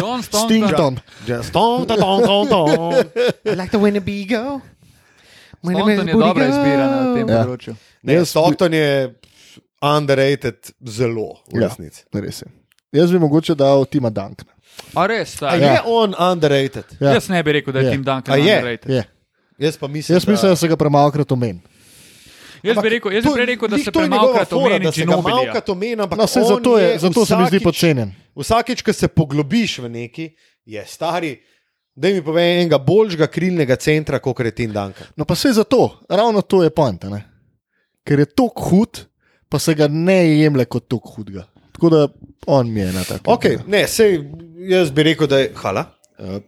[0.00, 0.98] John Stonkton.
[1.42, 3.10] Stonkton, Stonkton, Stonkton.
[3.52, 4.60] I like the Winnebago.
[5.60, 7.44] Stonkton je dobra izbira na tem Ja.
[7.44, 7.74] področju.
[8.02, 9.14] Ne, Jaz bi- Stockton je
[9.82, 11.68] underrated zelo v Ja.
[11.68, 12.04] resnici.
[12.12, 12.48] Res je.
[12.92, 14.52] Jaz bi mogoče dal Tima Duncana.
[14.94, 15.82] A res, A je Ja.
[15.84, 16.84] on underrated?
[17.00, 17.12] Ja.
[17.12, 17.90] Jaz ne bi rekel, da je Je.
[17.90, 18.56] Tim Duncan A je?
[18.56, 18.90] underrated.
[18.90, 19.04] Je.
[19.58, 21.60] Jaz pa mislim, Jaz mislim, da se ga premalkrat omen.
[22.62, 25.00] Jaz bi rekel, jaz bi prej rekel, da se to premalkrat fora, omeni da se
[25.00, 25.36] ga Ginobilija.
[25.36, 28.10] malkrat omeni, ampak No, zato, je, je zato se mi zdi vsakič- podcenjen.
[28.36, 30.30] Vsakič, ko se poglobiš v neki,
[30.64, 31.38] je stari.
[31.98, 35.06] Da mi pove enega boljšega krilnega centra, kot je Tim Duncan.
[35.16, 37.04] No, pa se zato, ravno to je point.
[37.04, 37.24] a ne.
[38.04, 39.00] ker je tako hud,
[39.48, 41.42] pa se ga ne jemlje kot tako hudega.
[41.72, 42.08] Tako da
[42.46, 43.20] on mi je na tak.
[43.24, 44.22] Okay, ne, sej,
[44.64, 45.84] jaz bi rekel, da je, hala,
[46.18, 46.38] uh,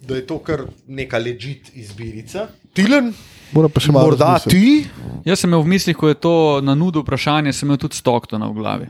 [0.00, 2.48] da je to kar neka ležit izbirica.
[2.72, 3.14] Tilen,
[3.52, 4.10] Moram pa še malo.
[4.10, 4.84] morda razmisliti.
[4.84, 4.90] ti.
[5.24, 8.50] Jaz sem imel v mislih, ko je to na nudu vprašanje, sem imel tudi Stocktona
[8.50, 8.86] v glavi.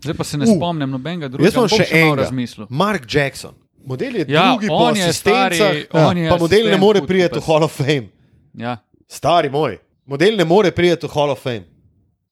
[0.00, 1.50] Zdaj pa se ne Uh, spomnim nobenega drugega.
[1.50, 2.22] Jaz bom še malo enega.
[2.22, 2.66] razmislil.
[2.70, 3.52] Mark Jackson.
[3.84, 7.00] Model je Ja, drugi po on je stari, asistencah, on je pa model ne more
[7.02, 7.42] priti v.
[7.42, 8.08] Hall of Fame.
[8.54, 8.76] Ja.
[9.08, 11.64] Stari moj, model ne more priti v Hall of Fame.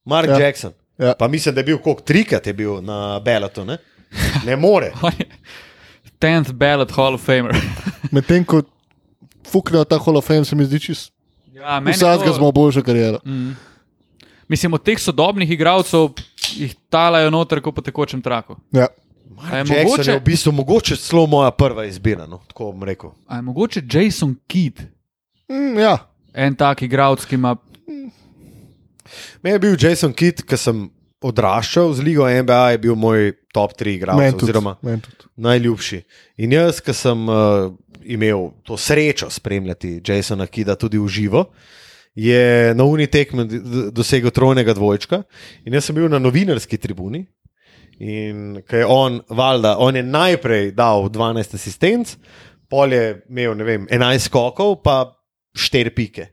[0.05, 0.33] Mark Ja.
[0.35, 0.41] ja.
[0.41, 0.73] Jackson.
[0.99, 1.15] Ja.
[1.15, 3.65] Pa mislim, da je bil koliko trikrat je bil na Belatu.
[3.65, 3.79] Ne,
[4.47, 4.93] ne more.
[5.03, 5.27] On je
[6.20, 7.55] 10th ballot Hall of Famer.
[8.12, 8.62] Medtem ko
[9.45, 11.12] fuknejo ta Hall of Fame, se mi zdi čist.
[11.53, 13.19] Ja, je Vsakega to- smo boljša karijera.
[13.25, 13.53] Mm.
[14.49, 16.09] Mislim, od teh sodobnih igralcev
[16.51, 18.57] jih talajo noter kot po tekočem traku.
[18.73, 18.87] Ja.
[19.38, 22.26] A je Jackson mogoče- je v bistvu mogoče celo moja prva izbira.
[22.26, 23.10] No, tako bom rekel.
[23.26, 24.80] A je mogoče Jason Kidd,
[25.48, 25.98] Mm, ja.
[26.34, 27.56] en tak igralec, ki ima.
[29.42, 30.88] Meni je bil Jason Kidd, ki sem
[31.20, 35.28] odraščal z Ligo NBA, je bil moj top 3 Meni igralec, oziroma tudi.
[35.36, 36.02] najljubši.
[36.36, 37.72] In jaz, ki sem uh,
[38.05, 41.46] imel to srečo spremljati Jasona Kida tudi v živo,
[42.14, 43.44] je na uni tekmi
[43.90, 45.22] dosegel trojnega dvojčka.
[45.64, 47.24] In jaz sem bil na novinarski tribuni.
[47.99, 52.15] In ker je on, valjda, on je najprej dal 12 asistenc,
[52.70, 55.01] pol je imel vem, 11 skokov, pa
[55.57, 56.29] 4 pike.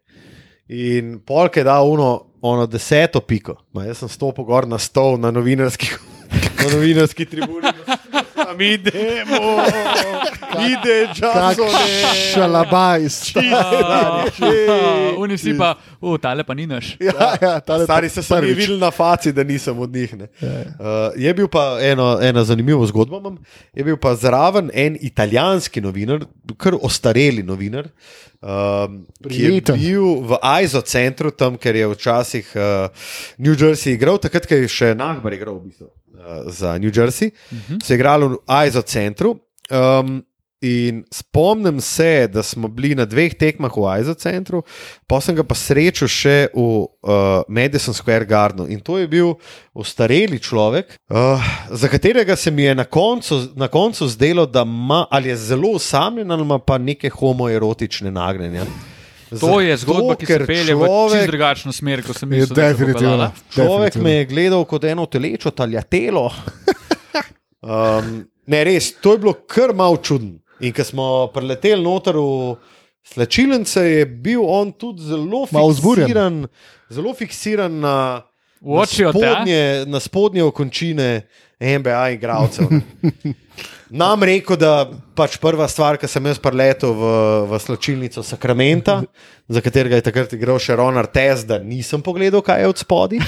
[0.70, 3.58] In polk je dal uno, ono deseto piko.
[3.74, 5.90] Ma, jaz sem stopil gor na stol na novinarski,
[6.62, 7.74] na novinarski tribuni.
[8.56, 9.60] Tam idemo,
[10.64, 11.58] ide Kak čas.
[12.34, 13.34] šalabajs.
[15.22, 16.96] Oni si pa, uh, tale pa ni naš.
[17.00, 20.18] Ja, ja, Stari se sami videli na faci, da nisem od njih.
[20.18, 20.28] ne.
[20.42, 23.18] Ja, Uh, je bil pa eno, ena zanimiva zgodba.
[23.18, 23.38] Imam.
[23.74, 26.26] Je bil pa zraven en italijanski novinar,
[26.58, 27.88] kar ostareli novinar,
[28.42, 32.90] um, ki je bil v ISO centru, tam, ker je včasih uh,
[33.38, 35.90] New Jersey igral, takrat, ko je še Nagbar igral v bistvu,
[36.48, 37.84] za New Jersey, uh -huh.
[37.84, 38.38] se je igral v
[38.68, 39.40] ISO centru.
[39.72, 40.24] Um,
[40.66, 44.64] In spomnim se, da smo bili na dveh tekmah v ISO centru,
[45.08, 48.66] pa sem ga pa srečal še v uh, Madison Square Gardenu.
[48.72, 49.36] In to je bil
[49.76, 55.06] ostareli človek, uh, za katerega se mi je na koncu, na koncu zdelo, da ima
[55.12, 58.66] ali je zelo osamljen ali ima pa neke homoerotične nagnjenja.
[59.40, 62.52] To je zgodba, ki se pelje v čisto človek, drugačno smer, kot sem mislil.
[62.52, 63.32] bo definitivno.
[63.56, 66.30] človek me je gledal kot eno telečo taljatelo.
[67.66, 70.38] Um, ne, res, to je bilo kar malo čudno.
[70.62, 72.54] In ko smo preleteli noter v
[73.10, 76.44] slačilnice, je bil on tudi zelo fiksiran,
[76.94, 77.98] zelo fiksiran na,
[78.62, 81.10] V na, spodnje, na spodnje okončine
[81.60, 82.70] NBA igralcev.
[83.90, 84.88] Nam rekel, da
[85.18, 87.10] pač prva stvar, ki sem jaz preletel v,
[87.52, 89.04] v slačilnico Sakramenta,
[89.46, 93.22] za katerega je takrat igral še Ron Artes, da nisem pogledal, kaj je od spodaj.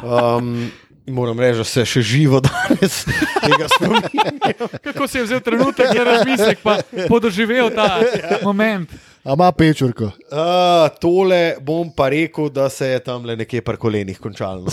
[0.00, 0.70] Um,
[1.06, 3.04] moram reči, da se še živo danes
[3.44, 4.40] tega spominjam.
[4.80, 8.00] Kako si je vzel trenutek za razmislek, pa podoživel ta
[8.42, 8.90] moment.
[9.20, 10.08] A ima pečurko.
[10.32, 14.72] Uh, tole bom pa rekel, da se je tam le nekje pri kolenih končalo.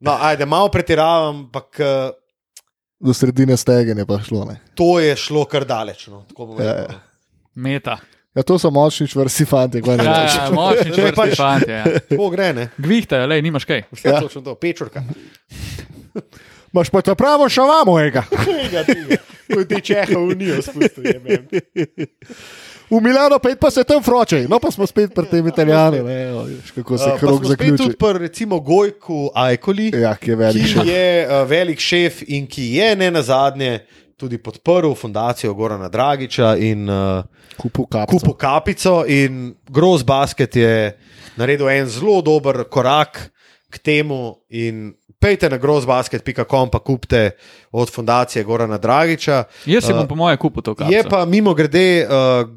[0.00, 2.14] No, ajde, malo pretiravam, ampak uh,
[3.00, 4.44] Do sredine stegene pa šlo.
[4.44, 4.58] Ne.
[4.74, 6.06] to je šlo kar daleč.
[6.06, 6.98] No, tako bom Ja, rekel.
[7.56, 7.98] meta.
[8.30, 9.82] Ja, to so močni čvrsti fanti.
[9.82, 10.36] kaj ne Ja, rečeš.
[10.36, 11.72] ja, močni To čvrsti pač- fantje.
[11.72, 11.84] Ja.
[12.10, 12.68] Tako gre, ne?
[12.78, 13.82] Gvihtajo, le, nimaš kaj.
[13.90, 14.20] Vse ja.
[14.20, 15.02] točno to, pečurka.
[16.70, 18.22] Imaš pa ta pravo šavamo, ega.
[18.30, 18.84] Tega.
[19.48, 21.48] Ko ti čeha unijo spustil, je mem.
[22.90, 26.32] V Milano pa, pa se tam froče, no pa smo spet pri tem italijanu, ne,
[26.34, 27.76] o, vidiš, kako se Uh, krog zaključi.
[27.76, 29.92] tudi pri recimo Gojku Ajkoli.
[29.94, 30.84] Ja, ki je velik ki še.
[30.86, 33.84] je uh, velik šef in ki je ne na zadnje
[34.16, 37.22] tudi podprl fundacijo Gorana Dragiča in uh,
[37.56, 38.18] Kupu kapico.
[38.18, 39.04] Kupo Kapico.
[39.06, 40.96] In Gross Basket je
[41.36, 43.30] naredil en zelo dober korak
[43.70, 44.36] k temu.
[44.48, 47.30] In pejte na grossbasket.com, pa kupite
[47.72, 49.44] od fundacije Gorana Dragiča.
[49.66, 50.96] Jaz si Uh, bom po moje kupil to kapico.
[50.96, 52.48] Je pa mimo grede uh,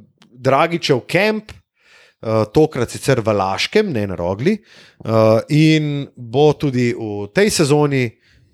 [0.44, 1.52] Dragičev kamp.
[2.24, 8.06] Uh, tokrat sicer v Laškem, ne na Rogli, uh, in bo tudi v tej sezoni,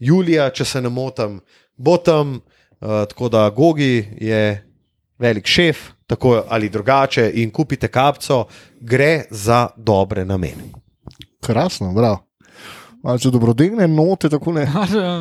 [0.01, 1.35] julija, če se ne motim,
[1.77, 4.41] bo tam, uh, tako da Gogi je
[5.21, 8.47] velik šef, tako ali drugače, in kupite kapco,
[8.81, 10.71] gre za dobre namene.
[11.45, 12.23] Krasno, bravo.
[13.05, 14.65] Malce dobrodelne note, tako ne.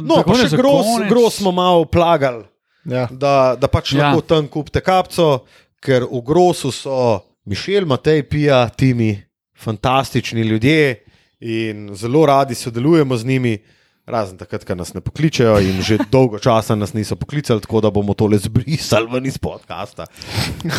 [0.09, 2.47] No, pa še gros, gros smo malo plagali,
[2.89, 3.05] Ja.
[3.12, 3.99] da, da pač Ja.
[3.99, 4.05] ja.
[4.09, 5.45] lahko tam kupite kapco,
[5.81, 9.17] ker v grosu so Mišel, Matej, Pija, Timi,
[9.59, 11.05] fantastični ljudje
[11.41, 13.59] in zelo radi sodelujemo z njimi.
[14.09, 17.91] Razen takrat, ko nas ne pokličejo, in že dolgo časa nas niso poklicali, tako da
[17.91, 20.07] bomo tole zbrisali ven iz podcasta.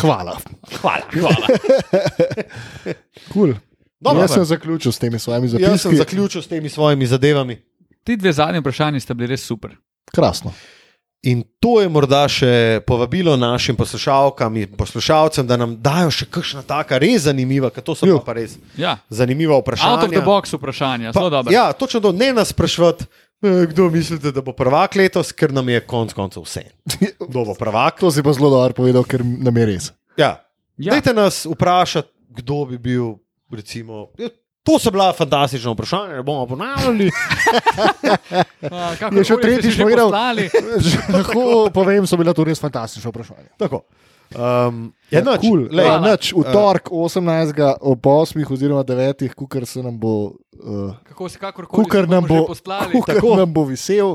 [0.00, 0.34] Hvala.
[0.80, 1.46] Hvala, hvala.
[3.32, 3.54] Cool.
[4.00, 7.62] Dobro, Jaz sem zaključil s temi svojimi Jaz sem zaključil s temi svojimi zadevami.
[8.04, 9.76] Ti dve zadnji vprašanji sta bili res super.
[10.14, 10.52] Krasno.
[11.22, 12.48] In to je morda še
[12.80, 17.92] povabilo našim poslušalkam in poslušalcem, da nam dajo še kakšna taka res zanimiva, ker to
[17.92, 18.18] so Jo.
[18.18, 18.96] pa, pa res Ja.
[19.06, 20.24] zanimiva Out of the vprašanja.
[20.24, 21.52] box vprašanja, zelo dobro.
[21.52, 23.04] ja, točno to, ne nas sprašvati,
[23.42, 26.64] eh, kdo mislite, da bo prvak letos, ker nam je konec koncev vse.
[27.20, 28.00] Kdo bo prvak?
[28.00, 29.92] To si pa zelo dobro povedal, ker nam je res.
[30.16, 30.40] Ja.
[30.78, 30.90] Ja.
[30.90, 33.20] Dajte nas vprašati, kdo bi bil,
[33.50, 34.08] recimo.
[34.62, 37.10] To so bila fantastična vprašanja, ne bomo ponavljali.
[39.16, 40.12] Je še tretjič povedal.
[41.14, 43.48] Lahko povem, so bila to res fantastična vprašanja.
[43.60, 43.82] Tako.
[44.30, 45.64] Um, je ja, cool.
[45.74, 47.56] Lej, ja, nič, v torek 18.
[47.82, 48.46] ob 8.
[48.46, 49.26] oziroma 9.
[49.34, 50.36] kukar se nam bo.
[50.60, 52.46] Uh, Kako si kakorkoli Kukar se nam bo,
[52.92, 53.36] kukar Tako.
[53.40, 54.14] nam bo visel.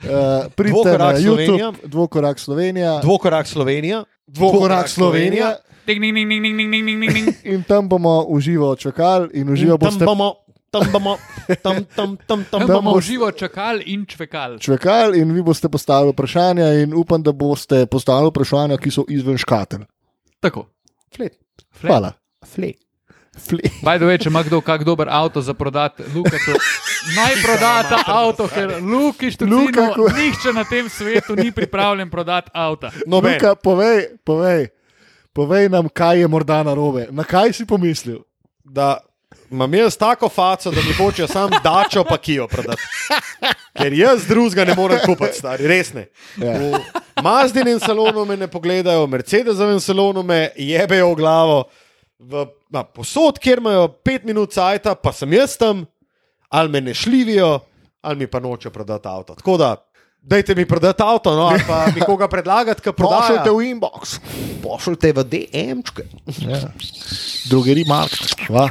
[0.00, 1.66] Uh, pridite Dvokorak na Slovenija.
[1.68, 4.04] YouTube, dvokorak Slovenija, Dvokorak Slovenija.
[4.30, 5.56] Dvokorak Slovenija.
[5.86, 7.28] Ding, ding, ding, ding, ding, ding, ding, ding.
[7.54, 9.98] In tam bomo uživo čakali in uživo bomo.
[9.98, 10.34] Tam bomo,
[10.70, 11.16] tam bomo,
[11.62, 14.60] tam, tam, tam, tam, tam bomo uživo čakali in čvekali.
[14.60, 19.38] Čvekali in vi boste postavili vprašanja in upam, da boste postavili vprašanja, ki so izven
[19.38, 19.80] škatel.
[20.40, 20.68] Tako.
[21.16, 21.38] Flet.
[21.74, 21.90] Flet.
[21.90, 22.12] Hvala.
[22.46, 22.89] Flet.
[23.82, 26.56] The way, če ima kdo kak dober avto za prodati, Lukatu,
[27.16, 32.50] naj proda ta avto, ker Luki Luka, ko- nihče na tem svetu ni pripravljen prodati
[32.54, 32.90] avta.
[33.06, 33.34] Noben.
[33.38, 34.68] Luka, povej, povej,
[35.32, 37.06] povej nam, kaj je morda narobe.
[37.10, 38.18] Na kaj si pomislil?
[38.64, 38.98] Da
[39.50, 42.82] imam jaz tako faco, da mi hočejo sam dačo pa kijo prodati.
[43.78, 46.08] Ker jaz drugega ne morem kupiti, stari, res ne.
[46.36, 46.58] Ja.
[46.58, 51.60] V Mazdinem salonu me ne pogledajo, v Mercedesovem salonu me jebejo v glavo.
[52.20, 55.86] V, na, posod, kjer imajo pet minut cajta, pa sem jaz tam,
[56.52, 57.62] ali me ne šlivijo,
[58.04, 59.34] ali mi pa nočejo prodati avto.
[59.34, 59.70] Tako da,
[60.20, 63.20] dajte mi prodati avto, no, ali pa mi koga predlagati, ki prodaja.
[63.20, 64.18] Pošljite v inbox.
[64.62, 66.02] Pošljite v DM-čke.
[66.44, 66.60] Ja.
[67.48, 68.12] Drugeri mark.
[68.52, 68.68] Va.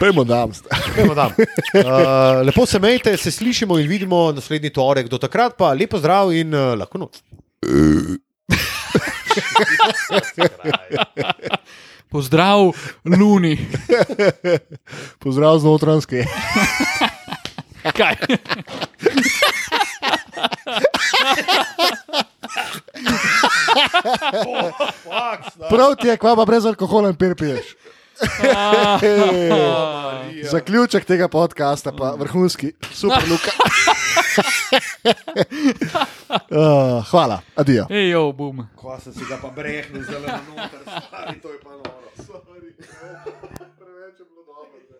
[0.00, 0.50] Pejmo dam.
[0.94, 1.32] Gremo tam.
[1.72, 5.08] Uh, lepo se mejte, se slišimo in vidimo naslednji torek.
[5.08, 7.16] Do takrat pa lepo zdrav in uh, lahko noč.
[12.12, 13.56] Pozdrav, Luni.
[15.22, 16.24] Pozdrav z notranske.
[17.96, 18.16] Kaj?
[25.70, 27.72] Prav ti je, kva pa brez alkohola in pir piješ.
[30.52, 33.50] Zaključek tega podcasta pa vrhunski, super luka.
[36.50, 37.86] uh, hvala, adijo.
[37.90, 38.66] Ej, jo, bum.
[38.76, 42.01] Ko sem si ga pa brehnil, zelo noter, stari, to je pa noro.
[42.84, 43.32] Oh,